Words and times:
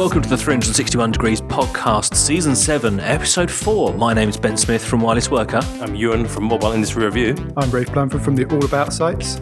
Hello 0.00 0.08
and 0.08 0.14
welcome 0.14 0.30
to 0.30 0.34
the 0.34 0.42
361 0.42 1.12
Degrees 1.12 1.42
Podcast, 1.42 2.14
Season 2.14 2.56
7, 2.56 3.00
Episode 3.00 3.50
4. 3.50 3.92
My 3.92 4.14
name 4.14 4.30
is 4.30 4.38
Ben 4.38 4.56
Smith 4.56 4.82
from 4.82 5.02
Wireless 5.02 5.30
Worker. 5.30 5.60
I'm 5.82 5.94
Ewan 5.94 6.26
from 6.26 6.44
Mobile 6.44 6.72
Industry 6.72 7.04
Review. 7.04 7.36
I'm 7.54 7.70
Rafe 7.70 7.92
Blandford 7.92 8.22
from 8.22 8.34
the 8.34 8.46
All 8.46 8.64
About 8.64 8.94
sites. 8.94 9.34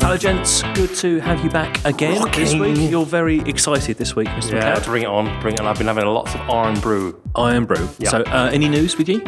Hello, 0.00 0.16
gents. 0.16 0.62
Good 0.74 0.94
to 0.94 1.18
have 1.18 1.42
you 1.42 1.50
back 1.50 1.84
again 1.84 2.22
this 2.36 2.54
week. 2.54 2.88
You're 2.88 3.04
very 3.04 3.40
excited 3.40 3.96
this 3.96 4.14
week, 4.14 4.28
Mr. 4.28 4.52
Yeah, 4.52 4.74
MacLeod. 4.74 4.84
bring 4.84 5.02
it 5.02 5.08
on, 5.08 5.40
bring 5.40 5.54
it 5.54 5.60
on. 5.60 5.66
I've 5.66 5.78
been 5.78 5.88
having 5.88 6.06
lots 6.06 6.32
of 6.36 6.40
Irn-Bru. 6.48 7.20
Iron 7.34 7.64
Brew. 7.64 7.88
Yeah. 7.98 8.10
So, 8.10 8.22
uh, 8.28 8.48
any 8.52 8.68
news 8.68 8.96
with 8.96 9.08
you? 9.08 9.24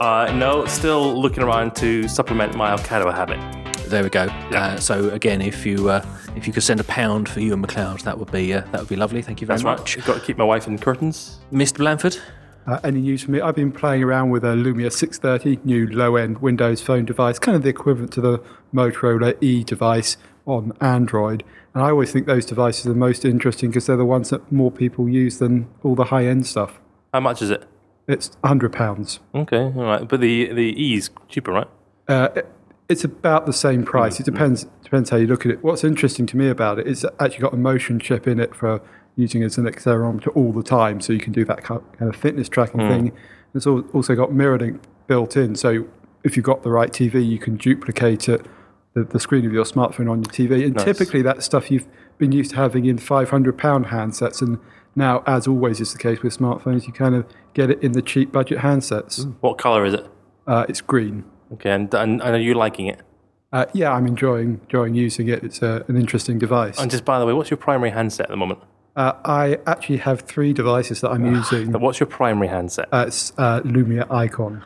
Uh, 0.00 0.32
no, 0.34 0.64
still 0.64 1.20
looking 1.20 1.42
around 1.42 1.76
to 1.76 2.08
supplement 2.08 2.54
my 2.56 2.74
Ocado 2.74 3.12
habit. 3.12 3.55
There 3.88 4.02
we 4.02 4.10
go. 4.10 4.24
Yeah. 4.24 4.74
Uh, 4.74 4.76
so 4.80 5.10
again, 5.10 5.40
if 5.40 5.64
you 5.64 5.88
uh, 5.88 6.04
if 6.34 6.46
you 6.46 6.52
could 6.52 6.62
send 6.62 6.80
a 6.80 6.84
pound 6.84 7.28
for 7.28 7.40
Ewan 7.40 7.60
MacLeod, 7.60 8.00
that 8.00 8.18
would 8.18 8.30
be 8.32 8.52
uh, 8.52 8.60
that 8.72 8.80
would 8.80 8.88
be 8.88 8.96
lovely. 8.96 9.22
Thank 9.22 9.40
you 9.40 9.46
very 9.46 9.58
That's 9.58 9.64
much, 9.64 9.96
right. 9.96 10.06
Got 10.06 10.14
to 10.14 10.20
keep 10.20 10.36
my 10.38 10.44
wife 10.44 10.66
in 10.66 10.78
curtains. 10.78 11.38
Mr. 11.52 11.78
Blandford. 11.78 12.18
Uh, 12.66 12.80
any 12.82 13.00
news 13.00 13.22
from 13.22 13.34
me? 13.34 13.40
I've 13.40 13.54
been 13.54 13.70
playing 13.70 14.02
around 14.02 14.30
with 14.30 14.42
a 14.44 14.48
Lumia 14.48 14.92
630, 14.92 15.60
new 15.64 15.86
low-end 15.86 16.38
Windows 16.42 16.82
phone 16.82 17.04
device, 17.04 17.38
kind 17.38 17.54
of 17.54 17.62
the 17.62 17.68
equivalent 17.68 18.12
to 18.14 18.20
the 18.20 18.42
Motorola 18.74 19.40
E 19.40 19.62
device 19.62 20.16
on 20.46 20.72
Android. 20.80 21.44
And 21.74 21.84
I 21.84 21.90
always 21.90 22.10
think 22.10 22.26
those 22.26 22.44
devices 22.44 22.84
are 22.86 22.88
the 22.88 22.96
most 22.96 23.24
interesting 23.24 23.70
because 23.70 23.86
they're 23.86 23.96
the 23.96 24.04
ones 24.04 24.30
that 24.30 24.50
more 24.50 24.72
people 24.72 25.08
use 25.08 25.38
than 25.38 25.68
all 25.84 25.94
the 25.94 26.06
high-end 26.06 26.44
stuff. 26.48 26.80
How 27.14 27.20
much 27.20 27.40
is 27.40 27.50
it? 27.50 27.64
It's 28.08 28.30
£100. 28.42 29.18
Okay, 29.32 29.62
all 29.62 29.70
right. 29.84 30.08
But 30.08 30.20
the 30.20 30.52
the 30.52 30.62
E's 30.82 31.10
cheaper, 31.28 31.52
right? 31.52 31.68
Uh, 32.08 32.30
it- 32.34 32.52
it's 32.88 33.04
about 33.04 33.46
the 33.46 33.52
same 33.52 33.84
price. 33.84 34.20
It 34.20 34.24
depends 34.24 34.66
depends 34.82 35.10
how 35.10 35.16
you 35.16 35.26
look 35.26 35.44
at 35.44 35.52
it. 35.52 35.64
What's 35.64 35.82
interesting 35.82 36.26
to 36.26 36.36
me 36.36 36.48
about 36.48 36.78
it 36.78 36.86
is 36.86 37.02
it's 37.04 37.12
actually 37.18 37.40
got 37.40 37.52
a 37.52 37.56
motion 37.56 37.98
chip 37.98 38.28
in 38.28 38.38
it 38.38 38.54
for 38.54 38.80
using 39.16 39.42
as 39.42 39.58
an 39.58 39.64
accelerometer 39.64 40.28
all 40.36 40.52
the 40.52 40.62
time, 40.62 41.00
so 41.00 41.12
you 41.12 41.18
can 41.18 41.32
do 41.32 41.44
that 41.44 41.64
kind 41.64 41.82
of 42.00 42.14
fitness 42.14 42.48
tracking 42.48 42.80
thing. 42.80 43.12
It's 43.54 43.66
also 43.66 44.14
got 44.14 44.30
MirrorLink 44.30 44.80
built 45.06 45.36
in, 45.36 45.56
so 45.56 45.86
if 46.22 46.36
you've 46.36 46.44
got 46.44 46.62
the 46.62 46.70
right 46.70 46.90
TV, 46.90 47.26
you 47.26 47.38
can 47.38 47.56
duplicate 47.56 48.28
it, 48.28 48.44
the, 48.94 49.04
the 49.04 49.18
screen 49.18 49.46
of 49.46 49.52
your 49.52 49.64
smartphone 49.64 50.10
on 50.10 50.22
your 50.22 50.30
TV. 50.32 50.64
And 50.66 50.74
Nice. 50.74 50.84
typically, 50.84 51.22
that 51.22 51.42
stuff 51.42 51.70
you've 51.70 51.86
been 52.18 52.32
used 52.32 52.50
to 52.50 52.56
having 52.56 52.84
in 52.84 52.98
500 52.98 53.56
pound 53.56 53.86
handsets, 53.86 54.42
and 54.42 54.58
now, 54.94 55.22
as 55.26 55.46
always 55.46 55.80
is 55.80 55.92
the 55.92 55.98
case 55.98 56.22
with 56.22 56.36
smartphones, 56.36 56.86
you 56.86 56.92
kind 56.92 57.14
of 57.14 57.26
get 57.54 57.70
it 57.70 57.82
in 57.82 57.92
the 57.92 58.02
cheap 58.02 58.32
budget 58.32 58.58
handsets. 58.58 59.34
What 59.40 59.56
color 59.58 59.86
is 59.86 59.94
it? 59.94 60.06
Uh, 60.46 60.66
it's 60.68 60.80
green. 60.80 61.24
Okay, 61.54 61.70
and, 61.70 61.92
and, 61.94 62.20
and 62.22 62.34
are 62.34 62.40
you 62.40 62.54
liking 62.54 62.86
it? 62.86 63.00
Uh, 63.52 63.66
yeah, 63.72 63.92
I'm 63.92 64.06
enjoying 64.06 64.60
enjoying 64.64 64.94
using 64.94 65.28
it. 65.28 65.44
It's 65.44 65.62
uh, 65.62 65.84
an 65.88 65.96
interesting 65.96 66.38
device. 66.38 66.78
And 66.78 66.90
just 66.90 67.04
by 67.04 67.18
the 67.18 67.26
way, 67.26 67.32
what's 67.32 67.50
your 67.50 67.56
primary 67.56 67.90
handset 67.90 68.26
at 68.26 68.30
the 68.30 68.36
moment? 68.36 68.60
Uh, 68.96 69.12
I 69.24 69.58
actually 69.66 69.98
have 69.98 70.22
three 70.22 70.52
devices 70.52 71.00
that 71.02 71.10
I'm 71.10 71.26
using. 71.26 71.70
But 71.70 71.80
what's 71.80 72.00
your 72.00 72.06
primary 72.06 72.48
handset? 72.48 72.88
Uh, 72.92 73.04
it's 73.06 73.32
uh, 73.38 73.60
Lumia 73.60 74.10
Icon. 74.10 74.64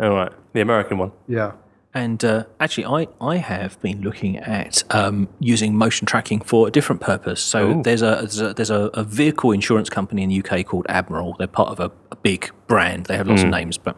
all 0.00 0.10
right, 0.10 0.32
the 0.52 0.60
American 0.60 0.98
one. 0.98 1.12
Yeah. 1.28 1.52
And 1.96 2.24
uh, 2.24 2.44
actually, 2.58 2.86
I, 2.86 3.06
I 3.20 3.36
have 3.36 3.80
been 3.80 4.02
looking 4.02 4.36
at 4.36 4.82
um, 4.92 5.28
using 5.38 5.76
motion 5.76 6.06
tracking 6.06 6.40
for 6.40 6.66
a 6.66 6.70
different 6.72 7.00
purpose. 7.00 7.40
So 7.40 7.80
there's 7.84 8.02
a 8.02 8.16
there's, 8.16 8.40
a 8.40 8.54
there's 8.54 8.70
a, 8.70 8.90
a 8.94 9.04
vehicle 9.04 9.52
insurance 9.52 9.88
company 9.88 10.24
in 10.24 10.28
the 10.28 10.42
UK 10.44 10.66
called 10.66 10.86
Admiral. 10.88 11.36
They're 11.38 11.46
part 11.46 11.68
of 11.68 11.78
a, 11.78 11.92
a 12.10 12.16
big 12.16 12.50
brand. 12.66 13.06
They 13.06 13.16
have 13.16 13.28
lots 13.28 13.44
of 13.44 13.50
names, 13.50 13.78
but 13.78 13.96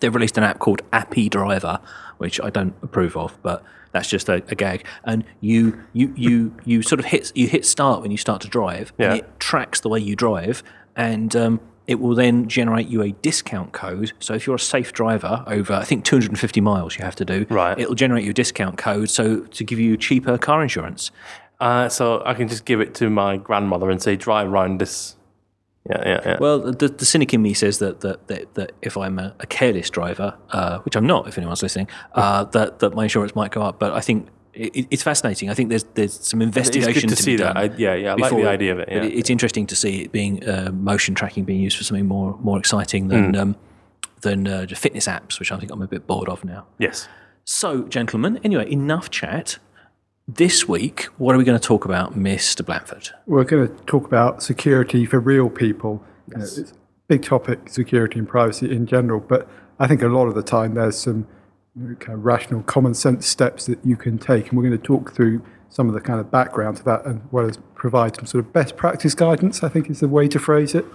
they've 0.00 0.14
released 0.14 0.36
an 0.38 0.44
app 0.44 0.58
called 0.58 0.82
Appy 0.92 1.28
Driver, 1.28 1.80
which 2.18 2.40
I 2.40 2.50
don't 2.50 2.74
approve 2.82 3.16
of, 3.16 3.36
but 3.42 3.62
that's 3.92 4.08
just 4.08 4.28
a, 4.28 4.42
a 4.48 4.54
gag. 4.54 4.84
And 5.04 5.24
you 5.40 5.80
you 5.92 6.12
you 6.16 6.54
you 6.64 6.82
sort 6.82 6.98
of 6.98 7.06
hit 7.06 7.32
you 7.34 7.46
hit 7.48 7.64
start 7.64 8.02
when 8.02 8.10
you 8.10 8.16
start 8.16 8.40
to 8.42 8.48
drive, 8.48 8.92
Yeah. 8.98 9.10
and 9.10 9.18
it 9.20 9.40
tracks 9.40 9.80
the 9.80 9.88
way 9.88 10.00
you 10.00 10.16
drive, 10.16 10.62
and 10.96 11.34
um, 11.36 11.60
it 11.86 12.00
will 12.00 12.14
then 12.14 12.48
generate 12.48 12.88
you 12.88 13.02
a 13.02 13.12
discount 13.12 13.72
code. 13.72 14.12
So 14.18 14.34
if 14.34 14.46
you're 14.46 14.56
a 14.56 14.58
safe 14.58 14.92
driver 14.92 15.44
over, 15.46 15.74
I 15.74 15.84
think 15.84 16.04
250 16.04 16.60
miles, 16.60 16.96
you 16.98 17.04
have 17.04 17.16
to 17.16 17.24
do. 17.24 17.46
Right. 17.50 17.78
It'll 17.78 17.94
generate 17.94 18.24
you 18.24 18.30
a 18.30 18.34
discount 18.34 18.78
code, 18.78 19.10
so 19.10 19.40
to 19.40 19.64
give 19.64 19.78
you 19.78 19.96
cheaper 19.96 20.38
car 20.38 20.62
insurance. 20.62 21.10
Uh, 21.60 21.88
so 21.88 22.22
I 22.26 22.34
can 22.34 22.48
just 22.48 22.64
give 22.64 22.80
it 22.80 22.94
to 22.96 23.08
my 23.10 23.36
grandmother 23.36 23.90
and 23.90 24.02
say, 24.02 24.16
drive 24.16 24.48
around 24.50 24.80
this. 24.80 25.14
Yeah, 25.88 26.02
yeah, 26.06 26.20
yeah. 26.24 26.36
Well, 26.40 26.60
the, 26.60 26.88
the 26.88 27.04
cynic 27.04 27.34
in 27.34 27.42
me 27.42 27.52
says 27.52 27.78
that 27.78 28.00
that, 28.00 28.26
that, 28.28 28.54
that 28.54 28.72
if 28.80 28.96
I'm 28.96 29.18
a, 29.18 29.34
a 29.40 29.46
careless 29.46 29.90
driver, 29.90 30.34
uh, 30.50 30.78
which 30.78 30.96
I'm 30.96 31.06
not, 31.06 31.28
if 31.28 31.36
anyone's 31.36 31.62
listening, 31.62 31.88
uh, 32.14 32.44
that 32.44 32.78
that 32.78 32.94
my 32.94 33.02
insurance 33.02 33.34
might 33.34 33.50
go 33.50 33.60
up. 33.62 33.78
But 33.78 33.92
I 33.92 34.00
think 34.00 34.28
it, 34.54 34.86
it's 34.90 35.02
fascinating. 35.02 35.50
I 35.50 35.54
think 35.54 35.68
there's 35.68 35.84
there's 35.94 36.14
some 36.14 36.40
investigation 36.40 37.10
to 37.10 37.16
to, 37.16 37.22
see 37.22 37.32
be 37.32 37.42
that. 37.42 37.54
done. 37.54 37.70
I- 37.70 37.76
yeah, 37.76 37.94
yeah, 37.94 38.12
I 38.12 38.14
like 38.14 38.30
the 38.30 38.48
idea 38.48 38.72
of 38.72 38.78
it, 38.78 38.88
but 38.90 39.04
yeah. 39.04 39.18
it's 39.18 39.28
interesting 39.28 39.66
to 39.66 39.76
see 39.76 40.04
it 40.04 40.12
being 40.12 40.48
uh, 40.48 40.70
motion 40.72 41.14
tracking 41.14 41.44
being 41.44 41.60
used 41.60 41.76
for 41.76 41.84
something 41.84 42.06
more 42.06 42.38
more 42.40 42.58
exciting 42.58 43.08
than 43.08 43.36
um, 43.36 43.56
than 44.22 44.48
uh, 44.48 44.64
the 44.66 44.74
fitness 44.76 45.06
apps, 45.06 45.38
which 45.38 45.52
I 45.52 45.58
think 45.58 45.70
I'm 45.70 45.82
a 45.82 45.86
bit 45.86 46.06
bored 46.06 46.28
of 46.28 46.44
now. 46.44 46.66
yes. 46.78 47.08
So, 47.46 47.82
gentlemen, 47.82 48.40
anyway, 48.42 48.70
enough 48.72 49.10
chat. 49.10 49.58
This 50.26 50.66
week, 50.66 51.02
what 51.18 51.34
are 51.34 51.38
we 51.38 51.44
going 51.44 51.58
to 51.58 51.66
talk 51.66 51.84
about, 51.84 52.14
Mr. 52.14 52.64
Blandford? 52.64 53.10
We're 53.26 53.44
going 53.44 53.68
to 53.68 53.84
talk 53.84 54.06
about 54.06 54.42
security 54.42 55.04
for 55.04 55.20
real 55.20 55.50
people. 55.50 56.02
You 56.30 56.38
know, 56.38 56.44
it's 56.44 56.58
a 56.58 56.74
big 57.08 57.22
topic, 57.22 57.68
security 57.68 58.18
and 58.20 58.26
privacy 58.26 58.74
in 58.74 58.86
general, 58.86 59.20
but 59.20 59.46
I 59.78 59.86
think 59.86 60.00
a 60.02 60.08
lot 60.08 60.26
of 60.26 60.34
the 60.34 60.42
time 60.42 60.74
there's 60.74 60.96
some 60.96 61.26
kind 61.76 62.18
of 62.18 62.24
rational, 62.24 62.62
common 62.62 62.94
sense 62.94 63.26
steps 63.26 63.66
that 63.66 63.84
you 63.84 63.96
can 63.96 64.16
take. 64.16 64.48
And 64.48 64.56
we're 64.56 64.66
going 64.66 64.80
to 64.80 64.82
talk 64.82 65.12
through 65.12 65.42
some 65.68 65.88
of 65.88 65.94
the 65.94 66.00
kind 66.00 66.18
of 66.18 66.30
background 66.30 66.78
to 66.78 66.84
that 66.84 67.04
and 67.04 67.20
well 67.30 67.46
as 67.46 67.58
provide 67.74 68.16
some 68.16 68.24
sort 68.24 68.46
of 68.46 68.52
best 68.52 68.78
practice 68.78 69.14
guidance, 69.14 69.62
I 69.62 69.68
think 69.68 69.90
is 69.90 70.00
the 70.00 70.08
way 70.08 70.26
to 70.28 70.38
phrase 70.38 70.74
it. 70.74 70.86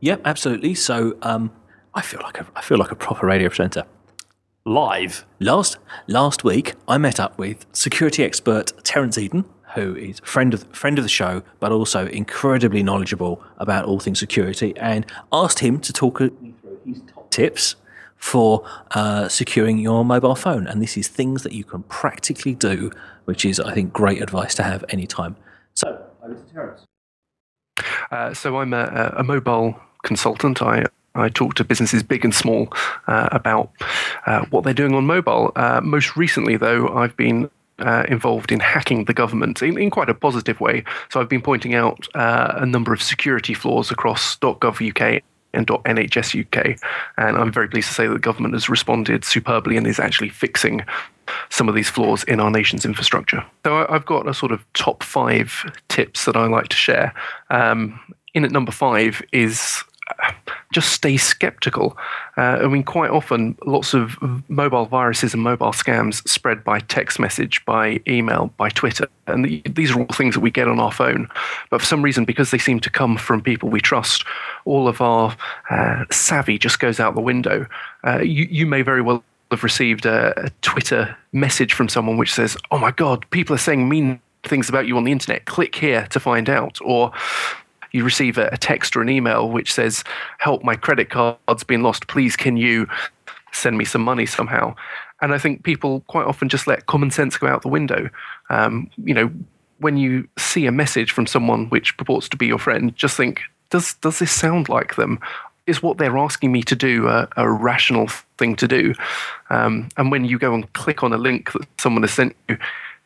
Yep, 0.00 0.20
absolutely. 0.24 0.74
So, 0.74 1.16
um, 1.22 1.52
I 1.94 2.00
feel 2.02 2.20
like 2.24 2.40
a, 2.40 2.46
I 2.56 2.62
feel 2.62 2.78
like 2.78 2.90
a 2.90 2.96
proper 2.96 3.26
radio 3.26 3.50
presenter. 3.50 3.84
Live. 4.64 5.26
Last 5.40 5.78
last 6.06 6.44
week, 6.44 6.74
I 6.86 6.96
met 6.96 7.18
up 7.18 7.36
with 7.36 7.66
security 7.72 8.22
expert 8.22 8.72
Terence 8.84 9.18
Eden, 9.18 9.44
who 9.74 9.96
is 9.96 10.20
friend 10.20 10.54
of 10.54 10.62
friend 10.72 10.98
of 10.98 11.04
the 11.04 11.08
show, 11.08 11.42
but 11.58 11.72
also 11.72 12.06
incredibly 12.06 12.80
knowledgeable 12.84 13.42
about 13.58 13.86
all 13.86 13.98
things 13.98 14.20
security, 14.20 14.72
and 14.76 15.04
asked 15.32 15.58
him 15.58 15.80
to 15.80 15.92
talk 15.92 16.20
me 16.20 16.54
through 16.60 16.78
his 16.86 17.02
top 17.12 17.28
tips 17.32 17.74
for 18.16 18.64
uh, 18.92 19.26
securing 19.26 19.78
your 19.78 20.04
mobile 20.04 20.36
phone. 20.36 20.68
And 20.68 20.80
this 20.80 20.96
is 20.96 21.08
things 21.08 21.42
that 21.42 21.52
you 21.52 21.64
can 21.64 21.82
practically 21.82 22.54
do, 22.54 22.92
which 23.24 23.44
is, 23.44 23.58
I 23.58 23.74
think, 23.74 23.92
great 23.92 24.22
advice 24.22 24.54
to 24.54 24.62
have 24.62 24.84
anytime. 24.90 25.34
So, 25.74 26.06
over 26.22 26.34
to 26.34 26.52
Terence. 26.52 26.86
Uh, 28.12 28.32
so 28.32 28.58
I'm 28.58 28.72
a, 28.74 29.14
a 29.16 29.24
mobile 29.24 29.74
consultant. 30.04 30.62
I 30.62 30.84
I 31.14 31.28
talk 31.28 31.54
to 31.54 31.64
businesses 31.64 32.02
big 32.02 32.24
and 32.24 32.34
small 32.34 32.68
uh, 33.06 33.28
about 33.32 33.70
uh, 34.26 34.44
what 34.46 34.64
they're 34.64 34.74
doing 34.74 34.94
on 34.94 35.06
mobile. 35.06 35.52
Uh, 35.56 35.80
most 35.82 36.16
recently, 36.16 36.56
though, 36.56 36.88
I've 36.88 37.16
been 37.16 37.50
uh, 37.78 38.04
involved 38.08 38.52
in 38.52 38.60
hacking 38.60 39.04
the 39.04 39.14
government 39.14 39.62
in, 39.62 39.78
in 39.78 39.90
quite 39.90 40.08
a 40.08 40.14
positive 40.14 40.60
way. 40.60 40.84
So 41.10 41.20
I've 41.20 41.28
been 41.28 41.42
pointing 41.42 41.74
out 41.74 42.06
uh, 42.14 42.54
a 42.56 42.66
number 42.66 42.92
of 42.92 43.02
security 43.02 43.54
flaws 43.54 43.90
across 43.90 44.36
.gov 44.38 44.88
UK 44.88 45.22
and 45.54 45.66
.nhs 45.66 46.46
UK, 46.46 46.78
and 47.18 47.36
I'm 47.36 47.52
very 47.52 47.68
pleased 47.68 47.88
to 47.88 47.94
say 47.94 48.06
that 48.06 48.12
the 48.14 48.18
government 48.18 48.54
has 48.54 48.70
responded 48.70 49.22
superbly 49.22 49.76
and 49.76 49.86
is 49.86 50.00
actually 50.00 50.30
fixing 50.30 50.82
some 51.50 51.68
of 51.68 51.74
these 51.74 51.90
flaws 51.90 52.24
in 52.24 52.40
our 52.40 52.50
nation's 52.50 52.86
infrastructure. 52.86 53.44
So 53.64 53.86
I've 53.88 54.06
got 54.06 54.26
a 54.26 54.32
sort 54.32 54.52
of 54.52 54.64
top 54.72 55.02
five 55.02 55.70
tips 55.88 56.24
that 56.24 56.36
I 56.36 56.46
like 56.46 56.68
to 56.68 56.76
share. 56.76 57.12
Um, 57.50 58.00
in 58.34 58.44
at 58.44 58.50
number 58.50 58.72
five 58.72 59.22
is 59.32 59.84
just 60.72 60.92
stay 60.92 61.16
skeptical. 61.16 61.96
Uh, 62.36 62.60
I 62.62 62.68
mean, 62.68 62.82
quite 62.82 63.10
often, 63.10 63.56
lots 63.64 63.94
of 63.94 64.16
mobile 64.48 64.86
viruses 64.86 65.34
and 65.34 65.42
mobile 65.42 65.72
scams 65.72 66.26
spread 66.28 66.64
by 66.64 66.80
text 66.80 67.18
message, 67.18 67.64
by 67.64 68.00
email, 68.08 68.52
by 68.56 68.68
Twitter. 68.70 69.06
And 69.26 69.44
the, 69.44 69.62
these 69.68 69.92
are 69.92 70.00
all 70.00 70.06
things 70.06 70.34
that 70.34 70.40
we 70.40 70.50
get 70.50 70.68
on 70.68 70.80
our 70.80 70.92
phone. 70.92 71.28
But 71.70 71.80
for 71.80 71.86
some 71.86 72.02
reason, 72.02 72.24
because 72.24 72.50
they 72.50 72.58
seem 72.58 72.80
to 72.80 72.90
come 72.90 73.16
from 73.16 73.42
people 73.42 73.68
we 73.68 73.80
trust, 73.80 74.24
all 74.64 74.88
of 74.88 75.00
our 75.00 75.36
uh, 75.70 76.04
savvy 76.10 76.58
just 76.58 76.80
goes 76.80 76.98
out 76.98 77.14
the 77.14 77.20
window. 77.20 77.66
Uh, 78.04 78.20
you, 78.20 78.46
you 78.50 78.66
may 78.66 78.82
very 78.82 79.02
well 79.02 79.22
have 79.50 79.62
received 79.62 80.06
a, 80.06 80.46
a 80.46 80.50
Twitter 80.62 81.16
message 81.32 81.74
from 81.74 81.88
someone 81.88 82.16
which 82.16 82.32
says, 82.32 82.56
Oh 82.70 82.78
my 82.78 82.90
God, 82.90 83.28
people 83.30 83.54
are 83.54 83.58
saying 83.58 83.88
mean 83.88 84.20
things 84.44 84.68
about 84.68 84.86
you 84.86 84.96
on 84.96 85.04
the 85.04 85.12
internet. 85.12 85.44
Click 85.44 85.74
here 85.74 86.06
to 86.10 86.20
find 86.20 86.50
out. 86.50 86.78
Or 86.84 87.12
you 87.92 88.04
receive 88.04 88.38
a, 88.38 88.48
a 88.52 88.56
text 88.56 88.96
or 88.96 89.02
an 89.02 89.08
email 89.08 89.48
which 89.48 89.72
says, 89.72 90.04
Help, 90.38 90.62
my 90.64 90.74
credit 90.76 91.10
card's 91.10 91.64
been 91.64 91.82
lost. 91.82 92.08
Please, 92.08 92.36
can 92.36 92.56
you 92.56 92.86
send 93.52 93.78
me 93.78 93.84
some 93.84 94.02
money 94.02 94.26
somehow? 94.26 94.74
And 95.20 95.32
I 95.32 95.38
think 95.38 95.62
people 95.62 96.00
quite 96.08 96.26
often 96.26 96.48
just 96.48 96.66
let 96.66 96.86
common 96.86 97.10
sense 97.10 97.36
go 97.36 97.46
out 97.46 97.62
the 97.62 97.68
window. 97.68 98.10
Um, 98.50 98.90
you 99.04 99.14
know, 99.14 99.30
when 99.78 99.96
you 99.96 100.28
see 100.38 100.66
a 100.66 100.72
message 100.72 101.12
from 101.12 101.26
someone 101.26 101.66
which 101.66 101.96
purports 101.96 102.28
to 102.30 102.36
be 102.36 102.46
your 102.46 102.58
friend, 102.58 102.94
just 102.96 103.16
think, 103.16 103.40
does, 103.70 103.94
does 103.94 104.18
this 104.18 104.32
sound 104.32 104.68
like 104.68 104.96
them? 104.96 105.20
is 105.66 105.82
what 105.82 105.98
they're 105.98 106.18
asking 106.18 106.50
me 106.50 106.62
to 106.62 106.74
do 106.74 107.08
a, 107.08 107.28
a 107.36 107.50
rational 107.50 108.08
thing 108.38 108.56
to 108.56 108.66
do? 108.66 108.94
Um, 109.50 109.88
and 109.96 110.10
when 110.10 110.24
you 110.24 110.38
go 110.38 110.54
and 110.54 110.70
click 110.72 111.02
on 111.02 111.12
a 111.12 111.18
link 111.18 111.52
that 111.52 111.68
someone 111.80 112.02
has 112.02 112.12
sent 112.12 112.34
you, 112.48 112.58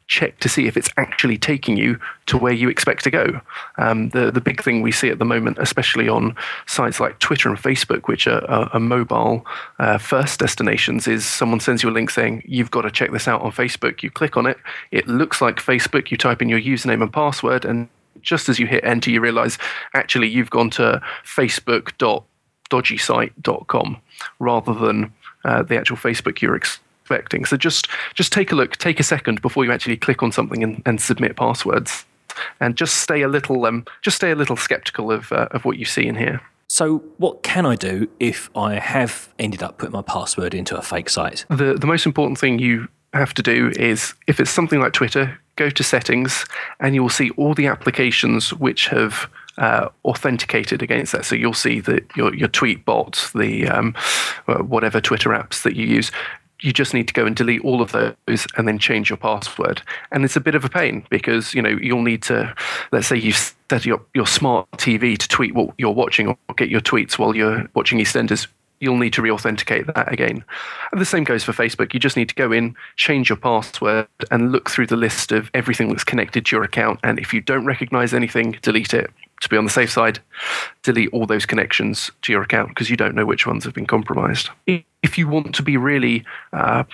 check 0.06 0.38
to 0.38 0.48
see 0.48 0.66
if 0.66 0.76
it's 0.76 0.90
actually 0.96 1.36
taking 1.36 1.76
you 1.76 1.98
to 2.26 2.38
where 2.38 2.52
you 2.52 2.68
expect 2.68 3.02
to 3.04 3.10
go. 3.10 3.40
Um, 3.78 4.10
the 4.10 4.30
the 4.30 4.40
big 4.40 4.62
thing 4.62 4.82
we 4.82 4.92
see 4.92 5.10
at 5.10 5.18
the 5.18 5.24
moment, 5.24 5.58
especially 5.58 6.08
on 6.08 6.36
sites 6.66 7.00
like 7.00 7.18
Twitter 7.18 7.48
and 7.48 7.58
Facebook, 7.58 8.06
which 8.06 8.26
are, 8.26 8.44
are, 8.50 8.70
are 8.72 8.80
mobile 8.80 9.46
uh, 9.78 9.98
first 9.98 10.40
destinations, 10.40 11.08
is 11.08 11.24
someone 11.24 11.60
sends 11.60 11.82
you 11.82 11.88
a 11.90 11.90
link 11.90 12.10
saying 12.10 12.42
you've 12.46 12.70
got 12.70 12.82
to 12.82 12.90
check 12.90 13.12
this 13.12 13.28
out 13.28 13.40
on 13.42 13.52
Facebook. 13.52 14.02
You 14.02 14.10
click 14.10 14.36
on 14.36 14.46
it, 14.46 14.58
it 14.90 15.08
looks 15.08 15.40
like 15.40 15.56
Facebook. 15.56 16.10
You 16.10 16.16
type 16.16 16.42
in 16.42 16.48
your 16.48 16.60
username 16.60 17.02
and 17.02 17.12
password, 17.12 17.64
and 17.64 17.88
just 18.22 18.48
as 18.48 18.58
you 18.58 18.66
hit 18.66 18.82
enter, 18.84 19.10
you 19.10 19.20
realize 19.20 19.58
actually 19.94 20.28
you've 20.28 20.50
gone 20.50 20.70
to 20.70 21.00
facebook.dodgysite.com 21.24 23.96
rather 24.38 24.74
than 24.74 25.12
uh, 25.44 25.62
the 25.62 25.76
actual 25.76 25.96
Facebook 25.96 26.40
you're 26.40 26.56
ex- 26.56 26.80
expecting. 27.06 27.44
So 27.44 27.56
just 27.56 27.88
just 28.14 28.32
take 28.32 28.50
a 28.50 28.54
look, 28.54 28.76
take 28.76 28.98
a 28.98 29.04
second 29.04 29.40
before 29.40 29.64
you 29.64 29.72
actually 29.72 29.96
click 29.96 30.22
on 30.22 30.32
something 30.32 30.62
and, 30.62 30.82
and 30.84 31.00
submit 31.00 31.36
passwords, 31.36 32.04
and 32.60 32.76
just 32.76 32.96
stay 32.96 33.22
a 33.22 33.28
little 33.28 33.64
um, 33.64 33.84
just 34.02 34.16
stay 34.16 34.32
a 34.32 34.34
little 34.34 34.56
skeptical 34.56 35.12
of 35.12 35.30
uh, 35.32 35.48
of 35.52 35.64
what 35.64 35.78
you 35.78 35.84
see 35.84 36.06
in 36.06 36.16
here. 36.16 36.40
So, 36.68 36.98
what 37.18 37.44
can 37.44 37.64
I 37.64 37.76
do 37.76 38.08
if 38.18 38.50
I 38.56 38.74
have 38.74 39.28
ended 39.38 39.62
up 39.62 39.78
putting 39.78 39.92
my 39.92 40.02
password 40.02 40.52
into 40.52 40.76
a 40.76 40.82
fake 40.82 41.08
site? 41.08 41.44
The 41.48 41.74
the 41.74 41.86
most 41.86 42.06
important 42.06 42.38
thing 42.38 42.58
you 42.58 42.88
have 43.12 43.34
to 43.34 43.42
do 43.42 43.72
is 43.76 44.14
if 44.26 44.40
it's 44.40 44.50
something 44.50 44.80
like 44.80 44.92
Twitter, 44.92 45.38
go 45.54 45.70
to 45.70 45.84
settings, 45.84 46.44
and 46.80 46.94
you 46.94 47.02
will 47.02 47.08
see 47.08 47.30
all 47.30 47.54
the 47.54 47.68
applications 47.68 48.52
which 48.52 48.88
have 48.88 49.30
uh, 49.58 49.88
authenticated 50.04 50.82
against 50.82 51.12
that. 51.12 51.24
So 51.24 51.34
you'll 51.34 51.54
see 51.54 51.80
that 51.80 52.04
your 52.16 52.34
your 52.34 52.48
Tweetbot, 52.48 53.32
the 53.32 53.68
um, 53.68 53.94
whatever 54.46 55.00
Twitter 55.00 55.30
apps 55.30 55.62
that 55.62 55.76
you 55.76 55.86
use, 55.86 56.10
you 56.60 56.72
just 56.72 56.94
need 56.94 57.08
to 57.08 57.14
go 57.14 57.26
and 57.26 57.36
delete 57.36 57.62
all 57.62 57.82
of 57.82 57.92
those 57.92 58.46
and 58.56 58.66
then 58.66 58.78
change 58.78 59.10
your 59.10 59.16
password. 59.16 59.82
And 60.12 60.24
it's 60.24 60.36
a 60.36 60.40
bit 60.40 60.54
of 60.54 60.64
a 60.64 60.68
pain 60.68 61.06
because 61.10 61.54
you 61.54 61.62
know 61.62 61.76
you'll 61.80 62.02
need 62.02 62.22
to, 62.24 62.54
let's 62.92 63.06
say 63.06 63.16
you 63.16 63.32
set 63.32 63.84
your 63.84 64.00
your 64.14 64.26
smart 64.26 64.70
TV 64.72 65.18
to 65.18 65.28
tweet 65.28 65.54
what 65.54 65.74
you're 65.78 65.92
watching 65.92 66.28
or 66.28 66.36
get 66.56 66.68
your 66.68 66.80
tweets 66.80 67.18
while 67.18 67.36
you're 67.36 67.68
watching 67.74 67.98
EastEnders. 67.98 68.46
You'll 68.78 68.98
need 68.98 69.14
to 69.14 69.22
re-authenticate 69.22 69.86
that 69.86 70.12
again. 70.12 70.44
And 70.92 71.00
the 71.00 71.06
same 71.06 71.24
goes 71.24 71.42
for 71.42 71.52
Facebook. 71.52 71.94
You 71.94 72.00
just 72.00 72.14
need 72.14 72.28
to 72.28 72.34
go 72.34 72.52
in, 72.52 72.76
change 72.96 73.30
your 73.30 73.38
password, 73.38 74.06
and 74.30 74.52
look 74.52 74.68
through 74.68 74.88
the 74.88 74.96
list 74.96 75.32
of 75.32 75.50
everything 75.54 75.88
that's 75.88 76.04
connected 76.04 76.44
to 76.44 76.56
your 76.56 76.62
account. 76.62 77.00
And 77.02 77.18
if 77.18 77.32
you 77.32 77.40
don't 77.40 77.64
recognize 77.64 78.12
anything, 78.12 78.58
delete 78.60 78.92
it 78.92 79.10
to 79.40 79.48
be 79.48 79.56
on 79.56 79.64
the 79.64 79.70
safe 79.70 79.90
side, 79.90 80.18
delete 80.82 81.12
all 81.12 81.26
those 81.26 81.46
connections 81.46 82.10
to 82.22 82.32
your 82.32 82.42
account 82.42 82.70
because 82.70 82.90
you 82.90 82.96
don't 82.96 83.14
know 83.14 83.26
which 83.26 83.46
ones 83.46 83.64
have 83.64 83.74
been 83.74 83.86
compromised. 83.86 84.48
If 84.66 85.18
you 85.18 85.28
want 85.28 85.54
to 85.54 85.62
be 85.62 85.76
really 85.76 86.24
uh, 86.52 86.84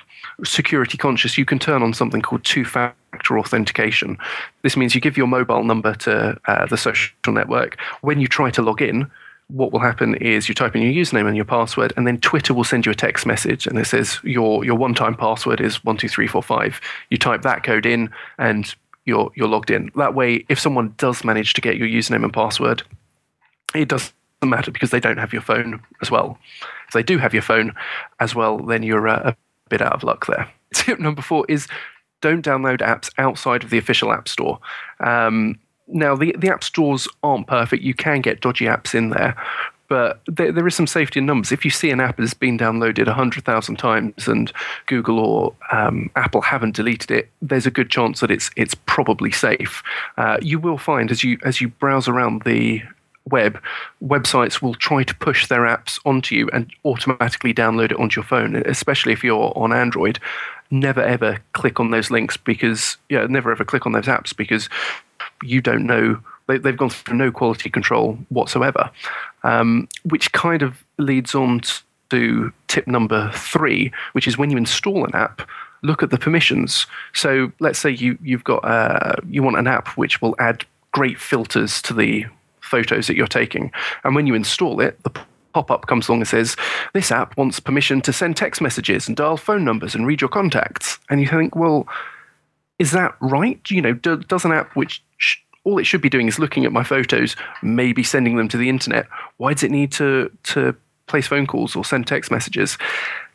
security 0.45 0.99
conscious, 0.99 1.39
you 1.39 1.45
can 1.45 1.59
turn 1.59 1.83
on 1.83 1.95
something 1.95 2.21
called 2.21 2.45
two 2.45 2.65
factor 2.65 3.39
authentication. 3.39 4.19
This 4.63 4.77
means 4.77 4.95
you 4.95 5.01
give 5.01 5.17
your 5.17 5.27
mobile 5.27 5.65
number 5.65 5.95
to 5.95 6.39
uh, 6.47 6.67
the 6.67 6.77
social 6.77 7.13
network. 7.29 7.79
When 8.01 8.21
you 8.21 8.27
try 8.27 8.51
to 8.51 8.63
log 8.63 8.83
in, 8.83 9.11
what 9.49 9.71
will 9.71 9.81
happen 9.81 10.15
is 10.17 10.49
you 10.49 10.55
type 10.55 10.75
in 10.75 10.83
your 10.83 10.93
username 10.93 11.27
and 11.27 11.37
your 11.37 11.45
password, 11.45 11.93
and 11.97 12.07
then 12.07 12.19
Twitter 12.19 12.55
will 12.55 12.65
send 12.65 12.87
you 12.87 12.93
a 12.93 12.95
text 12.95 13.27
message, 13.27 13.67
and 13.67 13.79
it 13.79 13.87
says 13.87 14.19
your 14.23 14.65
your 14.65 14.77
one 14.77 14.95
time 14.95 15.15
password 15.15 15.61
is 15.61 15.85
one 15.85 15.97
two 15.97 16.09
three 16.09 16.27
four 16.27 16.43
five. 16.43 16.81
You 17.11 17.19
type 17.19 17.43
that 17.43 17.63
code 17.63 17.85
in, 17.85 18.11
and 18.39 18.75
you're 19.05 19.31
you're 19.35 19.49
logged 19.49 19.71
in. 19.71 19.91
That 19.97 20.15
way, 20.15 20.45
if 20.49 20.59
someone 20.59 20.95
does 20.97 21.25
manage 21.25 21.55
to 21.55 21.61
get 21.61 21.77
your 21.77 21.89
username 21.89 22.25
and 22.25 22.33
password, 22.33 22.83
it 23.75 23.89
doesn't 23.89 24.15
matter 24.43 24.71
because 24.71 24.91
they 24.91 25.01
don't 25.01 25.19
have 25.19 25.33
your 25.33 25.43
phone 25.43 25.83
as 26.01 26.11
well. 26.11 26.39
If 26.89 26.95
they 26.95 27.03
do 27.03 27.19
have 27.19 27.33
your 27.33 27.43
phone 27.43 27.75
as 28.21 28.35
well, 28.35 28.59
then 28.59 28.83
you're 28.83 29.07
a, 29.07 29.31
a 29.31 29.37
bit 29.69 29.83
out 29.83 29.93
of 29.93 30.05
luck 30.05 30.27
there. 30.27 30.51
Tip 30.75 31.01
number 31.01 31.23
four 31.23 31.45
is 31.49 31.69
don't 32.21 32.45
download 32.45 32.79
apps 32.79 33.11
outside 33.19 33.65
of 33.65 33.71
the 33.71 33.79
official 33.79 34.13
app 34.13 34.29
store. 34.29 34.59
Um, 35.01 35.59
now, 35.89 36.15
the, 36.17 36.35
the 36.39 36.49
app 36.49 36.65
stores 36.65 37.09
aren't 37.23 37.49
perfect. 37.49 37.83
You 37.83 37.95
can 37.95 38.21
get 38.21 38.41
dodgy 38.41 38.65
apps 38.67 38.95
in 38.95 39.11
there, 39.11 39.37
but 39.93 40.23
there, 40.25 40.51
there 40.51 40.67
is 40.67 40.75
some 40.75 40.87
safety 40.87 41.21
in 41.21 41.27
numbers. 41.27 41.53
If 41.53 41.67
you 41.67 41.71
see 41.71 41.91
an 41.91 42.01
app 42.01 42.17
that 42.17 42.23
has 42.23 42.33
been 42.33 42.57
downloaded 42.57 43.09
100,000 43.09 43.77
times 43.77 44.27
and 44.27 44.51
Google 44.87 45.19
or 45.19 45.55
um, 45.71 46.09
Apple 46.17 46.41
haven't 46.41 46.77
deleted 46.77 47.11
it, 47.11 47.29
there's 47.43 47.67
a 47.67 47.71
good 47.71 47.91
chance 47.91 48.21
that 48.21 48.31
it's 48.31 48.51
it's 48.57 48.75
probably 48.75 49.31
safe. 49.31 49.83
Uh, 50.17 50.39
you 50.41 50.59
will 50.59 50.79
find 50.79 51.11
as 51.11 51.23
you 51.23 51.37
as 51.45 51.61
you 51.61 51.69
browse 51.69 52.09
around 52.09 52.41
the 52.47 52.81
web, 53.31 53.61
websites 54.03 54.63
will 54.63 54.75
try 54.77 55.03
to 55.03 55.15
push 55.17 55.47
their 55.49 55.65
apps 55.65 56.01
onto 56.07 56.35
you 56.37 56.49
and 56.55 56.73
automatically 56.87 57.53
download 57.53 57.93
it 57.93 58.01
onto 58.01 58.19
your 58.19 58.27
phone, 58.27 58.57
especially 58.65 59.13
if 59.13 59.23
you're 59.23 59.53
on 59.57 59.75
Android. 59.75 60.19
Never 60.71 61.03
ever 61.03 61.39
click 61.53 61.79
on 61.79 61.91
those 61.91 62.11
links 62.11 62.39
because, 62.39 62.97
yeah, 63.11 63.27
never 63.27 63.53
ever 63.53 63.67
click 63.67 63.85
on 63.85 63.93
those 63.93 64.07
apps 64.07 64.35
because 64.35 64.71
you 65.43 65.61
don't 65.61 65.85
know 65.85 66.19
they, 66.59 66.71
have 66.71 66.77
gone 66.77 66.91
through 66.91 67.17
no 67.17 67.31
quality 67.31 67.71
control 67.71 68.19
whatsoever, 68.29 68.91
um, 69.43 69.89
which 70.05 70.33
kind 70.33 70.63
of 70.63 70.85
leads 70.99 71.35
on 71.35 71.61
to 72.11 72.53
tip 72.69 72.87
number 72.87 73.31
three, 73.33 73.93
which 74.13 74.29
is 74.29 74.37
when 74.37 74.51
you 74.51 74.57
install 74.57 75.05
an 75.05 75.15
app, 75.15 75.43
look 75.83 76.03
at 76.03 76.11
the 76.11 76.19
permissions. 76.19 76.87
So 77.15 77.53
let's 77.61 77.79
say 77.79 77.91
you 77.91 78.19
you've 78.23 78.45
got 78.45 78.65
uh, 78.65 79.15
you 79.29 79.43
want 79.43 79.59
an 79.59 79.67
app 79.67 79.89
which 79.97 80.21
will 80.21 80.37
add 80.39 80.65
great 80.93 81.19
filters 81.19 81.81
to 81.83 81.95
the 81.95 82.27
photos 82.61 83.07
that 83.07 83.17
you're 83.17 83.27
taking, 83.27 83.73
and 84.05 84.15
when 84.15 84.27
you 84.27 84.35
install 84.35 84.81
it, 84.81 85.03
the 85.03 85.11
pop 85.53 85.71
up 85.71 85.87
comes 85.87 86.09
along 86.09 86.21
and 86.21 86.29
says, 86.29 86.57
This 86.93 87.13
app 87.13 87.37
wants 87.37 87.61
permission 87.61 88.01
to 88.03 88.13
send 88.13 88.37
text 88.37 88.61
messages 88.61 89.07
and 89.07 89.17
dial 89.17 89.37
phone 89.37 89.65
numbers 89.65 89.95
and 89.95 90.07
read 90.07 90.21
your 90.21 90.31
contacts. 90.31 90.99
And 91.11 91.21
you 91.21 91.29
think, 91.29 91.55
Well, 91.55 91.87
is 92.79 92.91
that 92.93 93.15
right? 93.21 93.61
You 93.71 93.83
know, 93.83 93.93
do, 93.93 94.17
does 94.17 94.45
an 94.45 94.53
app 94.53 94.75
which 94.75 95.03
all 95.65 95.79
it 95.79 95.85
should 95.85 96.01
be 96.01 96.09
doing 96.09 96.29
is 96.29 96.39
looking 96.39 96.65
at 96.65 96.73
my 96.73 96.83
photos, 96.83 97.37
maybe 97.63 98.03
sending 98.03 98.37
them 98.37 98.49
to 98.49 98.57
the 98.57 98.69
internet. 98.69 99.07
Why 99.37 99.55
does 99.55 99.63
it 99.63 99.71
need 99.71 99.93
to 99.93 100.31
to 100.45 100.75
place 101.07 101.27
phone 101.27 101.47
calls 101.47 101.77
or 101.77 101.85
send 101.85 102.07
text 102.07 102.31
messages? 102.31 102.79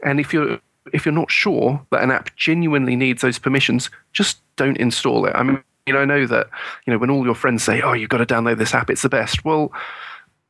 And 0.03 0.19
if 0.19 0.33
you're 0.33 0.59
if 0.93 1.05
you're 1.05 1.13
not 1.13 1.31
sure 1.31 1.85
that 1.91 2.03
an 2.03 2.11
app 2.11 2.35
genuinely 2.35 2.95
needs 2.95 3.21
those 3.21 3.39
permissions, 3.39 3.89
just 4.13 4.39
don't 4.55 4.77
install 4.77 5.25
it. 5.25 5.35
I 5.35 5.43
mean, 5.43 5.61
you 5.85 5.93
know, 5.93 5.99
I 5.99 6.05
know 6.05 6.25
that 6.27 6.49
you 6.85 6.93
know 6.93 6.99
when 6.99 7.09
all 7.09 7.25
your 7.25 7.35
friends 7.35 7.63
say, 7.63 7.81
"Oh, 7.81 7.93
you've 7.93 8.09
got 8.09 8.17
to 8.17 8.25
download 8.25 8.57
this 8.57 8.73
app; 8.73 8.89
it's 8.89 9.01
the 9.01 9.09
best." 9.09 9.45
Well, 9.45 9.71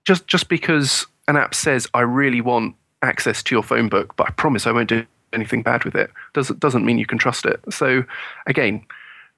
just 0.06 0.28
just 0.28 0.50
because 0.50 1.06
an 1.28 1.38
app 1.38 1.54
says, 1.54 1.88
"I 1.94 2.02
really 2.02 2.42
want 2.42 2.76
access 3.04 3.44
to 3.44 3.56
your 3.56 3.64
phone 3.64 3.90
book, 3.90 4.16
but 4.16 4.28
I 4.28 4.32
promise 4.32 4.66
I 4.66 4.72
won't 4.72 4.90
do 4.90 5.06
anything 5.34 5.62
bad 5.62 5.84
with 5.84 5.96
it," 5.96 6.12
doesn't 6.34 6.60
doesn't 6.60 6.86
mean 6.86 6.98
you 6.98 7.06
can 7.06 7.20
trust 7.20 7.46
it. 7.46 7.60
So, 7.70 8.04
again, 8.48 8.84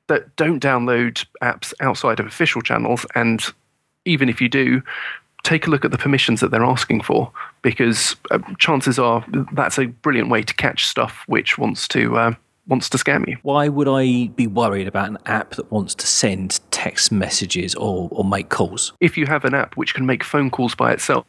that 0.10 0.36
don't 0.36 0.62
download 0.62 1.26
apps 1.42 1.74
outside 1.80 2.20
of 2.20 2.26
official 2.26 2.62
channels. 2.62 3.06
And 3.16 3.42
even 4.06 4.28
if 4.28 4.42
you 4.42 4.50
do, 4.50 4.82
take 5.44 5.66
a 5.66 5.70
look 5.70 5.86
at 5.86 5.92
the 5.92 5.98
permissions 5.98 6.42
that 6.42 6.52
they're 6.52 6.64
asking 6.64 7.02
for, 7.02 7.32
because 7.62 8.16
uh, 8.30 8.40
chances 8.58 9.00
are 9.00 9.26
that's 9.54 9.80
a 9.80 9.86
brilliant 9.86 10.30
way 10.30 10.44
to 10.44 10.54
catch 10.54 10.86
stuff 10.86 11.24
which 11.28 11.58
wants 11.58 11.88
to. 11.90 12.18
Uh, 12.18 12.34
wants 12.68 12.88
to 12.88 13.00
scam 13.00 13.28
you. 13.28 13.36
Why 13.42 13.68
would 13.68 13.88
I 13.88 14.28
be 14.36 14.46
worried 14.46 14.88
about 14.88 15.10
an 15.10 15.18
app 15.26 15.56
that 15.56 15.72
wants 15.72 15.96
to 15.96 16.06
send 16.06 16.60
text 16.70 17.12
messages 17.12 17.74
or, 17.74 18.08
or 18.12 18.24
make 18.24 18.50
calls? 18.50 18.94
If 19.00 19.18
you 19.18 19.26
have 19.26 19.44
an 19.44 19.56
app 19.56 19.76
which 19.76 19.96
can 19.96 20.06
make 20.06 20.24
phone 20.24 20.52
calls 20.52 20.76
by 20.76 20.94
itself, 20.94 21.26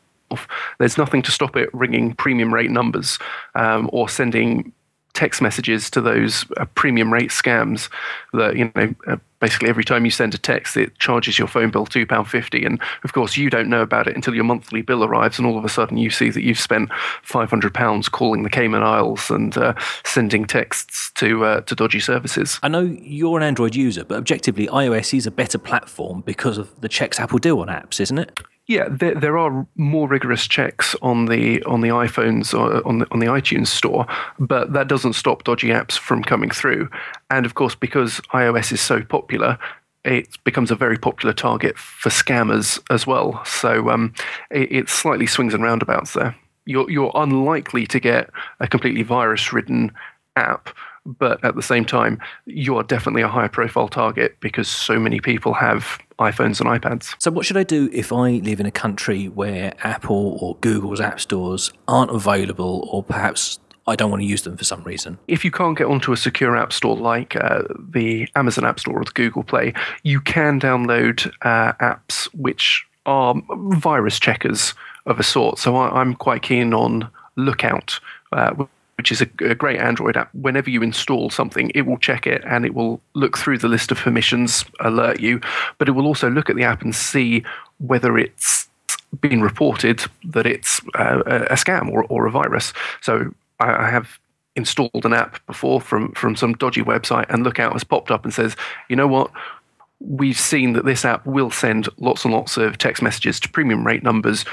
there's 0.79 0.99
nothing 0.99 1.23
to 1.23 1.31
stop 1.31 1.57
it 1.57 1.73
ringing 1.73 2.15
premium 2.15 2.53
rate 2.53 2.71
numbers 2.71 3.19
um, 3.55 3.89
or 3.91 4.07
sending 4.07 4.71
text 5.13 5.43
messages 5.43 5.91
to 5.91 6.01
those 6.01 6.45
uh, 6.57 6.65
premium 6.75 7.13
rate 7.13 7.31
scams 7.31 7.89
that 8.33 8.57
you 8.57 8.71
know 8.75 8.95
uh, 9.07 9.17
basically 9.41 9.69
every 9.69 9.85
time 9.85 10.05
you 10.05 10.11
send 10.11 10.35
a 10.35 10.39
text 10.39 10.77
it 10.77 10.97
charges 10.99 11.39
your 11.39 11.49
phone 11.49 11.71
bill 11.71 11.87
£2.50 11.87 12.65
and 12.65 12.81
of 13.05 13.13
course 13.13 13.37
you 13.37 13.51
don't 13.51 13.69
know 13.69 13.83
about 13.83 14.07
it 14.07 14.15
until 14.15 14.35
your 14.35 14.45
monthly 14.45 14.83
bill 14.83 15.03
arrives 15.03 15.39
and 15.39 15.47
all 15.47 15.59
of 15.59 15.65
a 15.65 15.69
sudden 15.69 15.97
you 15.97 16.11
see 16.11 16.31
that 16.31 16.43
you've 16.43 16.61
spent 16.61 16.91
£500 17.27 18.11
calling 18.11 18.43
the 18.43 18.51
Cayman 18.51 18.83
Isles 18.83 19.31
and 19.31 19.57
uh, 19.57 19.75
sending 20.05 20.45
texts 20.45 21.11
to 21.15 21.45
uh, 21.45 21.61
to 21.63 21.75
dodgy 21.75 22.01
services. 22.01 22.59
I 22.63 22.69
know 22.69 22.83
you're 22.83 23.39
an 23.39 23.43
Android 23.43 23.75
user 23.75 24.05
but 24.05 24.19
objectively 24.19 24.67
iOS 24.69 25.17
is 25.17 25.27
a 25.27 25.31
better 25.31 25.59
platform 25.59 26.23
because 26.23 26.59
of 26.59 26.81
the 26.81 26.89
checks 26.89 27.19
Apple 27.19 27.39
do 27.39 27.59
on 27.61 27.69
apps 27.69 28.01
isn't 28.01 28.19
it? 28.19 28.39
Yeah, 28.71 28.87
there, 28.89 29.17
there 29.17 29.37
are 29.37 29.67
more 29.75 30.07
rigorous 30.07 30.47
checks 30.47 30.95
on 31.03 31.27
the 31.27 31.61
on 31.65 31.81
the 31.81 31.89
iPhones 31.89 32.57
or 32.57 32.87
on 32.87 33.01
the 33.01 33.07
on 33.11 33.19
the 33.19 33.27
iTunes 33.27 33.67
store, 33.67 34.07
but 34.39 34.75
that 34.75 34.87
doesn't 34.87 35.15
stop 35.15 35.43
dodgy 35.43 35.71
apps 35.71 35.99
from 35.99 36.23
coming 36.23 36.51
through. 36.51 36.89
And 37.31 37.45
of 37.45 37.55
course, 37.55 37.75
because 37.75 38.21
iOS 38.33 38.71
is 38.71 38.81
so 38.81 39.03
popular, 39.03 39.59
it 40.05 40.39
becomes 40.45 40.71
a 40.71 40.77
very 40.77 40.97
popular 40.97 41.33
target 41.33 41.77
for 41.79 42.11
scammers 42.11 42.81
as 42.91 43.09
well. 43.09 43.45
So 43.45 43.91
um, 43.91 44.15
it, 44.53 44.71
it, 44.71 44.89
slightly 44.89 45.27
swings 45.27 45.53
and 45.53 45.65
roundabouts 45.65 46.13
there. 46.13 46.37
You're 46.65 46.89
you're 46.89 47.11
unlikely 47.17 47.89
to 47.89 47.99
get 47.99 48.31
a 48.61 48.69
completely 48.69 49.03
virus-ridden 49.03 49.91
app 50.37 50.69
but 51.07 51.43
at 51.45 51.55
the 51.55 51.63
same 51.63 51.85
time, 51.85 52.21
you 52.47 52.77
are 52.77 52.83
definitely 52.83 53.23
a 53.23 53.29
higher 53.29 53.49
profile 53.49 53.89
target 53.89 54.37
because 54.41 54.69
so 54.69 54.99
many 54.99 55.21
people 55.21 55.55
have 55.55 55.99
iPhones 56.19 56.61
and 56.61 56.69
iPads. 56.69 57.15
So, 57.19 57.31
what 57.31 57.47
should 57.47 57.57
I 57.57 57.63
do 57.63 57.89
if 57.93 58.13
I 58.13 58.33
live 58.33 58.61
in 58.61 58.67
a 58.67 58.71
country 58.71 59.29
where 59.29 59.75
Apple 59.83 60.39
or 60.41 60.57
Google's 60.61 61.01
app 61.01 61.21
stores 61.21 61.73
aren't 61.89 62.11
available, 62.11 62.89
or 62.93 63.03
perhaps 63.03 63.59
I 63.87 63.97
don't 63.97 64.11
want 64.11 64.23
to 64.23 64.27
use 64.27 64.43
them 64.43 64.57
for 64.57 64.65
some 64.65 64.85
reason? 64.85 65.19
If 65.27 65.45
you 65.45 65.51
can't 65.51 65.77
get 65.77 65.87
onto 65.87 66.13
a 66.13 66.17
secure 66.17 66.57
app 66.57 66.73
store 66.73 66.97
like 66.97 67.37
uh, 67.37 67.63
the 67.77 68.29
Amazon 68.37 68.67
App 68.67 68.79
Store 68.79 69.01
or 69.01 69.05
the 69.05 69.13
Google 69.13 69.43
Play, 69.43 69.73
you 70.03 70.21
can 70.21 70.61
download 70.61 71.33
uh, 71.43 71.73
apps 71.75 72.25
which 72.35 72.87
are 73.07 73.35
virus 73.49 74.21
checkers 74.21 74.75
of 75.07 75.19
a 75.19 75.23
sort. 75.23 75.59
So, 75.59 75.77
I, 75.77 76.03
am 76.03 76.15
quite 76.15 76.43
keen 76.43 76.75
on 76.75 77.11
Lookout. 77.37 77.99
Uh, 78.33 78.67
which 79.01 79.11
is 79.11 79.23
a, 79.23 79.29
a, 79.41 79.55
great 79.55 79.81
Android 79.81 80.15
app. 80.15 80.29
Whenever 80.35 80.69
you 80.69 80.83
install 80.83 81.31
something, 81.31 81.73
it 81.75 81.87
will 81.87 81.97
check 81.97 82.27
it 82.27 82.43
and 82.45 82.67
it 82.67 82.75
will 82.75 83.01
look 83.15 83.39
through 83.39 83.57
the 83.57 83.67
list 83.67 83.91
of 83.91 83.97
permissions, 83.97 84.63
alert 84.81 85.21
you, 85.21 85.41
but 85.79 85.89
it 85.89 85.93
will 85.93 86.07
also 86.07 86.29
look 86.29 86.51
at 86.51 86.57
the 86.57 86.65
app 86.65 86.83
and 86.83 86.95
see 86.95 87.43
whether 87.79 88.19
it's 88.19 88.69
been 89.23 89.41
reported 89.41 90.05
that 90.23 90.47
it's 90.47 90.83
uh, 90.97 91.23
a 91.25 91.55
scam 91.55 91.91
or, 91.91 92.05
or 92.11 92.27
a 92.27 92.31
virus. 92.31 92.75
So 93.01 93.33
I, 93.59 93.87
I 93.87 93.91
have 93.91 94.19
installed 94.55 95.07
an 95.07 95.15
app 95.15 95.45
before 95.47 95.81
from 95.81 96.13
from 96.13 96.37
some 96.37 96.53
dodgy 96.53 96.83
website, 96.83 97.25
and 97.31 97.43
Lookout 97.43 97.73
has 97.73 97.85
popped 97.85 98.11
up 98.11 98.25
and 98.25 98.35
says, 98.35 98.55
you 98.91 98.97
know 98.97 99.09
what? 99.09 99.31
We've 100.01 100.39
seen 100.39 100.75
that 100.75 100.85
this 100.85 101.07
app 101.07 101.25
will 101.25 101.51
send 101.51 101.89
lots 101.97 102.27
and 102.27 102.35
lots 102.35 102.59
of 102.59 102.77
text 102.77 103.03
messages 103.03 103.41
to 103.41 103.49
premium 103.49 103.87
rate 103.87 104.03
numbers 104.03 104.45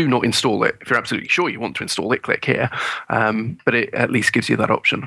do 0.00 0.08
not 0.08 0.24
install 0.24 0.64
it. 0.64 0.76
If 0.80 0.88
you're 0.88 0.98
absolutely 0.98 1.28
sure 1.28 1.50
you 1.50 1.60
want 1.60 1.76
to 1.76 1.82
install 1.82 2.10
it, 2.12 2.22
click 2.22 2.44
here. 2.44 2.70
Um, 3.10 3.58
but 3.64 3.74
it 3.74 3.92
at 3.92 4.10
least 4.10 4.32
gives 4.32 4.48
you 4.48 4.56
that 4.56 4.70
option. 4.70 5.06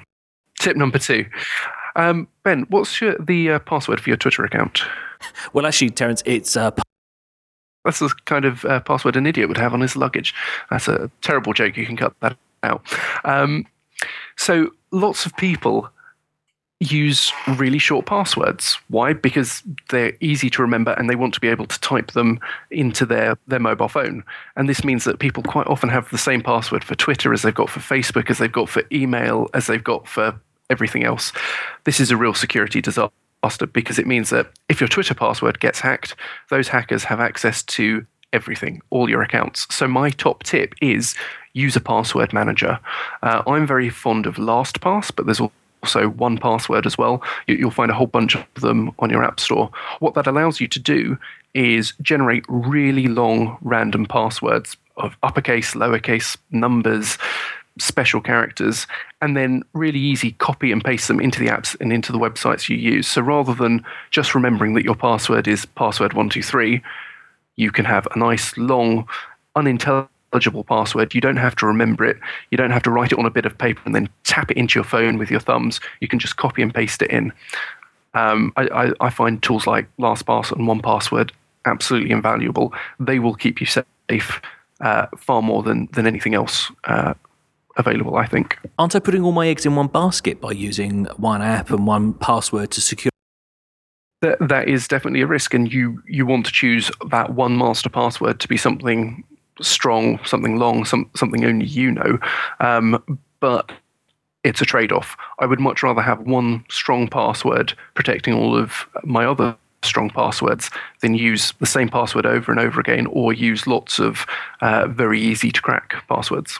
Tip 0.59 0.77
number 0.77 0.99
two. 0.99 1.25
Um, 1.95 2.27
ben, 2.43 2.65
what's 2.69 3.01
your, 3.01 3.15
the 3.17 3.53
uh, 3.53 3.59
password 3.59 3.99
for 3.99 4.09
your 4.09 4.17
Twitter 4.17 4.43
account? 4.43 4.83
Well, 5.53 5.65
actually, 5.65 5.89
Terence, 5.89 6.21
it's 6.25 6.55
uh, 6.55 6.71
that's 7.85 7.99
the 7.99 8.13
kind 8.25 8.45
of 8.45 8.65
uh, 8.65 8.81
password 8.81 9.15
an 9.15 9.25
idiot 9.25 9.47
would 9.47 9.57
have 9.57 9.73
on 9.73 9.81
his 9.81 9.95
luggage. 9.95 10.33
That's 10.69 10.87
a 10.87 11.09
terrible 11.21 11.53
joke. 11.53 11.75
You 11.75 11.85
can 11.85 11.97
cut 11.97 12.13
that 12.21 12.37
out. 12.61 12.81
Um, 13.23 13.65
so 14.37 14.71
lots 14.91 15.25
of 15.25 15.35
people 15.37 15.89
use 16.83 17.31
really 17.57 17.77
short 17.77 18.05
passwords. 18.05 18.77
Why? 18.89 19.13
Because 19.13 19.63
they're 19.89 20.13
easy 20.19 20.49
to 20.51 20.61
remember 20.61 20.91
and 20.91 21.09
they 21.09 21.15
want 21.15 21.33
to 21.33 21.39
be 21.39 21.47
able 21.47 21.65
to 21.67 21.79
type 21.79 22.11
them 22.11 22.39
into 22.71 23.05
their, 23.05 23.37
their 23.47 23.59
mobile 23.59 23.89
phone. 23.89 24.23
And 24.55 24.67
this 24.67 24.83
means 24.83 25.03
that 25.05 25.19
people 25.19 25.43
quite 25.43 25.67
often 25.67 25.89
have 25.89 26.09
the 26.09 26.17
same 26.17 26.41
password 26.41 26.83
for 26.83 26.95
Twitter 26.95 27.33
as 27.33 27.41
they've 27.41 27.53
got 27.53 27.69
for 27.69 27.79
Facebook, 27.79 28.29
as 28.29 28.37
they've 28.37 28.51
got 28.51 28.69
for 28.69 28.83
email, 28.91 29.49
as 29.53 29.67
they've 29.67 29.83
got 29.83 30.07
for 30.07 30.39
everything 30.69 31.03
else. 31.03 31.31
This 31.83 31.99
is 31.99 32.11
a 32.11 32.17
real 32.17 32.33
security 32.33 32.81
disaster 32.81 33.11
because 33.71 33.99
it 33.99 34.07
means 34.07 34.29
that 34.29 34.51
if 34.69 34.79
your 34.79 34.87
Twitter 34.87 35.13
password 35.13 35.59
gets 35.59 35.79
hacked, 35.79 36.15
those 36.49 36.67
hackers 36.67 37.03
have 37.03 37.19
access 37.19 37.63
to 37.63 38.05
everything, 38.31 38.81
all 38.89 39.09
your 39.09 39.21
accounts. 39.21 39.67
So 39.73 39.87
my 39.87 40.09
top 40.09 40.43
tip 40.43 40.73
is 40.81 41.15
use 41.53 41.75
a 41.75 41.81
password 41.81 42.33
manager. 42.33 42.79
Uh, 43.21 43.43
I'm 43.45 43.67
very 43.67 43.89
fond 43.89 44.25
of 44.25 44.35
LastPass, 44.35 45.11
but 45.15 45.25
there's 45.25 45.39
also 45.39 45.53
1Password 45.83 46.85
as 46.85 46.97
well. 46.97 47.21
You'll 47.47 47.71
find 47.71 47.91
a 47.91 47.95
whole 47.95 48.07
bunch 48.07 48.35
of 48.35 48.45
them 48.55 48.91
on 48.99 49.09
your 49.09 49.23
App 49.23 49.39
Store. 49.39 49.69
What 49.99 50.13
that 50.15 50.27
allows 50.27 50.59
you 50.59 50.67
to 50.67 50.79
do 50.79 51.17
is 51.53 51.93
generate 52.01 52.45
really 52.47 53.07
long 53.07 53.57
random 53.61 54.05
passwords 54.05 54.75
of 54.97 55.15
uppercase, 55.23 55.73
lowercase, 55.73 56.37
numbers, 56.51 57.17
special 57.79 58.21
characters, 58.21 58.85
and 59.21 59.35
then 59.35 59.63
really 59.73 59.99
easy 59.99 60.33
copy 60.33 60.71
and 60.71 60.83
paste 60.83 61.07
them 61.07 61.19
into 61.19 61.39
the 61.39 61.47
apps 61.47 61.75
and 61.81 61.91
into 61.91 62.11
the 62.11 62.19
websites 62.19 62.69
you 62.69 62.77
use. 62.77 63.07
So 63.07 63.21
rather 63.21 63.53
than 63.53 63.83
just 64.11 64.35
remembering 64.35 64.73
that 64.75 64.83
your 64.83 64.95
password 64.95 65.47
is 65.47 65.65
password123, 65.77 66.81
you 67.55 67.71
can 67.71 67.85
have 67.85 68.07
a 68.13 68.19
nice 68.19 68.55
long 68.57 69.07
unintelligible 69.55 70.09
legible 70.33 70.63
password. 70.63 71.13
You 71.13 71.21
don't 71.21 71.37
have 71.37 71.55
to 71.57 71.65
remember 71.65 72.03
it. 72.03 72.17
You 72.51 72.57
don't 72.57 72.71
have 72.71 72.83
to 72.83 72.91
write 72.91 73.11
it 73.11 73.19
on 73.19 73.25
a 73.25 73.29
bit 73.29 73.45
of 73.45 73.57
paper 73.57 73.81
and 73.85 73.93
then 73.93 74.09
tap 74.23 74.51
it 74.51 74.57
into 74.57 74.79
your 74.79 74.83
phone 74.83 75.17
with 75.17 75.29
your 75.29 75.39
thumbs. 75.39 75.79
You 75.99 76.07
can 76.07 76.19
just 76.19 76.37
copy 76.37 76.61
and 76.61 76.73
paste 76.73 77.01
it 77.01 77.11
in. 77.11 77.31
Um, 78.13 78.53
I, 78.55 78.67
I, 78.67 78.91
I, 78.99 79.09
find 79.09 79.41
tools 79.41 79.65
like 79.65 79.87
LastPass 79.97 80.51
and 80.51 80.67
1Password 80.67 81.31
absolutely 81.65 82.11
invaluable. 82.11 82.71
They 82.99 83.17
will 83.17 83.33
keep 83.33 83.59
you 83.59 83.65
safe 83.65 84.41
uh, 84.81 85.07
far 85.17 85.41
more 85.41 85.63
than, 85.63 85.89
than 85.93 86.05
anything 86.05 86.35
else 86.35 86.71
uh, 86.83 87.15
available, 87.75 88.15
I 88.15 88.27
think. 88.27 88.59
Aren't 88.77 88.95
I 88.95 88.99
putting 88.99 89.23
all 89.23 89.31
my 89.31 89.47
eggs 89.47 89.65
in 89.65 89.75
one 89.75 89.87
basket 89.87 90.39
by 90.39 90.51
using 90.51 91.05
one 91.17 91.41
app 91.41 91.71
and 91.71 91.87
one 91.87 92.13
password 92.13 92.69
to 92.71 92.81
secure? 92.81 93.09
That, 94.21 94.37
that 94.47 94.69
is 94.69 94.87
definitely 94.87 95.21
a 95.21 95.27
risk, 95.27 95.53
and 95.53 95.71
you, 95.71 96.01
you 96.07 96.25
want 96.25 96.45
to 96.45 96.51
choose 96.51 96.91
that 97.09 97.33
one 97.33 97.57
master 97.57 97.89
password 97.89 98.39
to 98.41 98.47
be 98.47 98.57
something 98.57 99.23
strong, 99.61 100.19
something 100.25 100.57
long, 100.57 100.85
some, 100.85 101.09
something 101.15 101.45
only 101.45 101.65
you 101.65 101.91
know. 101.91 102.19
Um, 102.59 103.19
but 103.39 103.71
it's 104.43 104.61
a 104.61 104.65
trade 104.65 104.91
off. 104.91 105.15
I 105.39 105.45
would 105.45 105.59
much 105.59 105.83
rather 105.83 106.01
have 106.01 106.21
one 106.21 106.65
strong 106.69 107.07
password 107.07 107.73
protecting 107.93 108.33
all 108.33 108.57
of 108.57 108.87
my 109.03 109.25
other 109.25 109.55
strong 109.83 110.09
passwords 110.09 110.69
than 111.01 111.13
use 111.13 111.53
the 111.59 111.65
same 111.65 111.89
password 111.89 112.25
over 112.25 112.51
and 112.51 112.59
over 112.59 112.79
again 112.79 113.05
or 113.07 113.33
use 113.33 113.67
lots 113.67 113.99
of 113.99 114.25
uh, 114.61 114.87
very 114.87 115.21
easy 115.21 115.51
to 115.51 115.61
crack 115.61 115.95
passwords. 116.07 116.59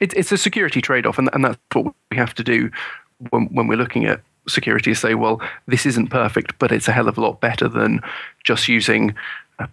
It, 0.00 0.14
it's 0.14 0.32
a 0.32 0.38
security 0.38 0.80
trade 0.80 1.04
off, 1.06 1.18
and, 1.18 1.28
and 1.32 1.44
that's 1.44 1.58
what 1.72 1.94
we 2.10 2.16
have 2.16 2.34
to 2.34 2.44
do 2.44 2.70
when, 3.30 3.46
when 3.46 3.66
we're 3.66 3.76
looking 3.76 4.06
at 4.06 4.22
security 4.48 4.94
say, 4.94 5.14
well, 5.14 5.40
this 5.66 5.84
isn't 5.84 6.08
perfect, 6.08 6.58
but 6.58 6.72
it's 6.72 6.88
a 6.88 6.92
hell 6.92 7.08
of 7.08 7.18
a 7.18 7.20
lot 7.20 7.40
better 7.40 7.68
than 7.68 8.00
just 8.44 8.68
using 8.68 9.14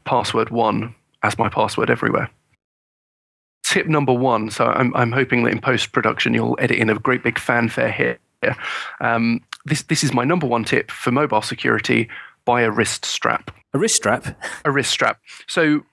password 0.04 0.50
one 0.50 0.94
as 1.24 1.38
my 1.38 1.50
password 1.50 1.90
everywhere. 1.90 2.30
Tip 3.64 3.88
number 3.88 4.14
one. 4.14 4.50
So 4.50 4.66
I'm, 4.66 4.96
I'm 4.96 5.12
hoping 5.12 5.44
that 5.44 5.52
in 5.52 5.60
post 5.60 5.92
production 5.92 6.34
you'll 6.34 6.58
edit 6.60 6.78
in 6.78 6.90
a 6.90 6.96
great 6.96 7.24
big 7.24 7.38
fanfare 7.38 7.92
here. 7.92 8.18
Um, 9.02 9.42
this, 9.66 9.84
this 9.84 10.04
is 10.04 10.14
my 10.14 10.24
number 10.24 10.48
one 10.48 10.64
tip 10.64 10.92
for 10.92 11.12
mobile 11.12 11.42
security 11.42 12.08
buy 12.48 12.62
a 12.62 12.72
wrist 12.72 13.06
strap. 13.06 13.52
A 13.74 13.78
wrist 13.78 13.98
strap? 13.98 14.26
A 14.66 14.72
wrist 14.72 14.90
strap. 14.90 15.20
So 15.48 15.84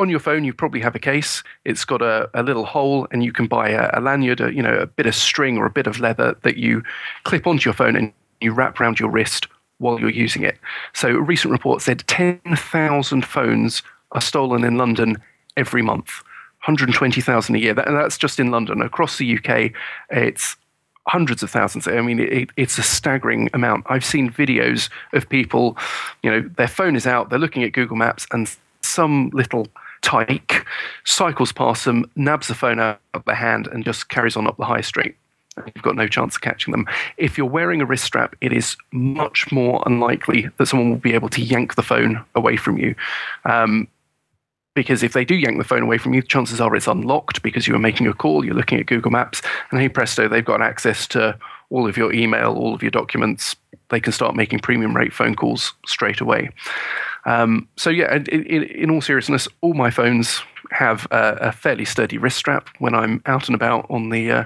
on 0.00 0.10
your 0.10 0.18
phone, 0.18 0.44
you 0.44 0.52
probably 0.52 0.80
have 0.80 0.94
a 0.94 0.98
case. 0.98 1.42
It's 1.64 1.84
got 1.84 2.02
a, 2.02 2.28
a 2.34 2.42
little 2.42 2.64
hole, 2.64 3.08
and 3.10 3.24
you 3.24 3.32
can 3.32 3.46
buy 3.46 3.70
a, 3.70 3.90
a 3.94 4.00
lanyard, 4.00 4.40
a, 4.40 4.52
you 4.52 4.62
know, 4.62 4.74
a 4.74 4.86
bit 4.86 5.06
of 5.06 5.14
string 5.14 5.56
or 5.56 5.66
a 5.66 5.70
bit 5.70 5.86
of 5.86 6.00
leather 6.00 6.36
that 6.42 6.56
you 6.56 6.82
clip 7.24 7.46
onto 7.46 7.68
your 7.68 7.74
phone 7.74 7.96
and 7.96 8.12
you 8.40 8.52
wrap 8.52 8.80
around 8.80 9.00
your 9.00 9.10
wrist 9.10 9.46
while 9.78 9.98
you're 9.98 10.10
using 10.10 10.42
it. 10.42 10.58
So 10.92 11.08
a 11.08 11.20
recent 11.20 11.52
report 11.52 11.82
said 11.82 12.04
10,000 12.06 13.24
phones 13.24 13.82
are 14.12 14.20
stolen 14.20 14.64
in 14.64 14.76
London 14.76 15.16
every 15.56 15.82
month. 15.82 16.22
120,000 16.64 17.54
a 17.54 17.58
year. 17.58 17.74
That, 17.74 17.86
that's 17.86 18.18
just 18.18 18.40
in 18.40 18.50
London. 18.50 18.82
Across 18.82 19.18
the 19.18 19.38
UK, 19.38 19.72
it's 20.10 20.56
hundreds 21.06 21.42
of 21.42 21.50
thousands. 21.50 21.88
I 21.88 22.00
mean, 22.00 22.20
it, 22.20 22.50
it's 22.56 22.78
a 22.78 22.82
staggering 22.82 23.48
amount. 23.54 23.86
I've 23.88 24.04
seen 24.04 24.30
videos 24.30 24.90
of 25.12 25.28
people, 25.28 25.76
you 26.22 26.30
know, 26.30 26.48
their 26.56 26.68
phone 26.68 26.96
is 26.96 27.06
out, 27.06 27.30
they're 27.30 27.38
looking 27.38 27.62
at 27.62 27.72
Google 27.72 27.96
Maps, 27.96 28.26
and 28.30 28.54
some 28.82 29.30
little 29.32 29.68
tyke 30.02 30.66
cycles 31.04 31.52
past 31.52 31.84
them, 31.84 32.10
nabs 32.16 32.48
the 32.48 32.54
phone 32.54 32.78
out 32.78 33.00
of 33.14 33.24
their 33.24 33.34
hand, 33.34 33.68
and 33.68 33.84
just 33.84 34.08
carries 34.08 34.36
on 34.36 34.46
up 34.46 34.56
the 34.56 34.64
high 34.64 34.80
street. 34.80 35.16
You've 35.74 35.82
got 35.82 35.96
no 35.96 36.06
chance 36.06 36.36
of 36.36 36.40
catching 36.40 36.70
them. 36.70 36.86
If 37.16 37.36
you're 37.36 37.46
wearing 37.46 37.80
a 37.80 37.86
wrist 37.86 38.04
strap, 38.04 38.36
it 38.40 38.52
is 38.52 38.76
much 38.92 39.50
more 39.50 39.82
unlikely 39.86 40.48
that 40.56 40.66
someone 40.66 40.90
will 40.90 40.96
be 40.98 41.14
able 41.14 41.28
to 41.30 41.42
yank 41.42 41.74
the 41.74 41.82
phone 41.82 42.24
away 42.36 42.56
from 42.56 42.78
you. 42.78 42.94
Um, 43.44 43.88
because 44.78 45.02
if 45.02 45.12
they 45.12 45.24
do 45.24 45.34
yank 45.34 45.58
the 45.58 45.64
phone 45.64 45.82
away 45.82 45.98
from 45.98 46.14
you, 46.14 46.22
chances 46.22 46.60
are 46.60 46.72
it's 46.76 46.86
unlocked 46.86 47.42
because 47.42 47.66
you 47.66 47.74
are 47.74 47.80
making 47.80 48.06
a 48.06 48.14
call, 48.14 48.44
you're 48.44 48.54
looking 48.54 48.78
at 48.78 48.86
Google 48.86 49.10
Maps, 49.10 49.42
and 49.72 49.80
hey 49.80 49.88
presto, 49.88 50.28
they've 50.28 50.44
got 50.44 50.62
access 50.62 51.04
to 51.08 51.36
all 51.70 51.88
of 51.88 51.96
your 51.96 52.12
email, 52.12 52.54
all 52.54 52.76
of 52.76 52.80
your 52.80 52.92
documents. 52.92 53.56
They 53.88 53.98
can 53.98 54.12
start 54.12 54.36
making 54.36 54.60
premium 54.60 54.94
rate 54.94 55.12
phone 55.12 55.34
calls 55.34 55.72
straight 55.84 56.20
away. 56.20 56.50
Um, 57.24 57.66
so 57.74 57.90
yeah, 57.90 58.14
in, 58.14 58.26
in, 58.26 58.62
in, 58.62 58.90
all 58.92 59.00
seriousness, 59.00 59.48
all 59.62 59.74
my 59.74 59.90
phones 59.90 60.40
have 60.70 61.08
a, 61.10 61.38
a, 61.40 61.52
fairly 61.52 61.84
sturdy 61.84 62.16
wrist 62.16 62.36
strap. 62.36 62.68
When 62.78 62.94
I'm 62.94 63.20
out 63.26 63.48
and 63.48 63.56
about 63.56 63.84
on 63.90 64.10
the 64.10 64.30
uh, 64.30 64.44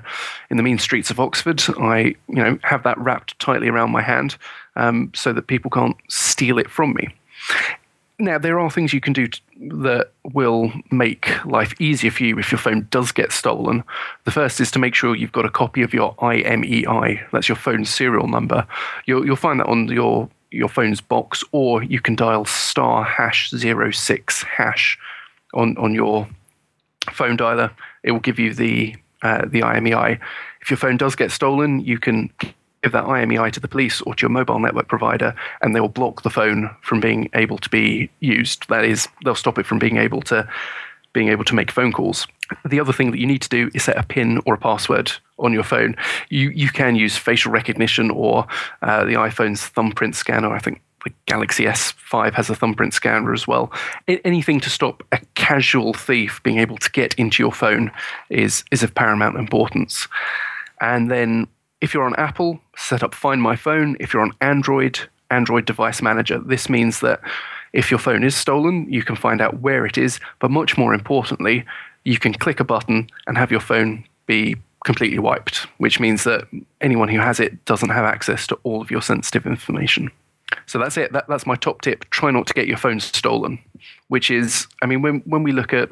in 0.49 0.57
the 0.57 0.63
mean 0.63 0.79
streets 0.79 1.11
of 1.11 1.21
Oxford, 1.21 1.63
I 1.79 2.15
you 2.29 2.43
know 2.43 2.59
have 2.63 2.85
that 2.85 2.97
wrapped 2.97 3.39
tightly 3.39 3.69
around 3.69 3.91
my 3.91 4.01
hand 4.01 4.39
um, 4.77 5.13
so 5.15 5.35
that 5.35 5.47
people 5.47 5.71
can't 5.71 5.97
steal 6.09 6.57
it 6.57 6.71
from 6.71 6.95
me. 6.95 7.15
Now, 8.23 8.39
there 8.39 8.61
are 8.61 8.71
things 8.71 8.93
you 8.93 9.01
can 9.01 9.13
do 9.13 9.27
that 9.81 10.13
will 10.23 10.73
make 10.93 11.45
life 11.45 11.75
easier 11.81 12.13
for 12.13 12.23
you 12.23 12.39
if 12.39 12.53
your 12.53 12.59
phone 12.61 12.87
does 12.89 13.11
get 13.11 13.33
stolen. 13.33 13.83
The 14.23 14.31
first 14.31 14.61
is 14.61 14.71
to 14.71 14.79
make 14.79 14.95
sure 14.95 15.17
you've 15.17 15.33
got 15.33 15.45
a 15.45 15.51
copy 15.51 15.83
of 15.83 15.93
your 15.93 16.15
IMEI, 16.15 17.29
that's 17.33 17.49
your 17.49 17.57
phone 17.57 17.85
serial 17.85 18.29
number. 18.29 18.65
You'll, 19.07 19.27
you'll 19.27 19.35
find 19.35 19.59
that 19.59 19.67
on 19.67 19.89
your, 19.89 20.29
your 20.53 20.69
phone's 20.69 21.01
box, 21.01 21.43
or 21.51 21.83
you 21.83 22.01
can 22.01 22.15
dial 22.15 22.45
star 22.45 23.03
hash 23.03 23.51
06 23.51 24.43
hash 24.45 24.97
on, 25.53 25.77
on 25.77 25.93
your 25.93 26.29
phone 27.11 27.37
dialer. 27.37 27.73
It 28.05 28.13
will 28.13 28.21
give 28.21 28.39
you 28.39 28.55
the 28.55 28.95
uh, 29.23 29.47
the 29.47 29.63
IMEI. 29.63 30.21
If 30.61 30.71
your 30.71 30.77
phone 30.77 30.97
does 30.97 31.17
get 31.17 31.31
stolen, 31.33 31.81
you 31.81 31.99
can 31.99 32.31
give 32.83 32.93
that 32.93 33.05
IMEI 33.05 33.53
to 33.53 33.61
the 33.61 33.69
police 33.69 34.01
or 34.03 34.15
to 34.15 34.23
your 34.23 34.31
mobile 34.31 34.59
network 34.59 34.89
provider, 34.89 35.35
and 35.61 35.75
they'll 35.75 35.89
block 35.89 36.23
the 36.23 36.31
phone 36.31 36.71
from 36.83 37.01
being 37.01 37.29
able 37.35 37.59
to 37.59 37.69
be 37.69 38.11
used. 38.21 38.69
That 38.69 38.85
is, 38.85 39.09
they'll 39.25 39.35
stop 39.35 39.59
it 39.59 39.67
from 39.67 39.79
being 39.79 39.97
able 39.97 40.23
to 40.23 40.49
being 41.13 41.29
able 41.29 41.45
to 41.45 41.55
make 41.55 41.71
phone 41.71 41.93
calls. 41.93 42.27
The 42.67 42.81
other 42.81 42.93
thing 42.93 43.11
that 43.11 43.19
you 43.19 43.27
need 43.27 43.43
to 43.43 43.49
do 43.51 43.71
is 43.75 43.83
set 43.83 43.99
a 43.99 44.03
PIN 44.03 44.41
or 44.47 44.55
a 44.55 44.59
password 44.59 45.13
on 45.39 45.53
your 45.53 45.63
phone. 45.63 45.95
You 46.31 46.51
you 46.51 46.69
can 46.69 46.97
use 46.97 47.17
facial 47.17 47.53
recognition 47.53 48.11
or 48.11 48.47
uh, 48.81 49.05
the 49.05 49.15
iPhone's 49.15 49.67
thumbprint 49.67 50.17
scanner. 50.17 50.53
I 50.53 50.59
think 50.59 50.81
the 51.05 51.13
Galaxy 51.27 51.65
S5 51.65 52.33
has 52.35 52.49
a 52.49 52.55
thumbprint 52.55 52.95
scanner 52.95 53.33
as 53.33 53.47
well. 53.47 53.73
Anything 54.09 54.61
to 54.61 54.71
stop 54.71 55.03
a 55.13 55.21
casual 55.35 55.93
thief 55.93 56.41
being 56.45 56.59
able 56.59 56.79
to 56.79 56.91
get 56.91 57.15
into 57.15 57.43
your 57.43 57.53
phone 57.53 57.91
is 58.31 58.65
is 58.71 58.83
of 58.83 58.95
paramount 58.95 59.37
importance. 59.37 60.09
And 60.81 61.11
then 61.11 61.47
if 61.83 61.93
you're 61.93 62.05
on 62.05 62.15
Apple, 62.15 62.61
set 62.77 63.03
up 63.03 63.13
Find 63.13 63.43
My 63.43 63.57
Phone. 63.57 63.97
If 63.99 64.15
you're 64.15 64.23
on 64.23 64.33
Android, 64.41 65.01
Android 65.31 65.67
Device 65.67 66.01
Manager. 66.01 66.39
This 66.39 66.69
means 66.69 67.01
that 67.01 67.21
if 67.73 67.91
your 67.91 67.99
phone 67.99 68.23
is 68.23 68.37
stolen, 68.37 68.91
you 68.91 69.03
can 69.03 69.17
find 69.17 69.41
out 69.41 69.61
where 69.61 69.85
it 69.85 69.99
is, 69.99 70.21
but 70.39 70.51
much 70.51 70.79
more 70.79 70.95
importantly, 70.95 71.65
you 72.05 72.19
can 72.19 72.35
click 72.35 72.61
a 72.61 72.65
button 72.65 73.11
and 73.27 73.37
have 73.37 73.51
your 73.51 73.61
phone 73.61 74.05
be 74.27 74.57
completely 74.85 75.19
wiped, 75.19 75.67
which 75.79 75.99
means 75.99 76.23
that 76.25 76.47
anyone 76.81 77.09
who 77.09 77.19
has 77.19 77.41
it 77.41 77.65
doesn't 77.65 77.91
have 77.91 78.05
access 78.05 78.47
to 78.47 78.59
all 78.63 78.81
of 78.81 78.91
your 78.91 79.03
sensitive 79.03 79.45
information. 79.45 80.11
So 80.67 80.79
that's 80.79 80.97
it. 80.97 81.13
That, 81.13 81.27
that's 81.29 81.47
my 81.47 81.57
top 81.57 81.81
tip. 81.81 82.09
Try 82.11 82.31
not 82.31 82.47
to 82.47 82.55
get 82.55 82.69
your 82.69 82.77
phone 82.77 83.01
stolen, 83.01 83.59
which 84.07 84.31
is, 84.31 84.69
I 84.83 84.87
mean, 84.87 85.03
when, 85.03 85.21
when 85.21 85.43
we 85.43 85.51
look 85.51 85.73
at 85.73 85.91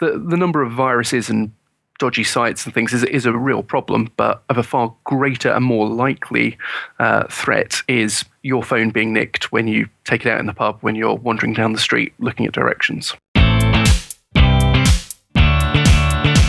the, 0.00 0.18
the 0.18 0.36
number 0.36 0.62
of 0.62 0.72
viruses 0.72 1.30
and 1.30 1.52
dodgy 1.98 2.24
sites 2.24 2.64
and 2.64 2.74
things 2.74 2.92
is, 2.92 3.04
is 3.04 3.26
a 3.26 3.32
real 3.32 3.62
problem, 3.62 4.10
but 4.16 4.42
of 4.48 4.58
a 4.58 4.62
far 4.62 4.94
greater 5.04 5.50
and 5.50 5.64
more 5.64 5.88
likely 5.88 6.58
uh, 6.98 7.24
threat 7.28 7.82
is 7.88 8.24
your 8.42 8.62
phone 8.62 8.90
being 8.90 9.12
nicked 9.12 9.52
when 9.52 9.68
you 9.68 9.88
take 10.04 10.26
it 10.26 10.30
out 10.30 10.40
in 10.40 10.46
the 10.46 10.54
pub 10.54 10.78
when 10.80 10.94
you're 10.94 11.14
wandering 11.14 11.52
down 11.52 11.72
the 11.72 11.78
street 11.78 12.12
looking 12.18 12.46
at 12.46 12.52
directions. 12.52 13.14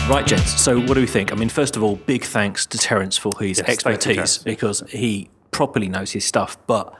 Right, 0.08 0.24
gents. 0.24 0.60
So, 0.60 0.78
what 0.78 0.94
do 0.94 1.00
we 1.00 1.06
think? 1.06 1.32
I 1.32 1.34
mean, 1.34 1.48
first 1.48 1.76
of 1.76 1.82
all, 1.82 1.96
big 1.96 2.22
thanks 2.22 2.64
to 2.66 2.78
Terence 2.78 3.18
for 3.18 3.32
his 3.40 3.58
Yes, 3.58 3.68
expertise 3.68 4.38
you, 4.38 4.44
because 4.44 4.84
he 4.88 5.28
properly 5.50 5.88
knows 5.88 6.12
his 6.12 6.24
stuff. 6.24 6.56
But 6.68 6.94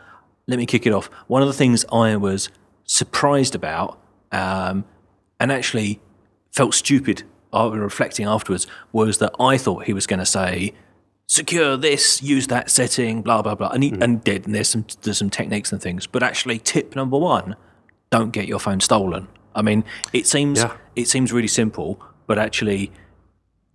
let 0.48 0.58
me 0.58 0.66
kick 0.66 0.86
it 0.86 0.92
off. 0.92 1.06
One 1.28 1.40
of 1.40 1.46
the 1.46 1.54
things 1.54 1.84
I 1.92 2.16
was 2.16 2.48
surprised 2.84 3.54
about 3.54 4.00
um, 4.32 4.84
and 5.38 5.52
actually 5.52 6.00
felt 6.50 6.74
stupid 6.74 7.22
uh, 7.54 7.70
reflecting 7.70 8.26
afterwards 8.26 8.66
was 8.92 9.18
that 9.18 9.32
I 9.40 9.58
thought 9.58 9.84
he 9.84 9.92
was 9.92 10.06
going 10.06 10.18
to 10.20 10.26
say, 10.26 10.72
secure 11.26 11.76
this, 11.76 12.22
use 12.22 12.46
that 12.48 12.70
setting, 12.70 13.22
blah, 13.22 13.42
blah, 13.42 13.54
blah. 13.54 13.68
And 13.68 13.82
he 13.82 13.90
and 14.00 14.22
did. 14.22 14.46
And 14.46 14.54
there's 14.54 14.68
some, 14.68 14.86
there's 15.02 15.18
some 15.18 15.30
techniques 15.30 15.72
and 15.72 15.80
things. 15.82 16.06
But 16.06 16.22
actually, 16.22 16.58
tip 16.58 16.94
number 16.96 17.18
one 17.18 17.56
don't 18.10 18.30
get 18.30 18.46
your 18.46 18.60
phone 18.60 18.80
stolen. 18.80 19.26
I 19.54 19.62
mean, 19.62 19.84
it 20.12 20.26
seems 20.26 20.60
Yeah. 20.60 20.76
it 20.94 21.08
seems 21.08 21.32
really 21.32 21.48
simple, 21.48 22.00
but 22.26 22.38
actually, 22.38 22.92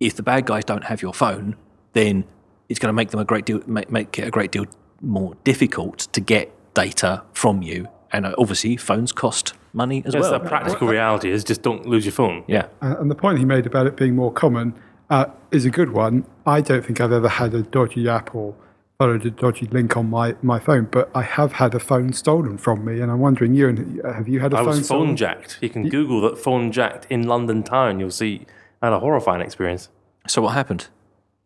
if 0.00 0.16
the 0.16 0.22
bad 0.22 0.46
guys 0.46 0.64
don't 0.64 0.84
have 0.84 1.02
your 1.02 1.12
phone, 1.12 1.56
then 1.92 2.24
it's 2.68 2.78
going 2.78 2.88
to 2.88 2.94
make 2.94 3.10
them 3.10 3.20
a 3.20 3.24
great 3.24 3.44
deal 3.44 3.60
make, 3.66 3.90
make 3.90 4.18
it 4.18 4.26
a 4.26 4.30
great 4.30 4.50
deal 4.52 4.64
more 5.00 5.34
difficult 5.44 5.98
to 6.12 6.20
get 6.20 6.50
data 6.74 7.22
from 7.34 7.62
you. 7.62 7.88
And 8.12 8.26
uh, 8.26 8.34
obviously, 8.38 8.76
phones 8.76 9.10
cost 9.12 9.54
money 9.72 10.02
as 10.04 10.12
Yes, 10.14 10.22
well. 10.22 10.32
the 10.32 10.40
practical 10.40 10.88
reality 10.88 11.30
is 11.30 11.44
just 11.44 11.62
don't 11.62 11.86
lose 11.86 12.04
your 12.04 12.12
phone. 12.12 12.44
yeah, 12.46 12.66
Uh, 12.82 12.96
and 12.98 13.10
the 13.10 13.14
point 13.14 13.38
he 13.38 13.44
made 13.44 13.66
about 13.66 13.86
it 13.86 13.96
being 13.96 14.14
more 14.14 14.30
common 14.32 14.74
uh, 15.10 15.26
is 15.50 15.64
a 15.64 15.70
good 15.70 15.92
one. 15.92 16.24
I 16.46 16.60
don't 16.60 16.84
think 16.84 17.00
I've 17.00 17.12
ever 17.12 17.28
had 17.28 17.54
a 17.54 17.62
dodgy 17.62 18.08
app 18.08 18.34
or 18.34 18.54
followed 18.98 19.24
a 19.24 19.30
dodgy 19.30 19.66
link 19.66 19.96
on 19.96 20.10
my, 20.10 20.36
my 20.42 20.58
phone, 20.60 20.88
but 20.90 21.10
I 21.14 21.22
have 21.22 21.52
had 21.54 21.74
a 21.74 21.80
phone 21.80 22.12
stolen 22.12 22.58
from 22.58 22.84
me. 22.84 23.00
And 23.00 23.10
I'm 23.10 23.18
wondering, 23.20 23.54
you 23.54 23.66
have 24.04 24.28
you 24.28 24.40
had 24.40 24.52
a 24.52 24.56
I 24.56 24.60
phone 24.60 24.66
I 24.66 24.70
was 24.76 24.84
stolen? 24.84 25.06
phone 25.08 25.16
jacked. 25.16 25.58
You 25.62 25.70
can 25.70 25.88
Google 25.88 26.20
that 26.22 26.38
phone 26.38 26.70
jacked 26.70 27.06
in 27.10 27.26
London 27.26 27.62
town. 27.62 27.98
You'll 27.98 28.10
see 28.10 28.46
I 28.82 28.86
had 28.86 28.92
a 28.92 29.00
horrifying 29.00 29.40
experience. 29.40 29.88
So 30.28 30.42
what 30.42 30.50
happened? 30.54 30.88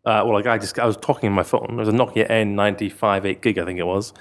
Uh, 0.05 0.23
well, 0.25 0.37
a 0.37 0.43
guy 0.43 0.57
just 0.57 0.77
I 0.79 0.85
was 0.85 0.97
talking 0.97 1.27
on 1.29 1.33
my 1.35 1.43
phone. 1.43 1.67
It 1.71 1.75
was 1.75 1.87
a 1.89 1.91
Nokia 1.93 2.29
N95 2.29 3.25
8 3.25 3.41
gig, 3.41 3.57
I 3.57 3.65
think 3.65 3.79
it 3.79 3.85
was. 3.87 4.13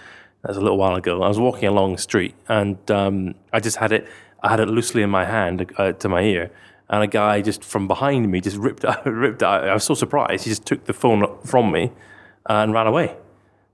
That 0.46 0.50
was 0.50 0.58
a 0.58 0.60
little 0.60 0.78
while 0.78 0.94
ago. 0.94 1.24
I 1.24 1.28
was 1.28 1.40
walking 1.40 1.66
along 1.66 1.96
the 1.96 2.00
street 2.00 2.36
and 2.46 2.78
um, 2.88 3.34
I 3.52 3.58
just 3.58 3.78
had 3.78 3.90
it. 3.90 4.06
I 4.44 4.48
had 4.48 4.60
it 4.60 4.68
loosely 4.68 5.02
in 5.02 5.10
my 5.10 5.24
hand 5.24 5.72
uh, 5.76 5.90
to 5.90 6.08
my 6.08 6.22
ear, 6.22 6.52
and 6.88 7.02
a 7.02 7.08
guy 7.08 7.42
just 7.42 7.64
from 7.64 7.88
behind 7.88 8.30
me 8.30 8.40
just 8.40 8.56
ripped 8.56 8.84
it, 8.88 9.04
ripped 9.06 9.42
out. 9.42 9.66
I 9.66 9.74
was 9.74 9.82
so 9.82 9.94
surprised. 9.94 10.44
He 10.44 10.50
just 10.50 10.64
took 10.64 10.84
the 10.84 10.92
phone 10.92 11.26
from 11.44 11.72
me 11.72 11.90
and 12.48 12.72
ran 12.72 12.86
away. 12.86 13.16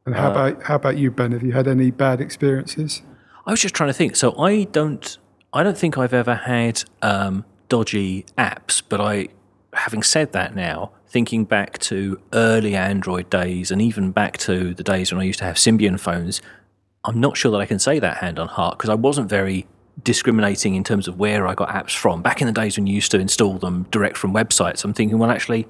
And 0.06 0.14
how 0.14 0.30
about 0.30 0.62
how 0.62 0.76
about 0.76 0.96
you, 0.96 1.10
Ben? 1.10 1.32
Have 1.32 1.42
you 1.42 1.52
had 1.52 1.68
any 1.68 1.90
bad 1.90 2.22
experiences? 2.22 3.02
I 3.44 3.50
was 3.50 3.60
just 3.60 3.74
trying 3.74 3.90
to 3.90 3.94
think. 3.94 4.16
So 4.16 4.34
I 4.38 4.64
don't, 4.64 5.18
I 5.52 5.62
don't 5.62 5.76
think 5.76 5.98
I've 5.98 6.14
ever 6.14 6.36
had 6.36 6.84
um, 7.02 7.44
dodgy 7.68 8.24
apps. 8.38 8.82
But 8.88 9.02
I, 9.02 9.28
having 9.74 10.02
said 10.02 10.32
that, 10.32 10.54
now 10.54 10.92
thinking 11.06 11.44
back 11.44 11.78
to 11.80 12.18
early 12.32 12.74
Android 12.74 13.28
days, 13.28 13.70
and 13.70 13.82
even 13.82 14.10
back 14.10 14.38
to 14.38 14.72
the 14.72 14.82
days 14.82 15.12
when 15.12 15.20
I 15.20 15.24
used 15.24 15.40
to 15.40 15.44
have 15.44 15.56
Symbian 15.56 16.00
phones, 16.00 16.40
I'm 17.04 17.20
not 17.20 17.36
sure 17.36 17.50
that 17.52 17.58
I 17.60 17.66
can 17.66 17.78
say 17.78 17.98
that 17.98 18.18
hand 18.18 18.38
on 18.38 18.48
heart 18.48 18.78
because 18.78 18.90
I 18.90 18.94
wasn't 18.94 19.28
very 19.28 19.66
discriminating 20.02 20.74
in 20.74 20.84
terms 20.84 21.08
of 21.08 21.18
where 21.18 21.46
I 21.46 21.54
got 21.54 21.68
apps 21.68 21.96
from. 21.96 22.22
Back 22.22 22.40
in 22.40 22.46
the 22.46 22.52
days 22.52 22.76
when 22.76 22.86
you 22.86 22.94
used 22.94 23.10
to 23.10 23.18
install 23.18 23.58
them 23.58 23.86
direct 23.90 24.16
from 24.16 24.32
websites, 24.32 24.84
I'm 24.84 24.94
thinking, 24.94 25.18
well, 25.18 25.30
actually, 25.30 25.66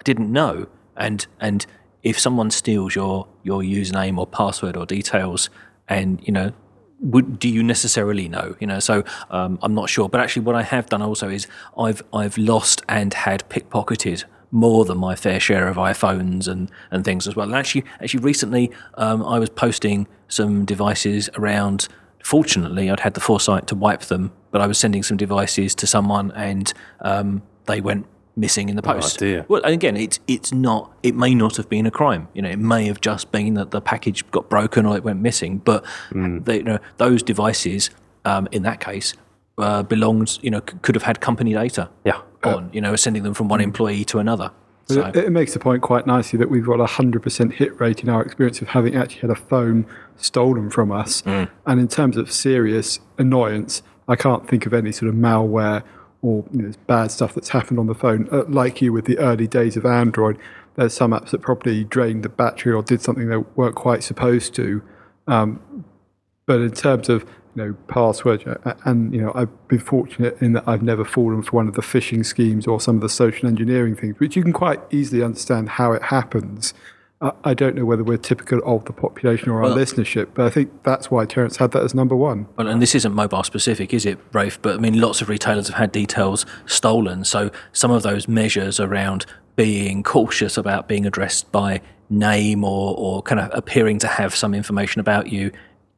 I 0.00 0.02
didn't 0.04 0.32
know. 0.32 0.66
And 0.96 1.26
and 1.40 1.66
if 2.02 2.18
someone 2.18 2.50
steals 2.50 2.94
your 2.94 3.26
your 3.42 3.60
username 3.62 4.18
or 4.18 4.26
password 4.26 4.76
or 4.76 4.86
details, 4.86 5.50
and 5.88 6.20
you 6.26 6.32
know, 6.32 6.52
would 7.00 7.38
do 7.38 7.48
you 7.48 7.62
necessarily 7.62 8.28
know? 8.28 8.56
You 8.58 8.66
know, 8.66 8.80
so 8.80 9.04
um, 9.30 9.58
I'm 9.62 9.74
not 9.74 9.90
sure. 9.90 10.08
But 10.08 10.20
actually, 10.20 10.42
what 10.42 10.56
I 10.56 10.62
have 10.62 10.86
done 10.88 11.02
also 11.02 11.28
is 11.28 11.46
I've 11.78 12.02
I've 12.12 12.38
lost 12.38 12.82
and 12.88 13.12
had 13.12 13.48
pickpocketed 13.48 14.24
more 14.50 14.84
than 14.84 14.98
my 14.98 15.14
fair 15.14 15.38
share 15.40 15.68
of 15.68 15.76
iPhones 15.76 16.48
and, 16.48 16.70
and 16.90 17.04
things 17.04 17.28
as 17.28 17.36
well. 17.36 17.46
And 17.46 17.54
actually, 17.54 17.84
actually 18.00 18.20
recently, 18.24 18.70
um, 18.94 19.24
I 19.24 19.38
was 19.38 19.48
posting 19.50 20.06
some 20.28 20.64
devices 20.64 21.30
around. 21.36 21.88
Fortunately, 22.24 22.90
I'd 22.90 23.00
had 23.00 23.14
the 23.14 23.20
foresight 23.20 23.66
to 23.68 23.74
wipe 23.74 24.02
them, 24.02 24.32
but 24.50 24.60
I 24.60 24.66
was 24.66 24.78
sending 24.78 25.02
some 25.02 25.16
devices 25.16 25.74
to 25.76 25.86
someone, 25.86 26.32
and 26.32 26.72
um, 27.00 27.42
they 27.66 27.80
went 27.80 28.06
missing 28.36 28.68
in 28.68 28.76
the 28.76 28.82
post. 28.82 29.18
dear. 29.18 29.44
Well, 29.48 29.62
and 29.64 29.72
again, 29.72 29.96
it's 29.96 30.18
it's 30.26 30.52
not. 30.52 30.92
It 31.02 31.14
may 31.14 31.34
not 31.34 31.56
have 31.56 31.68
been 31.68 31.86
a 31.86 31.90
crime. 31.90 32.28
You 32.34 32.42
know, 32.42 32.50
it 32.50 32.58
may 32.58 32.86
have 32.86 33.00
just 33.00 33.32
been 33.32 33.54
that 33.54 33.70
the 33.70 33.80
package 33.80 34.28
got 34.30 34.48
broken 34.50 34.84
or 34.84 34.96
it 34.96 35.02
went 35.04 35.20
missing. 35.20 35.58
But 35.58 35.84
they, 36.12 36.56
you 36.58 36.62
know, 36.62 36.78
those 36.98 37.22
devices, 37.22 37.90
um, 38.24 38.48
in 38.52 38.62
that 38.64 38.80
case, 38.80 39.14
uh, 39.58 39.82
belonged. 39.82 40.38
You 40.42 40.50
know, 40.50 40.60
c- 40.60 40.76
could 40.82 40.94
have 40.94 41.04
had 41.04 41.20
company 41.20 41.52
data 41.54 41.88
Yeah. 42.04 42.20
Uh, 42.44 42.56
on. 42.56 42.70
You 42.72 42.80
know, 42.80 42.96
sending 42.96 43.22
them 43.22 43.34
from 43.34 43.48
one 43.48 43.60
hmm. 43.60 43.64
employee 43.64 44.04
to 44.06 44.18
another. 44.18 44.50
So 44.86 45.06
It, 45.06 45.16
it 45.16 45.30
makes 45.30 45.52
the 45.52 45.60
point 45.60 45.82
quite 45.82 46.06
nicely 46.06 46.38
that 46.38 46.50
we've 46.50 46.66
got 46.66 46.80
a 46.80 46.86
hundred 46.86 47.22
percent 47.22 47.54
hit 47.54 47.78
rate 47.80 48.02
in 48.02 48.08
our 48.08 48.22
experience 48.22 48.60
of 48.60 48.68
having 48.68 48.96
actually 48.96 49.20
had 49.20 49.30
a 49.30 49.36
phone 49.36 49.86
stolen 50.16 50.70
from 50.70 50.90
us. 50.90 51.20
Hmm. 51.22 51.44
And 51.66 51.80
in 51.80 51.88
terms 51.88 52.16
of 52.16 52.32
serious 52.32 53.00
annoyance, 53.18 53.82
I 54.08 54.16
can't 54.16 54.48
think 54.48 54.66
of 54.66 54.74
any 54.74 54.92
sort 54.92 55.08
of 55.08 55.14
malware 55.14 55.84
or 56.22 56.44
you 56.52 56.62
know, 56.62 56.72
bad 56.86 57.10
stuff 57.10 57.34
that's 57.34 57.50
happened 57.50 57.78
on 57.78 57.86
the 57.86 57.94
phone. 57.94 58.28
Uh, 58.30 58.44
like 58.48 58.82
you 58.82 58.92
with 58.92 59.04
the 59.04 59.18
early 59.18 59.46
days 59.46 59.76
of 59.76 59.86
Android, 59.86 60.38
there's 60.76 60.94
some 60.94 61.12
apps 61.12 61.30
that 61.30 61.40
probably 61.40 61.84
drained 61.84 62.22
the 62.22 62.28
battery 62.28 62.72
or 62.72 62.82
did 62.82 63.00
something 63.00 63.28
they 63.28 63.36
weren't 63.36 63.76
quite 63.76 64.02
supposed 64.02 64.54
to. 64.54 64.82
Um, 65.26 65.84
but 66.46 66.60
in 66.60 66.72
terms 66.72 67.08
of 67.08 67.24
you 67.54 67.64
know 67.64 67.74
password, 67.88 68.44
uh, 68.64 68.74
and 68.84 69.14
you 69.14 69.20
know 69.20 69.32
I've 69.34 69.68
been 69.68 69.80
fortunate 69.80 70.40
in 70.40 70.52
that 70.52 70.64
I've 70.66 70.82
never 70.82 71.04
fallen 71.04 71.42
for 71.42 71.52
one 71.52 71.68
of 71.68 71.74
the 71.74 71.82
phishing 71.82 72.24
schemes 72.24 72.66
or 72.66 72.80
some 72.80 72.96
of 72.96 73.02
the 73.02 73.08
social 73.08 73.48
engineering 73.48 73.96
things, 73.96 74.18
which 74.18 74.36
you 74.36 74.42
can 74.42 74.52
quite 74.52 74.80
easily 74.90 75.22
understand 75.22 75.70
how 75.70 75.92
it 75.92 76.02
happens. 76.02 76.74
I 77.20 77.32
I 77.44 77.54
don't 77.54 77.74
know 77.74 77.84
whether 77.84 78.04
we're 78.04 78.18
typical 78.18 78.60
of 78.64 78.84
the 78.86 78.92
population 78.92 79.50
or 79.50 79.62
our 79.62 79.70
listenership, 79.70 80.28
but 80.34 80.46
I 80.46 80.50
think 80.50 80.82
that's 80.84 81.10
why 81.10 81.26
Terence 81.26 81.56
had 81.56 81.72
that 81.72 81.82
as 81.82 81.94
number 81.94 82.16
one. 82.16 82.46
Well, 82.56 82.68
and 82.68 82.80
this 82.80 82.94
isn't 82.94 83.14
mobile 83.14 83.42
specific, 83.42 83.92
is 83.92 84.06
it, 84.06 84.18
Rafe? 84.32 84.60
But 84.62 84.76
I 84.76 84.78
mean, 84.78 85.00
lots 85.00 85.20
of 85.20 85.28
retailers 85.28 85.68
have 85.68 85.76
had 85.76 85.92
details 85.92 86.46
stolen. 86.66 87.24
So 87.24 87.50
some 87.72 87.90
of 87.90 88.02
those 88.02 88.26
measures 88.28 88.80
around 88.80 89.26
being 89.56 90.02
cautious 90.02 90.56
about 90.56 90.88
being 90.88 91.04
addressed 91.04 91.52
by 91.52 91.82
name 92.08 92.64
or, 92.64 92.94
or 92.96 93.22
kind 93.22 93.40
of 93.40 93.50
appearing 93.52 93.98
to 94.00 94.06
have 94.06 94.34
some 94.34 94.54
information 94.54 95.00
about 95.00 95.28
you, 95.28 95.52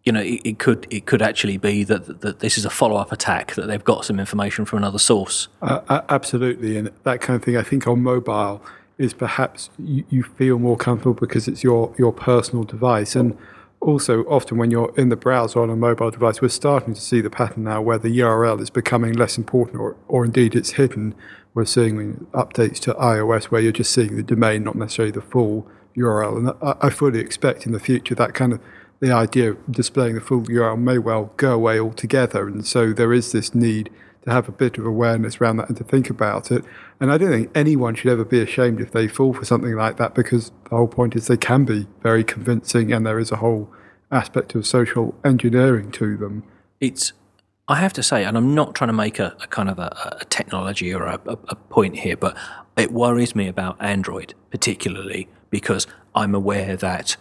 you 0.05 0.13
know, 0.13 0.21
it, 0.21 0.41
it 0.45 0.59
could 0.59 0.87
it 0.91 1.07
could 1.07 1.23
actually 1.23 1.57
be 1.57 1.85
that, 1.85 2.21
that 2.21 2.41
this 2.41 2.59
is 2.59 2.65
a 2.65 2.71
follow 2.71 2.97
up 2.97 3.13
attack 3.13 3.55
that 3.55 3.67
they've 3.67 3.85
got 3.85 4.05
some 4.05 4.19
information 4.19 4.65
from 4.65 4.79
another 4.79 4.99
source. 4.99 5.49
Uh, 5.61 6.03
absolutely, 6.09 6.77
and 6.77 6.91
that 7.05 7.21
kind 7.21 7.37
of 7.37 7.45
thing. 7.45 7.57
I 7.57 7.63
think 7.63 7.87
on 7.87 8.03
mobile 8.03 8.63
is 8.99 9.15
perhaps 9.15 9.71
you, 9.79 10.05
you 10.11 10.23
feel 10.23 10.59
more 10.59 10.77
comfortable 10.77 11.15
because 11.15 11.47
it's 11.47 11.63
your 11.63 11.95
your 11.99 12.13
personal 12.13 12.65
device, 12.65 13.15
and 13.15 13.39
also 13.81 14.25
often 14.25 14.59
when 14.59 14.71
you're 14.71 14.93
in 14.97 15.09
the 15.09 15.17
browser 15.17 15.61
on 15.61 15.71
a 15.71 15.77
mobile 15.77 16.11
device, 16.11 16.41
we're 16.41 16.49
starting 16.49 16.95
to 16.95 17.01
see 17.01 17.21
the 17.21 17.31
pattern 17.31 17.65
now 17.65 17.81
where 17.81 17.99
the 17.99 18.19
URL 18.19 18.61
is 18.61 18.71
becoming 18.71 19.13
less 19.13 19.39
important, 19.39 19.79
or 19.79 19.97
or 20.09 20.25
indeed 20.25 20.57
it's 20.57 20.73
hidden. 20.73 21.15
we're 21.55 21.65
seeing 21.65 22.27
updates 22.33 22.79
to 22.81 22.95
iOS 22.95 23.45
where 23.45 23.61
you're 23.61 23.73
just 23.73 23.93
seeing 23.93 24.17
the 24.17 24.23
domain, 24.23 24.65
not 24.65 24.75
necessarily 24.75 25.13
the 25.13 25.21
full 25.21 25.67
URL. 25.97 26.39
And 26.39 26.49
I, 26.63 26.87
I 26.87 26.91
fully 26.91 27.21
expect 27.21 27.67
in 27.67 27.73
the 27.73 27.81
future 27.81 28.15
that 28.15 28.35
kind 28.35 28.55
of 28.55 28.61
the 29.03 29.11
idea 29.11 29.51
of 29.51 29.59
displaying 29.69 30.15
the 30.15 30.21
full 30.21 30.43
URL 30.43 30.79
may 30.79 30.97
well 30.97 31.33
go 31.37 31.55
away 31.55 31.81
altogether. 31.81 32.47
And 32.47 32.65
so 32.65 32.93
there 32.93 33.13
is 33.13 33.33
this 33.33 33.53
need 33.53 33.91
to 34.23 34.31
have 34.31 34.49
a 34.49 34.53
bit 34.53 34.79
of 34.79 34.87
awareness 34.87 35.41
around 35.41 35.57
that 35.57 35.69
and 35.69 35.77
to 35.79 35.83
think 35.83 36.09
about 36.09 36.53
it. 36.53 36.65
And 37.01 37.11
I 37.11 37.19
don't 37.19 37.33
think 37.33 37.51
anyone 37.53 37.97
should 37.97 38.13
ever 38.13 38.25
be 38.25 38.41
ashamed 38.41 38.81
if 38.81 38.93
they 38.93 39.09
fall 39.09 39.35
for 39.35 39.45
something 39.45 39.75
like 39.75 39.97
that 39.97 40.15
because 40.15 40.53
the 40.71 40.77
whole 40.77 40.87
point 40.87 41.17
is 41.17 41.27
they 41.27 41.37
can 41.37 41.65
be 41.65 41.89
very 42.01 42.23
convincing 42.23 42.93
and 42.93 43.05
there 43.05 43.19
is 43.19 43.33
a 43.33 43.37
whole 43.37 43.69
aspect 44.13 44.55
of 44.55 44.69
social 44.69 45.17
engineering 45.25 45.91
to 45.91 46.17
them. 46.17 46.45
It's 46.81 47.13
I 47.67 47.77
have 47.77 47.93
to 47.95 48.05
say, 48.05 48.25
and 48.25 48.37
I'm 48.37 48.55
not 48.55 48.77
trying 48.77 48.89
to 48.89 48.95
make 48.95 49.19
a, 49.19 49.35
a 49.43 49.49
kind 49.49 49.69
of 49.69 49.81
a, 49.81 50.17
a 50.21 50.25
technology 50.27 50.95
or 50.95 51.05
a, 51.05 51.21
a, 51.27 51.57
point 51.57 51.97
here, 51.97 52.17
but 52.17 52.37
it 52.77 52.93
worries 52.93 53.35
me 53.35 53.49
about 53.49 53.77
Android 53.81 54.35
particularly 54.51 55.29
because 55.51 55.89
I'm 56.15 56.35
aware 56.35 56.77
that 56.77 57.17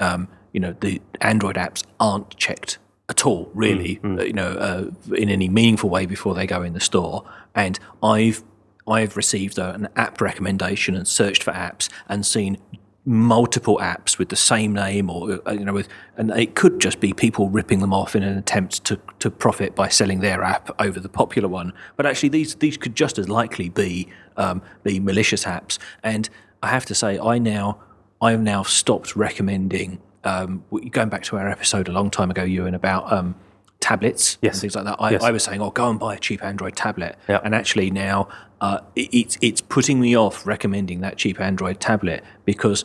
um, 0.00 0.28
you 0.52 0.60
know 0.60 0.74
the 0.80 1.00
Android 1.20 1.56
apps 1.56 1.84
aren't 1.98 2.36
checked 2.36 2.78
at 3.08 3.26
all, 3.26 3.50
really, 3.52 3.96
mm, 3.96 4.16
mm. 4.16 4.26
you 4.26 4.32
know, 4.32 4.52
uh, 4.52 5.14
in 5.14 5.28
any 5.28 5.48
meaningful 5.48 5.90
way 5.90 6.06
before 6.06 6.34
they 6.34 6.46
go 6.46 6.62
in 6.62 6.72
the 6.72 6.80
store. 6.80 7.24
And 7.54 7.78
I've 8.02 8.42
I've 8.88 9.16
received 9.16 9.58
a, 9.58 9.74
an 9.74 9.88
app 9.96 10.20
recommendation 10.20 10.94
and 10.94 11.06
searched 11.06 11.42
for 11.42 11.52
apps 11.52 11.88
and 12.08 12.24
seen 12.26 12.56
multiple 13.04 13.78
apps 13.78 14.16
with 14.18 14.28
the 14.28 14.36
same 14.36 14.72
name 14.72 15.10
or 15.10 15.40
uh, 15.46 15.52
you 15.52 15.64
know 15.64 15.72
with 15.72 15.88
and 16.16 16.30
it 16.30 16.54
could 16.54 16.80
just 16.80 17.00
be 17.00 17.12
people 17.12 17.48
ripping 17.48 17.80
them 17.80 17.92
off 17.92 18.14
in 18.14 18.22
an 18.22 18.38
attempt 18.38 18.84
to 18.84 18.96
to 19.18 19.28
profit 19.28 19.74
by 19.74 19.88
selling 19.88 20.20
their 20.20 20.40
app 20.40 20.70
over 20.80 21.00
the 21.00 21.08
popular 21.08 21.48
one 21.48 21.72
but 21.96 22.06
actually 22.06 22.28
these 22.28 22.54
these 22.56 22.76
could 22.76 22.94
just 22.94 23.18
as 23.18 23.28
likely 23.28 23.68
be 23.68 24.06
um, 24.36 24.62
be 24.84 25.00
malicious 25.00 25.44
apps 25.44 25.78
and 26.04 26.30
I 26.62 26.68
have 26.68 26.86
to 26.86 26.94
say 26.94 27.18
I 27.18 27.38
now 27.38 27.80
I 28.20 28.30
have 28.30 28.40
now 28.40 28.62
stopped 28.62 29.16
recommending 29.16 30.00
um, 30.24 30.64
going 30.90 31.08
back 31.08 31.22
to 31.24 31.36
our 31.36 31.48
episode 31.48 31.88
a 31.88 31.92
long 31.92 32.10
time 32.10 32.30
ago, 32.30 32.42
Ewan, 32.44 32.74
about 32.74 33.12
um, 33.12 33.34
tablets 33.80 34.38
yes. 34.40 34.54
and 34.54 34.60
things 34.60 34.76
like 34.76 34.84
that. 34.84 34.96
I, 34.98 35.10
yes. 35.10 35.22
I, 35.22 35.30
was 35.30 35.42
saying, 35.42 35.60
oh, 35.60 35.70
go 35.70 35.90
and 35.90 35.98
buy 35.98 36.14
a 36.14 36.18
cheap 36.18 36.42
Android 36.42 36.76
tablet. 36.76 37.16
Yep. 37.28 37.42
And 37.44 37.54
actually 37.54 37.90
now 37.90 38.28
uh, 38.60 38.78
it, 38.94 39.08
it's, 39.12 39.38
it's 39.42 39.60
putting 39.60 40.00
me 40.00 40.16
off 40.16 40.46
recommending 40.46 41.00
that 41.00 41.18
cheap 41.18 41.40
Android 41.40 41.80
tablet 41.80 42.22
because 42.44 42.84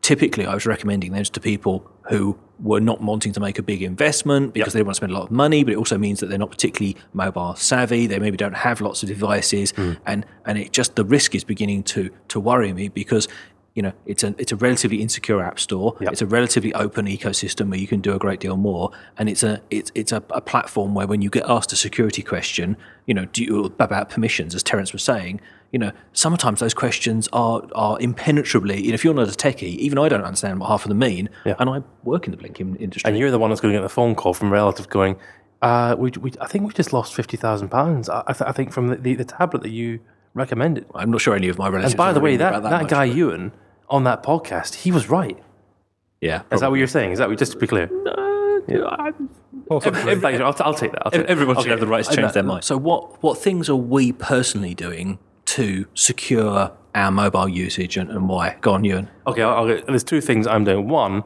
typically 0.00 0.46
I 0.46 0.54
was 0.54 0.66
recommending 0.66 1.12
those 1.12 1.30
to 1.30 1.40
people 1.40 1.88
who 2.08 2.38
were 2.60 2.80
not 2.80 3.00
wanting 3.00 3.32
to 3.32 3.40
make 3.40 3.58
a 3.58 3.62
big 3.62 3.82
investment 3.82 4.52
because 4.52 4.68
yep. 4.68 4.72
they 4.72 4.78
don't 4.80 4.86
want 4.86 4.94
to 4.94 4.98
spend 4.98 5.12
a 5.12 5.14
lot 5.14 5.24
of 5.24 5.30
money, 5.30 5.62
but 5.62 5.72
it 5.72 5.76
also 5.76 5.96
means 5.98 6.20
that 6.20 6.26
they're 6.28 6.38
not 6.38 6.50
particularly 6.50 6.96
mobile 7.12 7.54
savvy. 7.54 8.06
They 8.06 8.18
maybe 8.18 8.36
don't 8.36 8.56
have 8.56 8.80
lots 8.80 9.02
of 9.02 9.08
devices, 9.08 9.72
mm. 9.72 9.96
and 10.06 10.26
and 10.44 10.58
it 10.58 10.72
just 10.72 10.96
the 10.96 11.04
risk 11.04 11.34
is 11.34 11.44
beginning 11.44 11.84
to 11.84 12.10
to 12.28 12.40
worry 12.40 12.72
me 12.72 12.88
because 12.88 13.28
you 13.78 13.82
know, 13.82 13.92
it's 14.06 14.24
a 14.24 14.34
it's 14.38 14.50
a 14.50 14.56
relatively 14.56 15.00
insecure 15.00 15.40
app 15.40 15.60
store. 15.60 15.96
Yep. 16.00 16.10
It's 16.12 16.20
a 16.20 16.26
relatively 16.26 16.74
open 16.74 17.06
ecosystem 17.06 17.70
where 17.70 17.78
you 17.78 17.86
can 17.86 18.00
do 18.00 18.12
a 18.12 18.18
great 18.18 18.40
deal 18.40 18.56
more, 18.56 18.90
and 19.16 19.28
it's 19.28 19.44
a 19.44 19.62
it's 19.70 19.92
it's 19.94 20.10
a, 20.10 20.20
a 20.30 20.40
platform 20.40 20.96
where 20.96 21.06
when 21.06 21.22
you 21.22 21.30
get 21.30 21.44
asked 21.46 21.72
a 21.72 21.76
security 21.76 22.20
question, 22.20 22.76
you 23.06 23.14
know, 23.14 23.26
do 23.26 23.44
you, 23.44 23.66
about 23.66 24.10
permissions, 24.10 24.56
as 24.56 24.64
Terence 24.64 24.92
was 24.92 25.04
saying, 25.04 25.40
you 25.70 25.78
know, 25.78 25.92
sometimes 26.12 26.58
those 26.58 26.74
questions 26.74 27.28
are 27.32 27.62
are 27.76 28.00
impenetrably. 28.00 28.82
You 28.82 28.88
know, 28.88 28.94
if 28.94 29.04
you're 29.04 29.14
not 29.14 29.28
a 29.28 29.30
techie, 29.30 29.76
even 29.76 29.96
I 29.96 30.08
don't 30.08 30.24
understand 30.24 30.58
what 30.58 30.70
half 30.70 30.84
of 30.84 30.88
them 30.88 30.98
mean, 30.98 31.28
yeah. 31.44 31.54
and 31.60 31.70
I 31.70 31.84
work 32.02 32.26
in 32.26 32.32
the 32.32 32.36
blinking 32.36 32.74
industry. 32.80 33.08
And 33.08 33.16
you're 33.16 33.30
the 33.30 33.38
one 33.38 33.50
that's 33.50 33.60
going 33.60 33.72
to 33.74 33.78
get 33.78 33.84
the 33.84 33.88
phone 33.88 34.16
call 34.16 34.34
from 34.34 34.48
a 34.48 34.50
relative 34.50 34.88
going, 34.88 35.14
uh, 35.62 35.94
we, 35.96 36.10
we, 36.20 36.32
I 36.40 36.48
think 36.48 36.66
we 36.66 36.72
just 36.72 36.92
lost 36.92 37.14
fifty 37.14 37.36
thousand 37.36 37.68
pounds. 37.68 38.08
I, 38.08 38.32
th- 38.32 38.42
I, 38.42 38.50
think 38.50 38.72
from 38.72 38.88
the, 38.88 38.96
the, 38.96 39.14
the, 39.14 39.24
tablet 39.24 39.62
that 39.62 39.70
you 39.70 40.00
recommended. 40.34 40.84
I'm 40.96 41.12
not 41.12 41.20
sure 41.20 41.36
any 41.36 41.48
of 41.48 41.58
my 41.58 41.68
relatives. 41.68 41.92
And 41.92 41.98
by 41.98 42.12
the 42.12 42.18
way, 42.18 42.36
that, 42.36 42.60
that, 42.64 42.70
that 42.70 42.88
guy 42.88 43.06
but... 43.06 43.16
Ewan 43.16 43.52
on 43.90 44.04
that 44.04 44.22
podcast, 44.22 44.74
he 44.76 44.92
was 44.92 45.08
right. 45.08 45.38
Yeah. 46.20 46.42
Is 46.50 46.60
that 46.60 46.70
what 46.70 46.76
you're 46.76 46.86
saying? 46.86 47.12
Is 47.12 47.18
that 47.18 47.36
just 47.38 47.52
to 47.52 47.58
be 47.58 47.66
clear? 47.66 47.90
Uh, 48.06 48.60
yeah. 48.68 48.78
I'll, 48.90 49.12
I'll, 49.70 49.80
take 49.80 49.92
that. 49.94 51.02
I'll 51.04 51.10
take 51.10 51.26
Everyone 51.26 51.56
should 51.56 51.62
okay. 51.62 51.70
have 51.70 51.80
the 51.80 51.86
right 51.86 52.04
to 52.04 52.16
change 52.16 52.32
their 52.32 52.42
mind. 52.42 52.64
So, 52.64 52.76
what, 52.76 53.22
what 53.22 53.38
things 53.38 53.68
are 53.68 53.76
we 53.76 54.12
personally 54.12 54.74
doing 54.74 55.18
to 55.46 55.86
secure 55.94 56.72
our 56.94 57.10
mobile 57.10 57.48
usage 57.48 57.96
and, 57.96 58.10
and 58.10 58.28
why? 58.28 58.56
Go 58.60 58.72
on, 58.72 58.84
Ewan. 58.84 59.08
Okay, 59.26 59.42
I'll, 59.42 59.66
there's 59.66 60.04
two 60.04 60.20
things 60.20 60.46
I'm 60.46 60.64
doing. 60.64 60.88
One, 60.88 61.22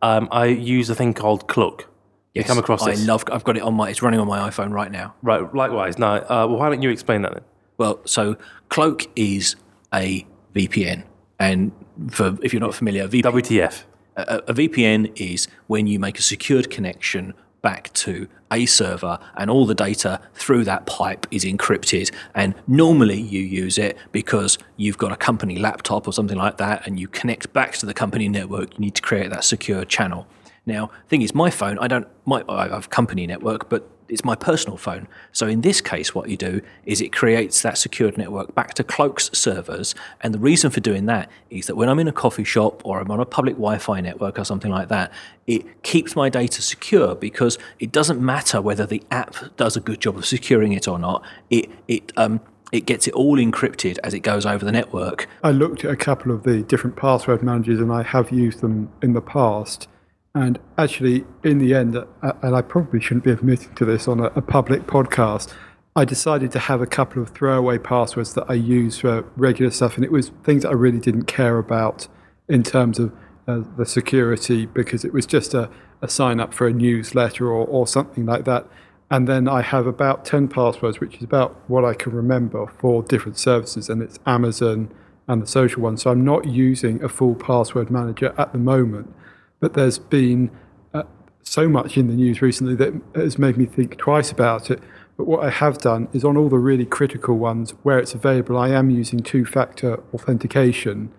um, 0.00 0.28
I 0.30 0.46
use 0.46 0.90
a 0.90 0.94
thing 0.94 1.14
called 1.14 1.48
Cloak. 1.48 1.88
Yes, 2.34 2.44
you 2.44 2.48
come 2.48 2.58
across 2.58 2.84
this? 2.84 3.02
I 3.02 3.04
love. 3.04 3.24
I've 3.30 3.44
got 3.44 3.56
it 3.56 3.62
on 3.62 3.74
my. 3.74 3.90
It's 3.90 4.02
running 4.02 4.18
on 4.18 4.26
my 4.26 4.48
iPhone 4.48 4.72
right 4.72 4.90
now. 4.90 5.14
Right. 5.22 5.54
Likewise. 5.54 5.98
Now, 5.98 6.14
uh, 6.14 6.46
well, 6.48 6.56
why 6.56 6.70
don't 6.70 6.80
you 6.82 6.90
explain 6.90 7.22
that 7.22 7.34
then? 7.34 7.44
Well, 7.76 8.00
so 8.06 8.36
Cloak 8.70 9.06
is 9.16 9.56
a 9.92 10.26
VPN, 10.54 11.04
and 11.42 11.72
for 12.08 12.38
if 12.42 12.52
you're 12.52 12.60
not 12.60 12.74
familiar, 12.74 13.08
VPN, 13.08 13.22
WTF. 13.22 13.82
A, 14.16 14.36
a 14.46 14.54
VPN 14.54 15.12
is 15.16 15.48
when 15.66 15.86
you 15.88 15.98
make 15.98 16.18
a 16.18 16.22
secured 16.22 16.70
connection 16.70 17.34
back 17.62 17.92
to 17.94 18.28
a 18.52 18.66
server 18.66 19.18
and 19.36 19.50
all 19.50 19.66
the 19.66 19.74
data 19.74 20.20
through 20.34 20.64
that 20.64 20.86
pipe 20.86 21.26
is 21.30 21.44
encrypted 21.44 22.12
and 22.34 22.54
normally 22.66 23.20
you 23.20 23.40
use 23.40 23.78
it 23.78 23.96
because 24.10 24.58
you've 24.76 24.98
got 24.98 25.12
a 25.12 25.16
company 25.16 25.58
laptop 25.58 26.08
or 26.08 26.12
something 26.12 26.36
like 26.36 26.58
that 26.58 26.84
and 26.86 26.98
you 26.98 27.06
connect 27.06 27.52
back 27.52 27.72
to 27.72 27.86
the 27.86 27.94
company 27.94 28.28
network 28.28 28.74
you 28.74 28.80
need 28.80 28.96
to 28.96 29.02
create 29.02 29.30
that 29.30 29.44
secure 29.44 29.84
channel 29.84 30.26
now 30.66 30.90
thing 31.08 31.22
is 31.22 31.36
my 31.36 31.50
phone 31.50 31.78
i 31.78 31.86
don't 31.86 32.08
my, 32.26 32.42
i 32.48 32.66
have 32.66 32.90
company 32.90 33.28
network 33.28 33.68
but 33.68 33.88
it's 34.12 34.24
my 34.26 34.34
personal 34.34 34.76
phone. 34.76 35.08
So 35.32 35.46
in 35.48 35.62
this 35.62 35.80
case, 35.80 36.14
what 36.14 36.28
you 36.28 36.36
do 36.36 36.60
is 36.84 37.00
it 37.00 37.12
creates 37.12 37.62
that 37.62 37.78
secured 37.78 38.18
network 38.18 38.54
back 38.54 38.74
to 38.74 38.84
Cloak's 38.84 39.30
servers. 39.32 39.94
And 40.20 40.34
the 40.34 40.38
reason 40.38 40.70
for 40.70 40.80
doing 40.80 41.06
that 41.06 41.30
is 41.48 41.66
that 41.66 41.76
when 41.76 41.88
I'm 41.88 41.98
in 41.98 42.06
a 42.06 42.12
coffee 42.12 42.44
shop 42.44 42.82
or 42.84 43.00
I'm 43.00 43.10
on 43.10 43.20
a 43.20 43.24
public 43.24 43.54
Wi-Fi 43.54 44.02
network 44.02 44.38
or 44.38 44.44
something 44.44 44.70
like 44.70 44.88
that, 44.88 45.10
it 45.46 45.82
keeps 45.82 46.14
my 46.14 46.28
data 46.28 46.60
secure 46.60 47.14
because 47.14 47.58
it 47.78 47.90
doesn't 47.90 48.20
matter 48.20 48.60
whether 48.60 48.84
the 48.84 49.02
app 49.10 49.34
does 49.56 49.78
a 49.78 49.80
good 49.80 50.00
job 50.00 50.18
of 50.18 50.26
securing 50.26 50.72
it 50.72 50.86
or 50.86 50.98
not. 50.98 51.24
It 51.48 51.70
it 51.88 52.12
um, 52.18 52.40
it 52.70 52.84
gets 52.84 53.08
it 53.08 53.14
all 53.14 53.38
encrypted 53.38 53.98
as 54.04 54.12
it 54.12 54.20
goes 54.20 54.44
over 54.44 54.64
the 54.64 54.72
network. 54.72 55.26
I 55.42 55.52
looked 55.52 55.84
at 55.84 55.90
a 55.90 55.96
couple 55.96 56.32
of 56.32 56.42
the 56.42 56.62
different 56.62 56.96
password 56.96 57.42
managers 57.42 57.80
and 57.80 57.90
I 57.90 58.02
have 58.02 58.30
used 58.30 58.60
them 58.60 58.90
in 59.02 59.14
the 59.14 59.22
past. 59.22 59.88
And 60.34 60.58
actually, 60.78 61.24
in 61.44 61.58
the 61.58 61.74
end, 61.74 61.96
uh, 61.96 62.32
and 62.42 62.56
I 62.56 62.62
probably 62.62 63.00
shouldn't 63.00 63.24
be 63.24 63.30
admitting 63.30 63.74
to 63.74 63.84
this 63.84 64.08
on 64.08 64.20
a, 64.20 64.24
a, 64.34 64.40
public 64.40 64.86
podcast, 64.86 65.52
I 65.94 66.06
decided 66.06 66.52
to 66.52 66.58
have 66.58 66.80
a 66.80 66.86
couple 66.86 67.22
of 67.22 67.30
throwaway 67.30 67.76
passwords 67.76 68.32
that 68.34 68.46
I 68.48 68.54
use 68.54 68.98
for 68.98 69.24
regular 69.36 69.70
stuff. 69.70 69.96
And 69.96 70.04
it 70.04 70.10
was 70.10 70.30
things 70.42 70.62
that 70.62 70.70
I 70.70 70.72
really 70.72 71.00
didn't 71.00 71.24
care 71.24 71.58
about 71.58 72.08
in 72.48 72.62
terms 72.62 72.98
of 72.98 73.12
uh, 73.46 73.60
the 73.76 73.84
security 73.84 74.64
because 74.64 75.04
it 75.04 75.12
was 75.12 75.26
just 75.26 75.52
a, 75.52 75.68
a 76.00 76.08
sign 76.08 76.40
up 76.40 76.54
for 76.54 76.66
a 76.66 76.72
newsletter 76.72 77.46
or, 77.48 77.66
or 77.66 77.86
something 77.86 78.24
like 78.24 78.44
that. 78.46 78.66
And 79.10 79.28
then 79.28 79.46
I 79.46 79.60
have 79.60 79.86
about 79.86 80.24
10 80.24 80.48
passwords, 80.48 80.98
which 80.98 81.16
is 81.16 81.22
about 81.22 81.60
what 81.68 81.84
I 81.84 81.92
can 81.92 82.12
remember 82.12 82.66
for 82.78 83.02
different 83.02 83.36
services. 83.36 83.90
And 83.90 84.00
it's 84.00 84.18
Amazon 84.24 84.90
and 85.28 85.42
the 85.42 85.46
social 85.46 85.82
one. 85.82 85.98
So 85.98 86.10
I'm 86.10 86.24
not 86.24 86.46
using 86.46 87.04
a 87.04 87.10
full 87.10 87.34
password 87.34 87.90
manager 87.90 88.34
at 88.38 88.52
the 88.52 88.58
moment 88.58 89.14
but 89.62 89.74
there's 89.74 90.00
been 90.00 90.50
uh, 90.92 91.04
so 91.42 91.68
much 91.68 91.96
in 91.96 92.08
the 92.08 92.14
news 92.14 92.42
recently 92.42 92.74
that 92.74 93.00
has 93.14 93.38
made 93.38 93.56
me 93.56 93.64
think 93.64 93.96
twice 93.96 94.32
about 94.32 94.72
it. 94.72 94.80
But 95.16 95.28
what 95.28 95.44
I 95.44 95.50
have 95.50 95.78
done 95.78 96.08
is 96.12 96.24
on 96.24 96.36
all 96.36 96.48
the 96.48 96.58
really 96.58 96.84
critical 96.84 97.38
ones 97.38 97.70
where 97.84 98.00
it's 98.00 98.12
available, 98.12 98.58
I 98.58 98.70
am 98.70 98.90
using 98.90 99.20
two 99.20 99.46
factor 99.46 100.02
authentication. 100.12 101.12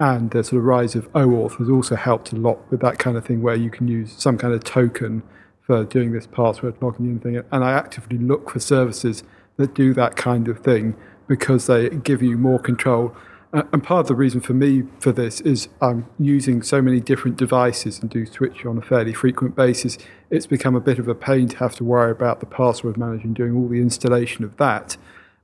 And 0.00 0.30
the 0.30 0.42
sort 0.42 0.60
of 0.60 0.64
rise 0.64 0.94
of 0.94 1.12
OAuth 1.12 1.58
has 1.58 1.68
also 1.68 1.94
helped 1.94 2.32
a 2.32 2.36
lot 2.36 2.58
with 2.70 2.80
that 2.80 2.98
kind 2.98 3.18
of 3.18 3.26
thing 3.26 3.42
where 3.42 3.54
you 3.54 3.68
can 3.68 3.86
use 3.86 4.14
some 4.16 4.38
kind 4.38 4.54
of 4.54 4.64
token 4.64 5.22
for 5.60 5.84
doing 5.84 6.12
this 6.12 6.26
password 6.26 6.76
logging 6.80 7.04
in 7.04 7.20
thing. 7.20 7.42
And 7.52 7.62
I 7.62 7.72
actively 7.72 8.16
look 8.16 8.48
for 8.48 8.60
services 8.60 9.24
that 9.58 9.74
do 9.74 9.92
that 9.92 10.16
kind 10.16 10.48
of 10.48 10.60
thing 10.60 10.96
because 11.28 11.66
they 11.66 11.90
give 11.90 12.22
you 12.22 12.38
more 12.38 12.58
control 12.58 13.14
and 13.52 13.82
part 13.82 14.02
of 14.02 14.06
the 14.06 14.14
reason 14.14 14.40
for 14.40 14.54
me 14.54 14.84
for 15.00 15.10
this 15.10 15.40
is 15.40 15.68
I'm 15.80 16.06
using 16.18 16.62
so 16.62 16.80
many 16.80 17.00
different 17.00 17.36
devices 17.36 17.98
and 17.98 18.08
do 18.08 18.24
switch 18.24 18.64
on 18.64 18.78
a 18.78 18.82
fairly 18.82 19.12
frequent 19.12 19.56
basis. 19.56 19.98
It's 20.30 20.46
become 20.46 20.76
a 20.76 20.80
bit 20.80 21.00
of 21.00 21.08
a 21.08 21.14
pain 21.16 21.48
to 21.48 21.56
have 21.56 21.74
to 21.76 21.84
worry 21.84 22.12
about 22.12 22.38
the 22.38 22.46
password 22.46 22.96
manager 22.96 23.24
and 23.24 23.34
doing 23.34 23.56
all 23.56 23.68
the 23.68 23.80
installation 23.80 24.44
of 24.44 24.56
that. 24.58 24.96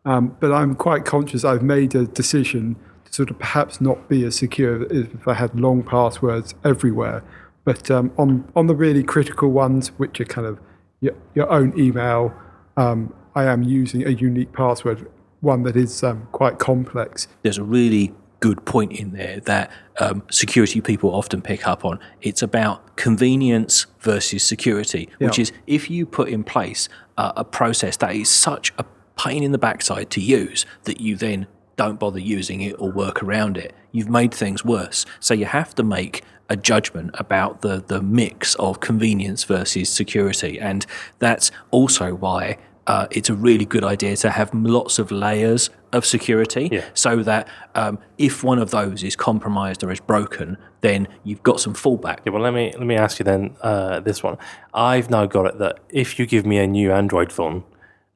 Um, 0.05 0.37
but 0.39 0.53
I'm 0.53 0.77
quite 0.77 1.05
conscious 1.05 1.45
I've 1.45 1.65
made 1.65 1.97
a 1.97 2.07
decision 2.07 2.77
to 3.07 3.13
sort 3.13 3.31
of 3.31 3.41
perhaps 3.41 3.81
not 3.81 4.09
be 4.09 4.25
as 4.25 4.37
secure 4.37 4.85
if 4.85 5.27
I 5.27 5.35
had 5.35 5.59
long 5.59 5.83
passwords 5.83 6.55
everywhere. 6.65 7.25
But 7.65 7.91
um, 7.91 8.13
on 8.17 8.51
on 8.55 8.69
the 8.69 8.77
really 8.77 9.03
critical 9.03 9.51
ones, 9.51 9.89
which 9.99 10.21
are 10.21 10.25
kind 10.25 10.47
of 10.47 10.61
your, 11.01 11.15
your 11.35 11.51
own 11.51 11.77
email, 11.77 12.33
um, 12.77 13.13
I 13.35 13.45
am 13.45 13.65
using 13.65 14.07
a 14.07 14.11
unique 14.11 14.53
password 14.53 15.11
one 15.41 15.63
that 15.65 15.77
is 15.77 16.03
um, 16.03 16.29
quite 16.33 16.59
complex. 16.59 17.29
There's 17.43 17.59
a 17.59 17.65
really 17.65 18.15
good 18.41 18.65
point 18.65 18.93
in 18.93 19.13
there 19.13 19.41
that 19.41 19.71
um, 19.99 20.23
security 20.31 20.81
people 20.81 21.15
often 21.15 21.41
pick 21.41 21.67
up 21.67 21.85
on. 21.85 21.99
It's 22.21 22.43
about 22.43 22.97
convenience 22.97 23.87
versus 24.01 24.43
security, 24.43 25.09
which 25.19 25.39
is 25.39 25.53
if 25.67 25.91
you 25.91 26.07
put 26.07 26.29
in 26.29 26.45
place 26.45 26.89
uh, 27.17 27.33
a 27.37 27.45
process 27.45 27.97
that 27.99 28.15
is 28.15 28.29
such 28.29 28.73
a 28.79 28.85
pain 29.19 29.43
in 29.43 29.53
the 29.53 29.59
backside 29.59 30.11
to 30.11 30.21
use 30.21 30.67
that 30.85 31.01
you 31.01 31.17
then 31.17 31.47
don't 31.77 31.99
bother 31.99 32.19
using 32.19 32.61
it 32.61 32.75
or 32.79 32.91
work 32.91 33.23
around 33.23 33.57
it. 33.57 33.75
You've 33.93 34.09
made 34.09 34.35
things 34.35 34.65
worse. 34.65 35.07
So 35.21 35.35
you 35.35 35.47
have 35.47 35.75
to 35.77 35.83
make 35.83 36.23
a 36.49 36.57
judgment 36.57 37.11
about 37.15 37.63
the 37.63 37.83
the 37.87 38.01
mix 38.01 38.55
of 38.57 38.81
convenience 38.81 39.45
versus 39.45 39.89
security, 39.89 40.61
and 40.61 40.87
that's 41.19 41.51
also 41.71 42.15
why 42.15 42.59
uh, 42.87 43.07
it's 43.11 43.29
a 43.29 43.35
really 43.35 43.65
good 43.65 43.83
idea 43.85 44.17
to 44.17 44.31
have 44.31 44.53
lots 44.55 44.99
of 44.99 45.11
layers 45.11 45.71
of 45.93 46.05
security 46.07 46.69
Yeah. 46.71 46.85
so 46.95 47.23
that 47.23 47.49
um, 47.75 47.99
if 48.19 48.45
one 48.45 48.59
of 48.59 48.71
those 48.71 49.03
is 49.03 49.17
compromised 49.17 49.83
or 49.83 49.91
is 49.91 50.01
broken, 50.01 50.57
then 50.83 51.09
you've 51.25 51.43
got 51.43 51.59
some 51.61 51.75
fallback. 51.75 52.19
Yeah, 52.25 52.33
well, 52.33 52.43
let 52.43 52.55
me 52.55 52.73
let 52.79 52.87
me 52.87 52.97
ask 52.97 53.19
you 53.19 53.25
then 53.25 53.57
uh, 53.63 54.01
this 54.01 54.23
one. 54.23 54.37
I've 54.75 55.11
now 55.11 55.27
got 55.27 55.47
it 55.47 55.59
that 55.59 55.81
if 55.89 56.19
you 56.19 56.27
give 56.27 56.47
me 56.47 56.59
a 56.59 56.67
new 56.67 56.93
Android 56.93 57.33
phone, 57.33 57.65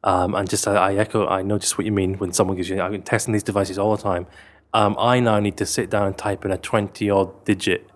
um, 0.04 0.35
and 0.35 0.48
just 0.48 0.66
I, 0.68 0.74
I 0.92 0.94
echo, 0.94 1.26
I 1.26 1.42
notice 1.42 1.76
what 1.76 1.85
you 1.85 1.92
mean 1.92 2.14
when 2.18 2.33
someone 2.33 2.56
gives 2.56 2.68
you. 2.68 2.80
I've 2.80 2.92
been 2.92 3.02
testing 3.02 3.33
these 3.33 3.42
devices 3.42 3.78
all 3.78 3.96
the 3.96 4.02
time. 4.02 4.26
Um, 4.72 4.94
I 4.98 5.18
now 5.20 5.40
need 5.40 5.56
to 5.56 5.66
sit 5.66 5.90
down 5.90 6.06
and 6.06 6.16
type 6.16 6.44
in 6.44 6.50
a 6.52 6.59
twenty 6.59 7.11
odd 7.11 7.44
digit 7.44 7.88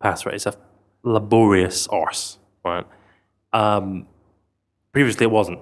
password. 0.00 0.34
It's 0.34 0.46
a 0.46 0.54
laborious 1.04 1.86
arse, 1.88 2.38
right? 2.64 2.84
Um, 3.52 4.06
previously, 4.92 5.24
it 5.24 5.30
wasn't. 5.30 5.60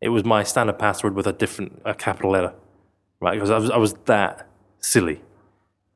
It 0.00 0.10
was 0.10 0.24
my 0.24 0.42
standard 0.42 0.78
password 0.78 1.14
with 1.14 1.26
a 1.26 1.32
different 1.32 1.80
a 1.84 1.94
capital 1.94 2.30
letter, 2.30 2.52
right? 3.20 3.34
Because 3.34 3.50
I 3.50 3.58
was 3.58 3.70
I 3.70 3.76
was 3.76 3.94
that 4.04 4.48
silly. 4.80 5.22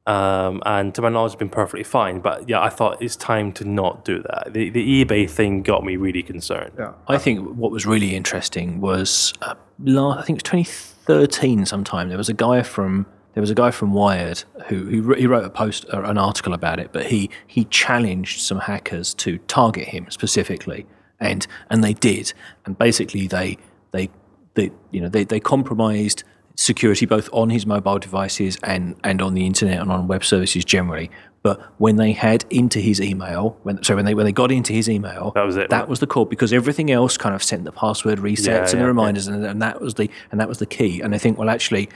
Um, 0.07 0.63
and 0.65 0.95
to 0.95 1.03
my 1.03 1.11
knowledge, 1.11 1.33
it's 1.33 1.39
been 1.39 1.51
perfectly 1.51 1.85
fine. 1.85 2.21
But 2.21 2.49
yeah, 2.49 2.63
I 2.63 2.71
thought 2.71 3.03
it's 3.03 3.15
time 3.15 3.53
to 3.53 3.65
not 3.65 4.07
do 4.07 4.23
that. 4.23 4.55
The 4.55 4.71
the 4.71 5.05
eBay 5.05 5.29
thing 5.29 5.63
got 5.63 5.85
me 5.85 5.97
really 5.97 6.23
concerned. 6.23 6.73
Yeah. 6.79 6.95
I 7.07 7.19
think 7.19 7.47
what 7.57 7.71
was 7.71 7.85
really 7.85 8.17
interesting 8.17 8.81
was, 8.81 9.35
uh, 9.43 9.55
la 9.85 10.13
I 10.13 10.23
think 10.23 10.39
it 10.39 10.49
was 10.49 10.65
2013 10.65 11.67
sometime. 11.67 12.09
There 12.09 12.17
was 12.17 12.31
a 12.31 12.35
guy 12.35 12.63
from 12.63 13.05
there 13.35 13.43
was 13.43 13.51
a 13.51 13.55
guy 13.55 13.71
from 13.71 13.93
Wired 13.93 14.43
who 14.67 14.85
who 14.87 15.15
he 15.15 15.27
wrote 15.27 15.45
a 15.45 15.51
post 15.51 15.85
or 15.93 16.03
an 16.05 16.17
article 16.17 16.55
about 16.55 16.81
it, 16.81 16.91
but 16.91 17.07
he 17.07 17.31
he 17.47 17.65
challenged 17.67 18.41
some 18.41 18.61
hackers 18.61 19.13
to 19.15 19.39
target 19.47 19.89
him 19.89 20.07
specifically, 20.11 20.87
and 21.21 21.47
and 21.69 21.85
they 21.85 21.93
did, 21.93 22.33
and 22.65 22.79
basically 22.79 23.27
they 23.27 23.59
they 23.93 24.11
they 24.55 24.71
you 24.91 25.01
know 25.01 25.09
they 25.09 25.25
they 25.25 25.41
compromised 25.41 26.25
security 26.57 27.07
both 27.07 27.29
on 27.33 27.51
his 27.51 27.65
mobile 27.67 27.99
devices 27.99 28.59
and 28.65 28.97
and 29.05 29.23
on 29.23 29.35
the 29.35 29.47
internet 29.47 29.81
and 29.81 29.91
on 29.93 30.09
web 30.09 30.25
services 30.25 30.65
generally. 30.65 31.11
But 31.45 31.61
when 31.79 31.97
they 31.97 32.11
had 32.13 32.45
into 32.51 32.81
his 32.81 33.01
email, 33.01 33.57
when 33.63 33.83
so 33.85 33.95
when 33.95 34.05
they 34.05 34.15
when 34.15 34.27
they 34.27 34.33
got 34.33 34.51
into 34.51 34.73
his 34.73 34.89
email, 34.89 35.31
That 35.37 35.47
was 35.47 35.57
it, 35.57 35.71
That 35.71 35.81
right? 35.81 35.89
was 35.89 36.01
the 36.01 36.07
call 36.09 36.25
because 36.25 36.53
everything 36.53 36.91
else 36.91 37.17
kind 37.17 37.35
of 37.35 37.43
sent 37.45 37.65
the 37.65 37.71
password 37.71 38.19
resets 38.19 38.47
Yeah, 38.47 38.57
and 38.59 38.73
yeah, 38.73 38.81
the 38.81 38.87
reminders, 38.87 39.29
and, 39.29 39.45
and 39.47 39.63
that 39.63 39.81
was 39.81 39.95
the 39.95 40.11
and 40.33 40.41
that 40.41 40.49
was 40.49 40.59
the 40.59 40.67
key. 40.67 41.01
And 41.01 41.15
I 41.15 41.19
think, 41.19 41.39
well, 41.39 41.49
actually, 41.49 41.89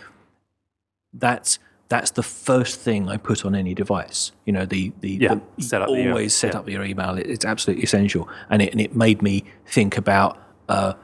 that's 1.12 1.58
that's 1.88 2.12
the 2.12 2.22
first 2.22 2.78
thing 2.80 3.08
I 3.08 3.16
put 3.18 3.44
on 3.44 3.54
any 3.54 3.74
device. 3.74 4.32
You 4.46 4.52
know, 4.52 4.64
the 4.64 4.92
the, 5.00 5.10
Yeah, 5.20 5.34
the 5.56 5.62
set 5.62 5.82
up 5.82 5.88
the 5.88 5.94
always 5.94 6.06
email, 6.06 6.28
set 6.30 6.52
yeah. 6.54 6.60
up 6.60 6.68
your 6.68 6.84
email. 6.84 7.18
It, 7.18 7.26
it's 7.26 7.44
absolutely 7.44 7.82
essential, 7.84 8.28
and 8.48 8.62
it 8.62 8.70
and 8.72 8.80
it 8.80 8.94
made 8.94 9.22
me 9.22 9.44
think 9.66 9.98
about 9.98 10.38
uh, 10.68 10.94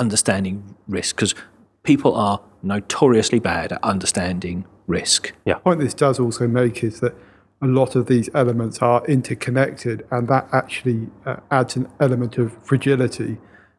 understanding 0.00 0.74
risk 0.88 1.16
because 1.16 1.34
people 1.82 2.14
are 2.14 2.40
notoriously 2.62 3.38
bad 3.38 3.72
at 3.72 3.84
understanding 3.84 4.64
risk. 4.86 5.32
The 5.56 5.60
point 5.60 5.80
this 5.80 5.94
does 5.94 6.18
also 6.18 6.48
make 6.48 6.82
is 6.82 7.00
that 7.00 7.14
a 7.62 7.66
lot 7.66 7.94
of 7.94 8.06
these 8.06 8.30
elements 8.34 8.80
are 8.80 9.04
interconnected, 9.06 10.06
and 10.10 10.28
that 10.28 10.48
actually 10.50 11.08
uh, 11.26 11.36
adds 11.50 11.76
an 11.76 11.88
element 12.00 12.38
of 12.38 12.56
fragility. 12.64 13.36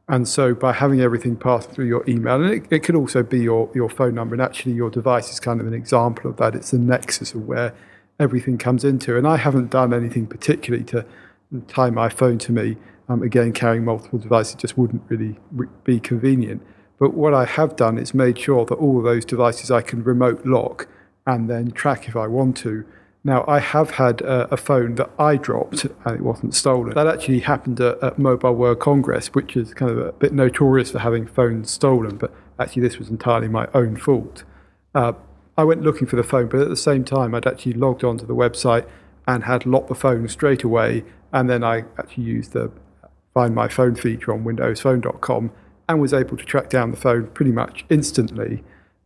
And 0.07 0.27
so, 0.27 0.53
by 0.53 0.73
having 0.73 1.01
everything 1.01 1.36
pass 1.36 1.65
through 1.65 1.88
your 1.88 2.07
email, 2.07 2.43
and 2.43 2.53
it, 2.53 2.63
it 2.69 2.84
could 2.84 2.95
also 2.95 3.23
be 3.23 3.39
your, 3.39 3.71
your 3.73 3.89
phone 3.89 4.13
number, 4.13 4.36
and 4.36 4.41
actually, 4.41 4.73
your 4.73 4.91
device 4.91 5.31
is 5.31 5.39
kind 5.39 5.60
of 5.60 5.65
an 5.65 5.73
example 5.73 6.29
of 6.29 6.38
that. 6.38 6.53
It's 6.53 6.71
the 6.71 6.77
nexus 6.77 7.34
of 7.34 7.47
where 7.47 7.73
everything 8.19 8.57
comes 8.57 8.84
into. 8.84 9.17
And 9.17 9.27
I 9.27 9.38
haven't 9.38 9.71
done 9.71 9.93
anything 9.93 10.27
particularly 10.27 10.86
to 10.86 11.05
tie 11.67 11.89
my 11.89 12.07
phone 12.07 12.38
to 12.39 12.51
me. 12.51 12.77
Um, 13.12 13.24
again, 13.24 13.52
carrying 13.52 13.84
multiple 13.84 14.19
devices 14.19 14.56
just 14.56 14.78
wouldn't 14.78 15.02
really 15.10 15.38
re- 15.52 15.67
be 15.84 16.00
convenient. 16.00 16.62
But 16.97 17.13
what 17.13 17.34
I 17.34 17.43
have 17.43 17.76
done 17.76 17.97
is 17.97 18.13
made 18.13 18.39
sure 18.39 18.65
that 18.65 18.76
all 18.76 19.00
of 19.00 19.04
those 19.04 19.26
devices 19.26 19.69
I 19.69 19.82
can 19.82 20.02
remote 20.02 20.45
lock 20.45 20.88
and 21.28 21.50
then 21.50 21.71
track 21.71 22.08
if 22.08 22.15
I 22.15 22.28
want 22.28 22.56
to. 22.58 22.86
Now, 23.24 23.43
I 23.47 23.60
have 23.60 23.91
had 23.91 24.21
a, 24.21 24.56
phone 24.56 24.95
that 24.95 25.10
I 25.19 25.36
dropped 25.36 25.86
and 26.06 26.15
it 26.15 26.21
wasn't 26.21 26.56
stolen. 26.56 26.93
That 26.93 27.06
actually 27.06 27.41
happened 27.41 27.82
at, 27.82 28.02
at 28.02 28.17
Mobile 28.17 28.56
World 28.56 28.80
Congress, 28.80 29.28
which 29.28 29.58
is 29.58 29.74
kind 29.74 29.91
of 29.91 29.97
a 29.97 30.13
bit 30.13 30.32
notorious 30.32 30.91
for 30.91 31.00
having 31.00 31.28
phones 31.28 31.69
stolen, 31.69 32.17
but 32.17 32.34
actually, 32.60 32.84
this 32.84 32.97
was 32.97 33.10
entirely 33.10 33.47
my 33.47 33.67
own 33.74 33.97
fault. 33.97 34.43
Uh, 34.95 35.13
I 35.58 35.65
went 35.65 35.82
looking 35.82 36.08
for 36.08 36.15
the 36.15 36.24
phone, 36.24 36.47
but 36.47 36.62
at 36.62 36.69
the 36.69 36.78
same 36.78 37.04
time, 37.04 37.36
I'd 37.36 37.45
actually 37.45 37.74
logged 37.74 38.04
onto 38.04 38.26
the 38.26 38.36
website 38.36 38.88
and 39.28 39.43
had 39.43 39.65
locked 39.65 39.89
the 39.89 39.95
phone 39.95 40.28
straight 40.30 40.63
away. 40.63 41.04
And 41.34 41.50
then 41.50 41.63
I 41.63 41.86
actually 42.00 42.24
used 42.24 42.54
the 42.54 42.71
Find 43.33 43.55
My 43.55 43.67
Phone 43.67 43.95
feature 43.95 44.33
on 44.33 44.43
WindowsPhone.com 44.43 45.51
and 45.87 46.01
was 46.01 46.13
able 46.13 46.37
to 46.37 46.45
track 46.45 46.69
down 46.69 46.91
the 46.91 46.97
phone 46.97 47.27
pretty 47.27 47.51
much 47.51 47.85
instantly. 47.89 48.63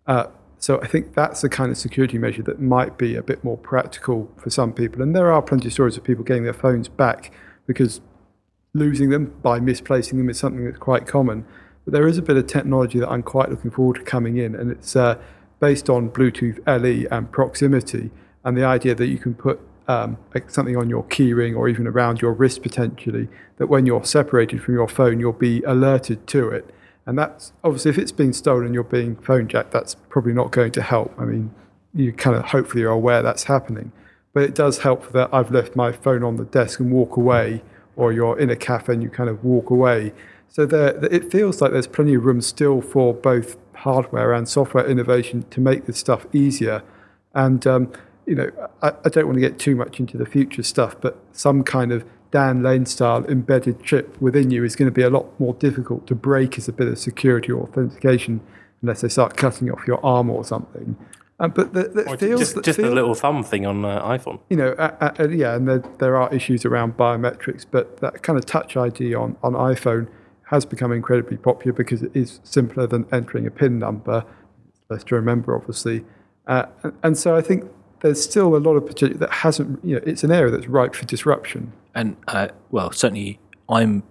Uh, 0.07 0.27
so 0.57 0.79
I 0.81 0.87
think 0.87 1.13
that's 1.13 1.41
the 1.41 1.49
kind 1.49 1.71
of 1.71 1.77
security 1.77 2.17
measure 2.17 2.41
that 2.43 2.59
might 2.59 2.97
be 2.97 3.15
a 3.15 3.21
bit 3.21 3.43
more 3.43 3.57
practical 3.57 4.31
for 4.37 4.49
some 4.49 4.73
people. 4.73 5.01
And 5.01 5.15
there 5.15 5.31
are 5.31 5.41
plenty 5.41 5.67
of 5.67 5.73
stories 5.73 5.97
of 5.97 6.03
people 6.03 6.23
getting 6.23 6.43
their 6.43 6.53
phones 6.53 6.87
back 6.87 7.31
because 7.67 8.01
losing 8.73 9.09
them 9.09 9.33
by 9.41 9.59
misplacing 9.59 10.17
them 10.17 10.29
is 10.29 10.37
something 10.37 10.65
that's 10.65 10.77
quite 10.77 11.07
common. 11.07 11.45
But 11.85 11.93
there 11.93 12.07
is 12.07 12.17
a 12.17 12.21
bit 12.21 12.37
of 12.37 12.47
technology 12.47 12.99
that 12.99 13.09
I'm 13.09 13.23
quite 13.23 13.49
looking 13.49 13.71
forward 13.71 13.97
to 13.97 14.03
coming 14.03 14.37
in, 14.37 14.55
and 14.55 14.71
it's 14.71 14.95
uh, 14.95 15.17
based 15.59 15.89
on 15.89 16.09
Bluetooth 16.09 16.59
LE 16.67 17.07
and 17.15 17.31
proximity, 17.31 18.11
and 18.43 18.57
the 18.57 18.65
idea 18.65 18.95
that 18.95 19.07
you 19.07 19.17
can 19.17 19.35
put 19.35 19.59
um, 19.87 20.17
like 20.33 20.49
something 20.49 20.77
on 20.77 20.89
your 20.89 21.03
keyring 21.03 21.55
or 21.55 21.69
even 21.69 21.87
around 21.87 22.21
your 22.21 22.33
wrist 22.33 22.63
potentially, 22.63 23.27
that 23.57 23.67
when 23.67 23.85
you're 23.85 24.03
separated 24.03 24.63
from 24.63 24.73
your 24.73 24.87
phone, 24.87 25.19
you'll 25.19 25.33
be 25.33 25.61
alerted 25.63 26.27
to 26.27 26.49
it. 26.49 26.73
And 27.05 27.17
that's 27.17 27.53
obviously 27.63 27.91
if 27.91 27.97
it's 27.97 28.11
being 28.11 28.33
stolen, 28.33 28.73
you're 28.73 28.83
being 28.83 29.15
phone 29.17 29.47
jacked. 29.47 29.71
That's 29.71 29.95
probably 30.09 30.33
not 30.33 30.51
going 30.51 30.71
to 30.71 30.81
help. 30.81 31.13
I 31.19 31.25
mean, 31.25 31.53
you 31.93 32.11
kind 32.11 32.35
of 32.35 32.45
hopefully 32.45 32.83
are 32.83 32.89
aware 32.89 33.21
that's 33.21 33.43
happening, 33.43 33.91
but 34.33 34.43
it 34.43 34.55
does 34.55 34.79
help 34.79 35.11
that 35.13 35.29
I've 35.31 35.51
left 35.51 35.75
my 35.75 35.91
phone 35.91 36.23
on 36.23 36.37
the 36.37 36.45
desk 36.45 36.79
and 36.79 36.91
walk 36.91 37.15
away, 37.15 37.61
or 37.95 38.11
you're 38.11 38.37
in 38.37 38.49
a 38.49 38.55
cafe 38.55 38.93
and 38.93 39.03
you 39.03 39.09
kind 39.09 39.29
of 39.29 39.43
walk 39.43 39.69
away. 39.69 40.13
So 40.49 40.65
there, 40.65 41.03
it 41.05 41.31
feels 41.31 41.61
like 41.61 41.71
there's 41.71 41.87
plenty 41.87 42.15
of 42.15 42.25
room 42.25 42.41
still 42.41 42.81
for 42.81 43.13
both 43.13 43.57
hardware 43.73 44.33
and 44.33 44.47
software 44.47 44.85
innovation 44.85 45.45
to 45.51 45.61
make 45.61 45.85
this 45.85 45.97
stuff 45.97 46.25
easier. 46.33 46.81
And 47.33 47.67
um, 47.67 47.91
you 48.25 48.35
know, 48.35 48.51
I, 48.81 48.93
I 49.03 49.09
don't 49.09 49.25
want 49.25 49.35
to 49.35 49.41
get 49.41 49.59
too 49.59 49.75
much 49.75 49.99
into 49.99 50.17
the 50.17 50.25
future 50.25 50.63
stuff, 50.63 50.95
but 50.99 51.17
some 51.31 51.63
kind 51.63 51.91
of 51.91 52.05
Dan 52.31 52.63
Lane 52.63 52.85
style 52.85 53.25
embedded 53.25 53.83
chip 53.83 54.19
within 54.21 54.51
you 54.51 54.63
is 54.63 54.75
going 54.75 54.87
to 54.87 54.91
be 54.93 55.03
a 55.03 55.09
lot 55.09 55.39
more 55.39 55.53
difficult 55.53 56.05
to 56.07 56.15
break 56.15 56.57
as 56.57 56.67
a 56.67 56.73
bit 56.73 56.87
of 56.87 56.97
security 56.99 57.51
or 57.51 57.63
authentication 57.63 58.41
unless 58.81 59.01
they 59.01 59.09
start 59.09 59.37
cutting 59.37 59.71
off 59.71 59.87
your 59.87 60.03
arm 60.05 60.29
or 60.29 60.43
something. 60.43 60.97
Um, 61.39 61.51
but 61.51 61.73
the, 61.73 61.83
the 61.89 62.09
Or 62.09 62.17
feels 62.17 62.39
just 62.39 62.63
just 62.63 62.77
feel- 62.77 62.89
the 62.89 62.95
little 62.95 63.15
thumb 63.15 63.43
thing 63.43 63.65
on 63.65 63.83
uh, 63.83 64.01
iPhone. 64.05 64.39
you 64.49 64.55
know, 64.57 64.71
uh, 64.73 65.13
uh, 65.19 65.27
yeah, 65.27 65.55
and 65.55 65.67
there, 65.67 65.83
there 65.99 66.15
are 66.15 66.33
issues 66.33 66.65
around 66.65 66.95
biometrics, 66.97 67.65
but 67.69 67.97
that 67.99 68.23
kind 68.23 68.39
of 68.39 68.45
Touch 68.45 68.77
ID 68.77 69.13
on, 69.15 69.35
on 69.43 69.53
iPhone 69.53 70.07
has 70.49 70.65
become 70.65 70.91
incredibly 70.91 71.37
popular 71.37 71.73
because 71.73 72.03
it 72.03 72.11
is 72.13 72.39
simpler 72.43 72.87
than 72.87 73.05
entering 73.11 73.45
a 73.47 73.51
PIN 73.51 73.79
number. 73.79 74.23
It's 74.69 74.81
less 74.89 75.03
to 75.05 75.15
remember, 75.15 75.55
obviously. 75.55 76.05
Uh, 76.47 76.67
and 77.03 77.17
so 77.17 77.35
I 77.35 77.41
think 77.41 77.65
there's 78.05 78.23
still 78.23 78.55
a 78.55 78.59
lot 78.59 78.75
of 78.75 78.85
potential 78.85 79.17
that 79.19 79.31
hasn't, 79.31 79.83
you 79.83 79.95
know, 79.95 80.01
it's 80.05 80.23
an 80.23 80.31
area 80.31 80.51
that's 80.51 80.67
ripe 80.67 80.93
for 80.95 81.05
disruption. 81.05 81.73
And 81.93 82.15
uh, 82.27 82.49
well, 82.71 82.91
certainly, 82.91 83.39
I'm. 83.69 84.03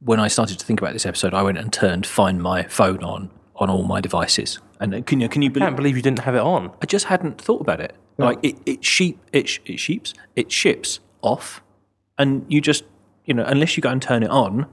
When 0.00 0.20
I 0.20 0.28
started 0.28 0.58
to 0.58 0.66
think 0.66 0.80
about 0.82 0.92
this 0.92 1.06
episode, 1.06 1.32
I 1.32 1.42
went 1.42 1.56
and 1.56 1.72
turned 1.72 2.06
Find 2.06 2.42
My 2.42 2.64
Phone 2.64 3.02
on 3.02 3.30
on 3.56 3.70
all 3.70 3.84
my 3.84 4.00
devices. 4.02 4.58
And 4.80 4.94
uh, 4.94 5.00
can 5.02 5.20
you 5.20 5.28
can 5.30 5.40
you 5.42 5.48
believe, 5.50 5.62
I 5.62 5.66
believe? 5.66 5.68
can't 5.70 5.76
believe 5.76 5.96
you 5.96 6.02
didn't 6.02 6.18
have 6.20 6.34
it 6.34 6.40
on. 6.42 6.70
I 6.82 6.86
just 6.86 7.06
hadn't 7.06 7.40
thought 7.40 7.60
about 7.62 7.80
it. 7.80 7.94
Like 8.18 8.38
it, 8.42 8.56
it 8.66 8.84
sheep, 8.84 9.18
it, 9.32 9.48
sh- 9.48 9.60
it 9.64 9.80
sheeps, 9.80 10.12
it 10.36 10.52
ships 10.52 11.00
off, 11.22 11.62
and 12.18 12.44
you 12.48 12.60
just, 12.60 12.84
you 13.24 13.34
know, 13.34 13.44
unless 13.44 13.76
you 13.76 13.80
go 13.80 13.88
and 13.90 14.00
turn 14.00 14.22
it 14.22 14.30
on, 14.30 14.66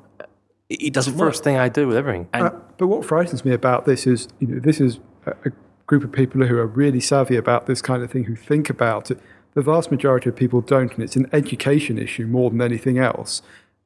it, 0.70 0.82
it 0.88 0.94
doesn't 0.94 1.18
work. 1.18 1.30
First 1.30 1.44
thing 1.44 1.58
I 1.58 1.68
do 1.70 1.88
with 1.88 1.98
everything. 1.98 2.28
And- 2.34 2.44
Uh, 2.48 2.52
but 2.78 2.86
what 2.88 3.04
frightens 3.06 3.44
me 3.46 3.52
about 3.54 3.86
this 3.86 4.06
is, 4.06 4.28
you 4.40 4.48
know, 4.48 4.60
this 4.60 4.80
is 4.82 5.00
a, 5.26 5.32
a 5.46 5.52
group 5.91 6.06
of 6.06 6.12
people 6.13 6.47
who 6.47 6.58
are 6.58 6.65
really 6.65 7.01
savvy 7.01 7.36
about 7.36 7.65
this 7.65 7.82
kind 7.82 8.01
of 8.01 8.10
thing, 8.10 8.23
who 8.23 8.34
think 8.34 8.69
about 8.69 9.12
it. 9.12 9.19
The 9.56 9.62
vast 9.62 9.91
majority 9.91 10.30
of 10.30 10.38
people 10.38 10.62
don't, 10.62 10.89
and 10.93 11.04
it's 11.04 11.17
an 11.17 11.27
education 11.34 11.97
issue 11.97 12.27
more 12.27 12.49
than 12.49 12.62
anything 12.62 12.97
else. 12.97 13.41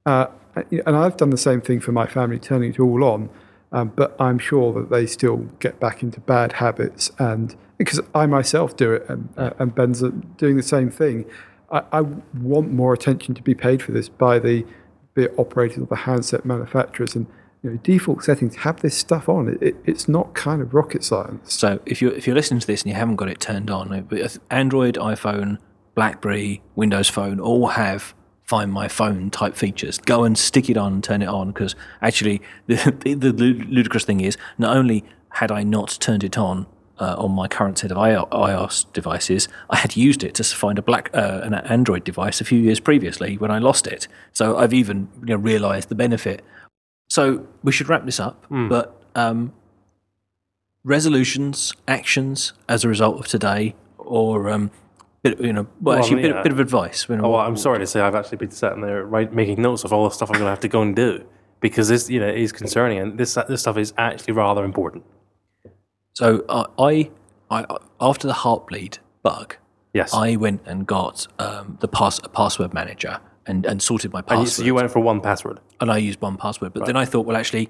Uh, 0.05 0.27
and 0.85 0.95
I've 0.95 1.17
done 1.17 1.31
the 1.31 1.37
same 1.49 1.61
thing 1.61 1.79
for 1.79 1.91
my 1.93 2.05
family, 2.05 2.37
turning 2.37 2.73
it 2.73 2.79
all 2.79 3.03
on. 3.03 3.31
Um, 3.71 3.91
but 3.95 4.15
I'm 4.19 4.37
sure 4.37 4.71
that 4.73 4.91
they 4.91 5.07
still 5.07 5.37
get 5.57 5.79
back 5.79 6.03
into 6.03 6.19
bad 6.19 6.51
habits, 6.53 7.11
and 7.17 7.55
because 7.79 7.99
I 8.13 8.27
myself 8.27 8.77
do 8.77 8.93
it, 8.93 9.09
and, 9.09 9.27
uh, 9.35 9.49
and 9.57 9.73
Ben's 9.73 10.03
uh, 10.03 10.11
doing 10.37 10.57
the 10.57 10.69
same 10.75 10.91
thing. 10.91 11.25
I, 11.71 11.81
I 11.91 12.01
want 12.01 12.71
more 12.71 12.93
attention 12.93 13.33
to 13.33 13.41
be 13.41 13.55
paid 13.55 13.81
for 13.81 13.93
this 13.93 14.09
by 14.09 14.37
the 14.37 14.63
the 15.15 15.33
operators 15.37 15.79
of 15.79 15.89
the 15.89 15.95
handset 15.95 16.45
manufacturers, 16.45 17.15
and 17.15 17.25
you 17.65 17.71
know, 17.71 17.78
default 17.78 18.23
settings 18.23 18.58
have 18.58 18.82
this 18.82 18.95
stuff 18.95 19.28
on. 19.28 19.49
It, 19.49 19.62
it, 19.62 19.75
it's 19.86 20.08
not 20.08 20.36
kind 20.36 20.62
of 20.62 20.75
rocket 20.75 21.04
science. 21.04 21.56
So 21.56 21.80
if 21.88 21.99
you're 21.99 22.13
if 22.13 22.28
you're 22.28 22.36
listening 22.36 22.60
to 22.60 22.67
this 22.67 22.84
and 22.84 22.91
you 22.91 22.95
haven't 22.95 23.15
got 23.15 23.28
it 23.28 23.39
turned 23.39 23.71
on, 23.71 24.08
Android, 24.51 24.95
iPhone, 24.95 25.58
BlackBerry, 25.95 26.62
Windows 26.75 27.10
Phone 27.10 27.39
all 27.39 27.69
have 27.69 28.13
Find 28.43 28.71
My 28.71 28.88
Phone 28.88 29.32
type 29.32 29.56
features. 29.56 29.97
Go 29.97 30.23
and 30.23 30.38
stick 30.38 30.69
it 30.69 30.78
on 30.78 30.93
and 30.93 31.04
turn 31.04 31.23
it 31.23 31.28
on 31.28 31.47
because 31.47 31.75
actually 32.04 32.39
the, 32.67 32.95
the, 33.04 33.32
the 33.32 33.32
ludicrous 33.32 34.06
thing 34.06 34.21
is 34.21 34.38
not 34.60 34.78
only 34.78 35.04
had 35.30 35.51
I 35.51 35.63
not 35.63 35.97
turned 35.99 36.23
it 36.23 36.38
on 36.38 36.67
uh, 36.99 37.15
on 37.17 37.32
my 37.32 37.47
current 37.47 37.80
set 37.80 37.91
of 37.91 37.97
iOS 37.97 38.86
devices, 38.93 39.47
I 39.71 39.78
had 39.78 39.97
used 39.97 40.23
it 40.23 40.36
to 40.36 40.43
find 40.43 40.78
a 40.78 40.84
black 40.84 41.10
uh, 41.15 41.41
an 41.43 41.56
Android 41.56 42.04
device 42.04 42.41
a 42.41 42.45
few 42.45 42.60
years 42.60 42.80
previously 42.80 43.38
when 43.38 43.49
I 43.49 43.58
lost 43.58 43.88
it. 43.88 44.08
So 44.34 44.56
I've 44.56 44.73
even 44.73 45.10
you 45.21 45.36
know, 45.36 45.36
realised 45.38 45.89
the 45.89 45.95
benefit. 45.95 46.45
So 47.09 47.47
we 47.63 47.71
should 47.71 47.87
wrap 47.87 48.05
this 48.05 48.19
up, 48.19 48.45
mm. 48.49 48.67
but 48.67 49.01
um, 49.15 49.53
resolutions, 50.83 51.73
actions 51.87 52.53
as 52.67 52.83
a 52.83 52.89
result 52.89 53.19
of 53.19 53.27
today, 53.27 53.75
or 53.97 54.49
um, 54.49 54.71
bit, 55.23 55.39
you 55.39 55.53
know, 55.53 55.67
well, 55.81 55.95
well 55.95 55.97
actually, 55.99 56.29
a 56.29 56.33
bit, 56.33 56.43
bit, 56.43 56.51
of 56.51 56.59
advice. 56.59 57.07
You 57.09 57.17
know, 57.17 57.25
oh, 57.25 57.29
well, 57.31 57.41
I'm 57.41 57.57
sorry 57.57 57.79
to 57.79 57.87
say, 57.87 58.01
I've 58.01 58.15
actually 58.15 58.37
been 58.37 58.51
sitting 58.51 58.81
there 58.81 59.05
right, 59.05 59.31
making 59.31 59.61
notes 59.61 59.83
of 59.83 59.93
all 59.93 60.07
the 60.07 60.13
stuff 60.13 60.29
I'm 60.29 60.33
going 60.33 60.45
to 60.45 60.49
have 60.49 60.59
to 60.61 60.67
go 60.67 60.81
and 60.81 60.95
do 60.95 61.25
because 61.59 61.87
this, 61.87 62.09
you 62.09 62.19
know, 62.19 62.27
is 62.27 62.51
concerning, 62.51 62.99
and 62.99 63.17
this 63.17 63.35
this 63.47 63.61
stuff 63.61 63.77
is 63.77 63.93
actually 63.97 64.33
rather 64.33 64.63
important. 64.63 65.03
So 66.13 66.45
uh, 66.47 66.65
I, 66.79 67.11
I, 67.49 67.65
after 67.99 68.27
the 68.27 68.33
heartbleed 68.33 68.99
bug, 69.23 69.57
yes, 69.93 70.13
I 70.13 70.35
went 70.35 70.61
and 70.65 70.85
got 70.85 71.27
um, 71.39 71.77
the 71.81 71.87
pass 71.87 72.19
a 72.23 72.29
password 72.29 72.73
manager 72.73 73.19
and, 73.47 73.65
and 73.65 73.81
sorted 73.81 74.12
my 74.12 74.21
password. 74.21 74.49
so 74.49 74.63
you 74.63 74.73
went 74.75 74.91
for 74.91 75.01
1Password, 75.01 75.60
and 75.79 75.91
I 75.91 75.97
used 75.97 76.19
1Password. 76.19 76.73
But 76.73 76.81
right. 76.81 76.86
then 76.88 76.97
I 76.97 77.05
thought, 77.05 77.25
well, 77.25 77.38
actually, 77.38 77.69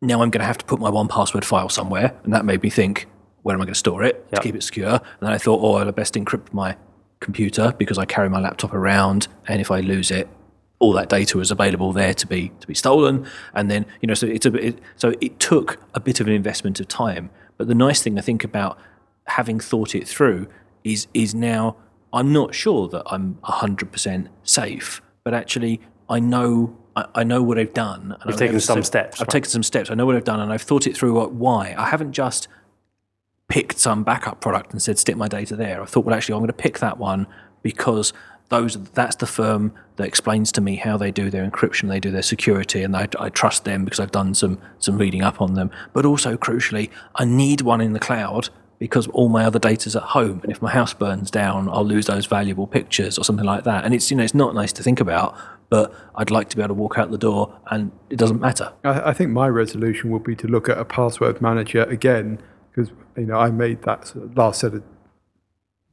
now 0.00 0.22
I'm 0.22 0.30
going 0.30 0.40
to 0.40 0.46
have 0.46 0.58
to 0.58 0.64
put 0.64 0.80
my 0.80 0.90
1Password 0.90 1.44
file 1.44 1.68
somewhere, 1.68 2.14
and 2.24 2.32
that 2.32 2.44
made 2.44 2.62
me 2.62 2.70
think, 2.70 3.06
where 3.42 3.54
am 3.54 3.60
I 3.60 3.64
going 3.64 3.74
to 3.74 3.78
store 3.78 4.02
it 4.02 4.26
yep. 4.32 4.40
to 4.40 4.46
keep 4.46 4.54
it 4.54 4.62
secure? 4.62 4.88
And 4.88 5.20
then 5.20 5.32
I 5.32 5.38
thought, 5.38 5.60
oh, 5.62 5.74
I'll 5.74 5.92
best 5.92 6.14
encrypt 6.14 6.52
my 6.52 6.76
computer 7.20 7.74
because 7.78 7.98
I 7.98 8.04
carry 8.04 8.28
my 8.28 8.40
laptop 8.40 8.72
around, 8.72 9.28
and 9.48 9.60
if 9.60 9.70
I 9.70 9.80
lose 9.80 10.10
it, 10.10 10.28
all 10.78 10.92
that 10.92 11.08
data 11.08 11.40
is 11.40 11.50
available 11.50 11.92
there 11.92 12.12
to 12.14 12.26
be 12.26 12.50
to 12.60 12.66
be 12.66 12.74
stolen. 12.74 13.26
And 13.54 13.70
then 13.70 13.86
you 14.00 14.06
know, 14.06 14.14
so 14.14 14.26
it's 14.26 14.46
a 14.46 14.54
it, 14.54 14.78
so 14.96 15.14
it 15.20 15.38
took 15.40 15.78
a 15.94 16.00
bit 16.00 16.20
of 16.20 16.26
an 16.26 16.32
investment 16.32 16.80
of 16.80 16.88
time. 16.88 17.30
But 17.56 17.68
the 17.68 17.74
nice 17.74 18.02
thing 18.02 18.18
I 18.18 18.22
think 18.22 18.44
about 18.44 18.78
having 19.26 19.60
thought 19.60 19.94
it 19.94 20.06
through 20.06 20.48
is 20.82 21.06
is 21.14 21.34
now 21.34 21.76
I'm 22.14 22.32
not 22.32 22.54
sure 22.54 22.88
that 22.88 23.02
I'm 23.06 23.38
hundred 23.42 23.92
percent 23.92 24.28
safe, 24.44 25.02
but 25.24 25.34
actually 25.34 25.80
I 26.08 26.20
know 26.20 26.76
I, 26.96 27.06
I 27.16 27.24
know 27.24 27.42
what 27.42 27.58
I've 27.58 27.74
done. 27.74 28.16
You've 28.24 28.36
taken 28.36 28.60
some 28.60 28.82
steps. 28.84 29.20
I've 29.20 29.26
right? 29.26 29.32
taken 29.32 29.50
some 29.50 29.62
steps. 29.62 29.90
I 29.90 29.94
know 29.94 30.06
what 30.06 30.16
I've 30.16 30.24
done, 30.24 30.40
and 30.40 30.52
I've 30.52 30.62
thought 30.62 30.86
it 30.86 30.96
through. 30.96 31.26
Why 31.28 31.74
I 31.76 31.88
haven't 31.88 32.12
just 32.12 32.48
picked 33.48 33.78
some 33.78 34.04
backup 34.04 34.40
product 34.40 34.72
and 34.72 34.80
said 34.80 34.98
stick 34.98 35.16
my 35.16 35.28
data 35.28 35.56
there. 35.56 35.82
I 35.82 35.84
thought, 35.86 36.04
well, 36.04 36.14
actually, 36.14 36.34
I'm 36.34 36.40
going 36.40 36.46
to 36.48 36.52
pick 36.54 36.78
that 36.78 36.98
one 36.98 37.26
because 37.62 38.12
those 38.48 38.76
that's 38.92 39.16
the 39.16 39.26
firm 39.26 39.72
that 39.96 40.06
explains 40.06 40.52
to 40.52 40.60
me 40.60 40.76
how 40.76 40.96
they 40.96 41.10
do 41.10 41.30
their 41.30 41.48
encryption, 41.48 41.88
they 41.88 42.00
do 42.00 42.10
their 42.10 42.22
security, 42.22 42.82
and 42.82 42.96
I, 42.96 43.08
I, 43.18 43.28
trust 43.28 43.64
them 43.64 43.84
because 43.84 44.00
I've 44.00 44.12
done 44.12 44.34
some 44.34 44.58
some 44.78 44.98
reading 44.98 45.22
up 45.22 45.40
on 45.40 45.54
them. 45.54 45.70
But 45.92 46.04
also, 46.04 46.36
crucially, 46.36 46.90
I 47.16 47.24
need 47.24 47.62
one 47.62 47.80
in 47.80 47.92
the 47.92 48.00
cloud 48.00 48.50
because 48.78 49.06
all 49.08 49.28
my 49.28 49.44
other 49.44 49.58
data's 49.58 49.96
at 49.96 50.02
home, 50.02 50.40
and 50.42 50.50
if 50.50 50.60
my 50.60 50.70
house 50.70 50.94
burns 50.94 51.30
down, 51.30 51.68
I'll 51.68 51.84
lose 51.84 52.06
those 52.06 52.26
valuable 52.26 52.66
pictures 52.66 53.18
or 53.18 53.24
something 53.24 53.46
like 53.46 53.64
that. 53.64 53.84
And 53.84 53.94
it's 53.94 54.10
you 54.10 54.16
know 54.16 54.24
it's 54.24 54.34
not 54.34 54.54
nice 54.54 54.72
to 54.74 54.82
think 54.82 55.00
about, 55.00 55.36
but 55.70 55.94
I'd 56.14 56.30
like 56.30 56.48
to 56.50 56.56
be 56.56 56.62
able 56.62 56.74
to 56.74 56.80
walk 56.80 56.98
out 56.98 57.10
the 57.10 57.18
door 57.18 57.58
and 57.70 57.92
it 58.10 58.16
doesn't 58.16 58.40
matter. 58.40 58.72
I, 58.84 59.10
I 59.10 59.12
think 59.12 59.30
my 59.30 59.48
resolution 59.48 60.10
would 60.10 60.24
be 60.24 60.36
to 60.36 60.48
look 60.48 60.68
at 60.68 60.78
a 60.78 60.84
password 60.84 61.40
manager 61.40 61.84
again 61.84 62.40
because 62.70 62.92
you 63.16 63.26
know 63.26 63.38
I 63.38 63.50
made 63.50 63.82
that 63.82 64.12
last 64.36 64.60
set 64.60 64.74
of 64.74 64.82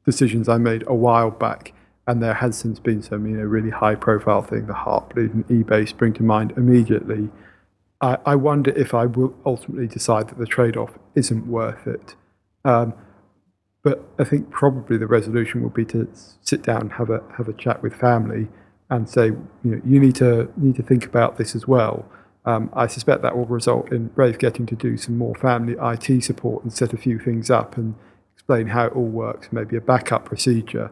decisions 0.05 0.49
I 0.49 0.57
made 0.57 0.83
a 0.87 0.95
while 0.95 1.31
back 1.31 1.73
and 2.07 2.21
there 2.21 2.33
has 2.33 2.57
since 2.57 2.79
been 2.79 3.01
some, 3.01 3.25
you 3.27 3.37
know, 3.37 3.43
really 3.43 3.69
high 3.69 3.95
profile 3.95 4.41
thing, 4.41 4.65
the 4.65 4.73
Heartbleed 4.73 5.33
and 5.33 5.47
eBay 5.47 5.87
spring 5.87 6.13
to 6.13 6.23
mind 6.23 6.53
immediately. 6.57 7.29
I, 8.01 8.17
I 8.25 8.35
wonder 8.35 8.71
if 8.71 8.93
I 8.93 9.05
will 9.05 9.35
ultimately 9.45 9.87
decide 9.87 10.29
that 10.29 10.37
the 10.37 10.47
trade 10.47 10.75
off 10.75 10.97
isn't 11.15 11.47
worth 11.47 11.85
it. 11.85 12.15
Um, 12.65 12.93
but 13.84 14.08
I 14.19 14.24
think 14.24 14.52
probably 14.52 14.97
the 14.97 15.08
resolution 15.08 15.63
will 15.63 15.69
be 15.69 15.86
to 15.86 16.08
sit 16.41 16.62
down, 16.62 16.91
have 16.91 17.10
a 17.10 17.24
have 17.38 17.47
a 17.47 17.54
chat 17.54 17.82
with 17.82 17.95
family, 17.95 18.47
and 18.89 19.10
say, 19.10 19.28
you 19.28 19.41
know, 19.63 19.82
you 19.86 20.00
need 20.00 20.15
to 20.15 20.52
need 20.56 20.76
to 20.76 20.84
think 20.84 21.06
about 21.06 21.38
this 21.38 21.56
as 21.56 21.67
well. 21.67 22.06
Um, 22.45 22.69
I 22.74 22.88
suspect 22.88 23.21
that 23.21 23.36
will 23.38 23.45
result 23.45 23.91
in 23.91 24.12
Rafe 24.15 24.38
getting 24.38 24.65
to 24.67 24.76
do 24.76 24.97
some 24.97 25.17
more 25.17 25.36
family 25.36 25.76
IT 25.80 26.24
support 26.24 26.63
and 26.63 26.74
set 26.74 26.91
a 26.91 26.97
few 26.97 27.19
things 27.19 27.50
up 27.52 27.78
and 27.78 27.95
explain 28.34 28.67
how 28.67 28.88
it 28.88 28.93
all 28.93 29.06
works, 29.06 29.50
maybe 29.52 29.76
a 29.78 29.82
backup 29.82 30.26
procedure 30.26 30.91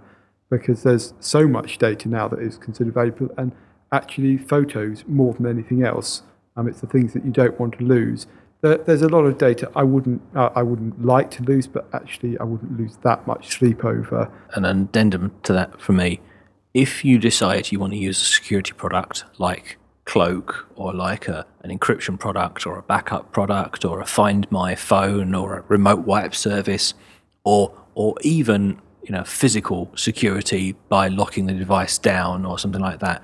because 0.50 0.84
there's 0.84 1.14
so 1.20 1.48
much 1.48 1.78
data 1.78 2.10
now 2.10 2.28
that 2.28 2.40
is 2.40 2.58
considered 2.58 2.94
valuable, 2.94 3.30
and 3.38 3.52
actually 3.92 4.38
photos 4.38 5.04
more 5.08 5.34
than 5.34 5.46
anything 5.46 5.84
else. 5.84 6.24
Um, 6.56 6.68
it's 6.68 6.82
the 6.82 6.88
things 6.88 7.14
that 7.14 7.24
you 7.24 7.32
don't 7.32 7.60
want 7.60 7.78
to 7.78 7.84
lose. 7.84 8.28
There, 8.62 8.78
there's 8.78 9.02
a 9.02 9.10
lot 9.10 9.26
of 9.26 9.38
data 9.38 9.72
I 9.76 9.84
wouldn't 9.84 10.22
uh, 10.36 10.50
I 10.56 10.64
wouldn't 10.64 11.06
like 11.06 11.32
to 11.32 11.44
lose, 11.44 11.68
but 11.68 11.88
actually 11.94 12.38
I 12.40 12.44
wouldn't 12.44 12.78
lose 12.78 12.98
that 13.04 13.26
much 13.26 13.50
sleep 13.50 13.86
over. 13.86 14.32
An 14.54 14.66
addendum 14.66 15.32
to 15.44 15.54
that 15.54 15.80
for 15.80 15.94
me: 15.94 16.20
if 16.74 17.06
you 17.06 17.18
decide 17.20 17.72
you 17.72 17.80
want 17.80 17.94
to 17.94 18.00
use 18.00 18.22
a 18.22 18.26
security 18.26 18.74
product 18.74 19.26
like 19.38 19.78
Cloak 20.10 20.68
or 20.76 20.92
like 20.92 21.28
a, 21.28 21.46
an 21.62 21.70
encryption 21.70 22.20
product 22.20 22.66
or 22.66 22.80
a 22.80 22.82
backup 22.82 23.32
product 23.32 23.86
or 23.86 24.02
a 24.02 24.08
Find 24.08 24.50
My 24.52 24.74
Phone 24.74 25.36
or 25.36 25.60
a 25.60 25.62
remote 25.68 26.00
wipe 26.00 26.34
service 26.34 26.96
or 27.44 27.72
or 27.94 28.16
even 28.22 28.82
you 29.04 29.12
know 29.12 29.24
physical 29.24 29.92
security 29.96 30.76
by 30.90 31.10
locking 31.10 31.46
the 31.46 31.54
device 31.54 32.00
down 32.00 32.44
or 32.44 32.58
something 32.58 32.82
like 32.82 33.00
that. 33.02 33.22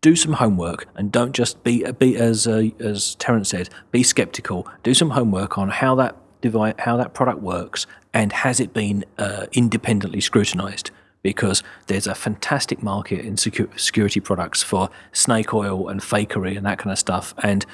Do 0.00 0.16
some 0.16 0.34
homework 0.34 0.86
and 0.96 1.12
don't 1.12 1.32
just 1.32 1.62
be 1.62 1.84
be 1.92 2.16
as 2.16 2.46
uh, 2.46 2.68
as 2.78 3.16
Terence 3.16 3.50
said. 3.50 3.68
Be 3.90 4.02
skeptical. 4.02 4.66
Do 4.82 4.94
some 4.94 5.10
homework 5.10 5.58
on 5.58 5.68
how 5.68 5.94
that 5.96 6.16
device, 6.40 6.74
how 6.78 6.96
that 6.96 7.12
product 7.12 7.40
works, 7.40 7.86
and 8.14 8.32
has 8.32 8.60
it 8.60 8.72
been 8.72 9.04
uh, 9.18 9.46
independently 9.52 10.20
scrutinized? 10.20 10.90
Because 11.22 11.62
there's 11.86 12.06
a 12.06 12.14
fantastic 12.14 12.82
market 12.82 13.26
in 13.26 13.36
security 13.36 14.20
products 14.20 14.62
for 14.62 14.88
snake 15.12 15.52
oil 15.52 15.88
and 15.88 16.00
fakery 16.00 16.56
and 16.56 16.64
that 16.64 16.78
kind 16.78 16.92
of 16.92 16.98
stuff, 16.98 17.34
and 17.42 17.66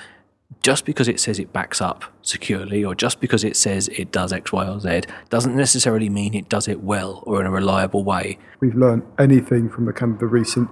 just 0.63 0.85
because 0.85 1.07
it 1.07 1.21
says 1.21 1.39
it 1.39 1.53
backs 1.53 1.81
up 1.81 2.05
securely 2.23 2.85
or 2.85 2.95
just 2.95 3.21
because 3.21 3.45
it 3.45 3.57
says 3.57 3.89
it 3.89 4.11
does 4.11 4.33
X, 4.33 4.53
Y, 4.53 4.67
or 4.67 4.81
Z 4.81 5.03
doesn't 5.29 5.55
necessarily 5.55 6.09
mean 6.09 6.35
it 6.35 6.49
does 6.49 6.67
it 6.69 6.83
well 6.83 7.23
or 7.27 7.41
in 7.41 7.47
a 7.47 7.51
reliable 7.51 8.05
way. 8.05 8.39
We've 8.61 8.75
learned 8.75 9.05
anything 9.19 9.69
from 9.69 9.85
the 9.85 9.93
kind 9.93 10.13
of 10.15 10.19
the 10.19 10.27
recent 10.27 10.69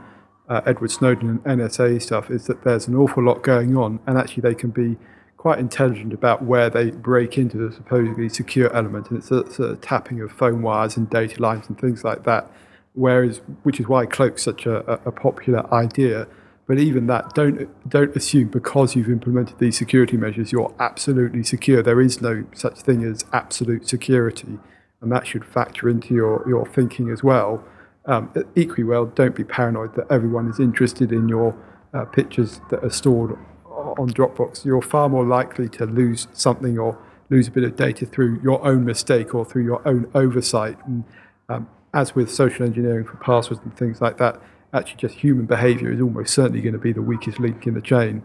uh, 0.48 0.60
Edward 0.66 0.90
Snowden 0.90 1.40
and 1.44 1.60
NSA 1.60 2.00
stuff 2.02 2.30
is 2.30 2.46
that 2.46 2.64
there's 2.64 2.86
an 2.86 2.94
awful 2.94 3.22
lot 3.24 3.42
going 3.42 3.76
on, 3.76 4.00
and 4.06 4.18
actually 4.18 4.42
they 4.42 4.54
can 4.54 4.70
be 4.70 4.96
quite 5.36 5.58
intelligent 5.58 6.12
about 6.12 6.42
where 6.42 6.70
they 6.70 6.90
break 6.90 7.36
into 7.36 7.56
the 7.58 7.72
supposedly 7.72 8.28
secure 8.28 8.74
element, 8.74 9.10
and 9.10 9.18
it's 9.18 9.58
a, 9.58 9.76
tapping 9.76 10.20
of 10.20 10.32
phone 10.32 10.62
wires 10.62 10.96
and 10.96 11.10
data 11.10 11.40
lines 11.40 11.68
and 11.68 11.78
things 11.78 12.04
like 12.04 12.24
that. 12.24 12.50
Whereas, 12.94 13.40
which 13.64 13.80
is 13.80 13.88
why 13.88 14.06
Cloak's 14.06 14.42
such 14.42 14.66
a, 14.66 14.78
a 15.04 15.10
popular 15.10 15.72
idea 15.74 16.28
but 16.66 16.78
even 16.78 17.06
that, 17.08 17.34
don't 17.34 17.68
don't 17.88 18.16
assume 18.16 18.48
because 18.48 18.96
you've 18.96 19.10
implemented 19.10 19.58
these 19.58 19.76
security 19.76 20.16
measures, 20.16 20.50
you're 20.50 20.74
absolutely 20.78 21.42
secure. 21.42 21.82
There 21.82 22.00
is 22.00 22.22
no 22.22 22.44
such 22.54 22.80
thing 22.80 23.04
as 23.04 23.24
absolute 23.32 23.86
security, 23.86 24.58
and 25.00 25.12
that 25.12 25.26
should 25.26 25.44
factor 25.44 25.90
into 25.90 26.14
your, 26.14 26.42
your 26.48 26.66
thinking 26.66 27.10
as 27.10 27.22
well. 27.22 27.62
Um, 28.06 28.32
equally 28.54 28.84
well, 28.84 29.06
don't 29.06 29.34
be 29.34 29.44
paranoid 29.44 29.94
that 29.94 30.06
everyone 30.10 30.48
is 30.48 30.60
interested 30.60 31.10
in 31.10 31.28
your 31.28 31.56
uh, 31.94 32.04
pictures 32.04 32.60
that 32.70 32.84
are 32.84 32.90
stored 32.90 33.38
on 33.66 34.10
Dropbox. 34.10 34.64
You're 34.64 34.82
far 34.82 35.08
more 35.08 35.24
likely 35.24 35.68
to 35.70 35.86
lose 35.86 36.28
something 36.32 36.78
or 36.78 36.98
lose 37.30 37.48
a 37.48 37.50
bit 37.50 37.64
of 37.64 37.76
data 37.76 38.04
through 38.04 38.40
your 38.42 38.64
own 38.64 38.84
mistake 38.84 39.34
or 39.34 39.44
through 39.44 39.64
your 39.64 39.86
own 39.88 40.10
oversight. 40.14 40.76
And 40.86 41.04
um, 41.48 41.68
as 41.94 42.14
with 42.14 42.30
social 42.30 42.66
engineering 42.66 43.04
for 43.04 43.16
passwords 43.16 43.62
and 43.64 43.76
things 43.76 44.00
like 44.00 44.18
that, 44.18 44.40
actually 44.72 44.96
just 44.96 45.14
human 45.14 45.46
behaviour 45.46 45.90
is 45.90 46.00
almost 46.00 46.34
certainly 46.34 46.60
going 46.60 46.72
to 46.72 46.78
be 46.78 46.92
the 46.92 47.02
weakest 47.02 47.38
link 47.38 47.66
in 47.66 47.74
the 47.74 47.80
chain. 47.80 48.22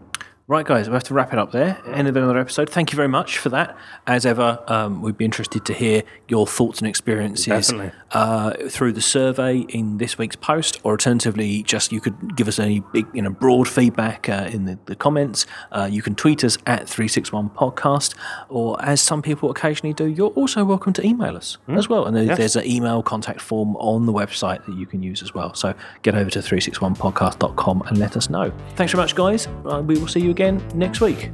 Right, 0.50 0.66
guys, 0.66 0.88
we 0.88 0.94
have 0.94 1.04
to 1.04 1.14
wrap 1.14 1.32
it 1.32 1.38
up 1.38 1.52
there. 1.52 1.80
End 1.86 2.08
of 2.08 2.16
another 2.16 2.36
episode. 2.36 2.68
Thank 2.68 2.90
you 2.90 2.96
very 2.96 3.06
much 3.06 3.38
for 3.38 3.50
that. 3.50 3.78
As 4.08 4.26
ever, 4.26 4.60
um, 4.66 5.00
we'd 5.00 5.16
be 5.16 5.24
interested 5.24 5.64
to 5.66 5.72
hear 5.72 6.02
your 6.26 6.44
thoughts 6.44 6.80
and 6.80 6.88
experiences 6.88 7.72
uh, 8.10 8.54
through 8.68 8.94
the 8.94 9.00
survey 9.00 9.58
in 9.68 9.98
this 9.98 10.18
week's 10.18 10.34
post, 10.34 10.80
or 10.82 10.90
alternatively, 10.90 11.62
just 11.62 11.92
you 11.92 12.00
could 12.00 12.34
give 12.36 12.48
us 12.48 12.58
any 12.58 12.80
big, 12.92 13.06
you 13.14 13.22
know, 13.22 13.30
broad 13.30 13.68
feedback 13.68 14.28
uh, 14.28 14.50
in 14.52 14.64
the, 14.64 14.76
the 14.86 14.96
comments. 14.96 15.46
Uh, 15.70 15.88
you 15.88 16.02
can 16.02 16.16
tweet 16.16 16.42
us 16.42 16.58
at 16.66 16.88
three 16.88 17.06
six 17.06 17.30
one 17.30 17.48
podcast, 17.50 18.16
or 18.48 18.76
as 18.84 19.00
some 19.00 19.22
people 19.22 19.52
occasionally 19.52 19.94
do, 19.94 20.06
you're 20.06 20.30
also 20.30 20.64
welcome 20.64 20.92
to 20.92 21.06
email 21.06 21.36
us 21.36 21.58
mm. 21.68 21.78
as 21.78 21.88
well. 21.88 22.06
And 22.06 22.16
there's, 22.16 22.26
yes. 22.26 22.38
there's 22.38 22.56
an 22.56 22.66
email 22.66 23.04
contact 23.04 23.40
form 23.40 23.76
on 23.76 24.06
the 24.06 24.12
website 24.12 24.66
that 24.66 24.74
you 24.74 24.86
can 24.86 25.00
use 25.00 25.22
as 25.22 25.32
well. 25.32 25.54
So 25.54 25.74
get 26.02 26.16
over 26.16 26.28
to 26.30 26.40
361podcast.com 26.40 27.82
and 27.86 27.98
let 27.98 28.16
us 28.16 28.28
know. 28.28 28.52
Thanks 28.74 28.92
very 28.92 29.04
much, 29.04 29.14
guys. 29.14 29.46
Uh, 29.64 29.80
we 29.86 29.96
will 29.96 30.08
see 30.08 30.18
you 30.18 30.30
again 30.30 30.39
again 30.40 30.62
next 30.74 31.00
week. 31.02 31.30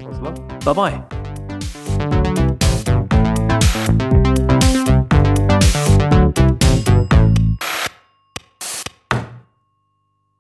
Bye 0.65 0.73
bye. 0.73 1.46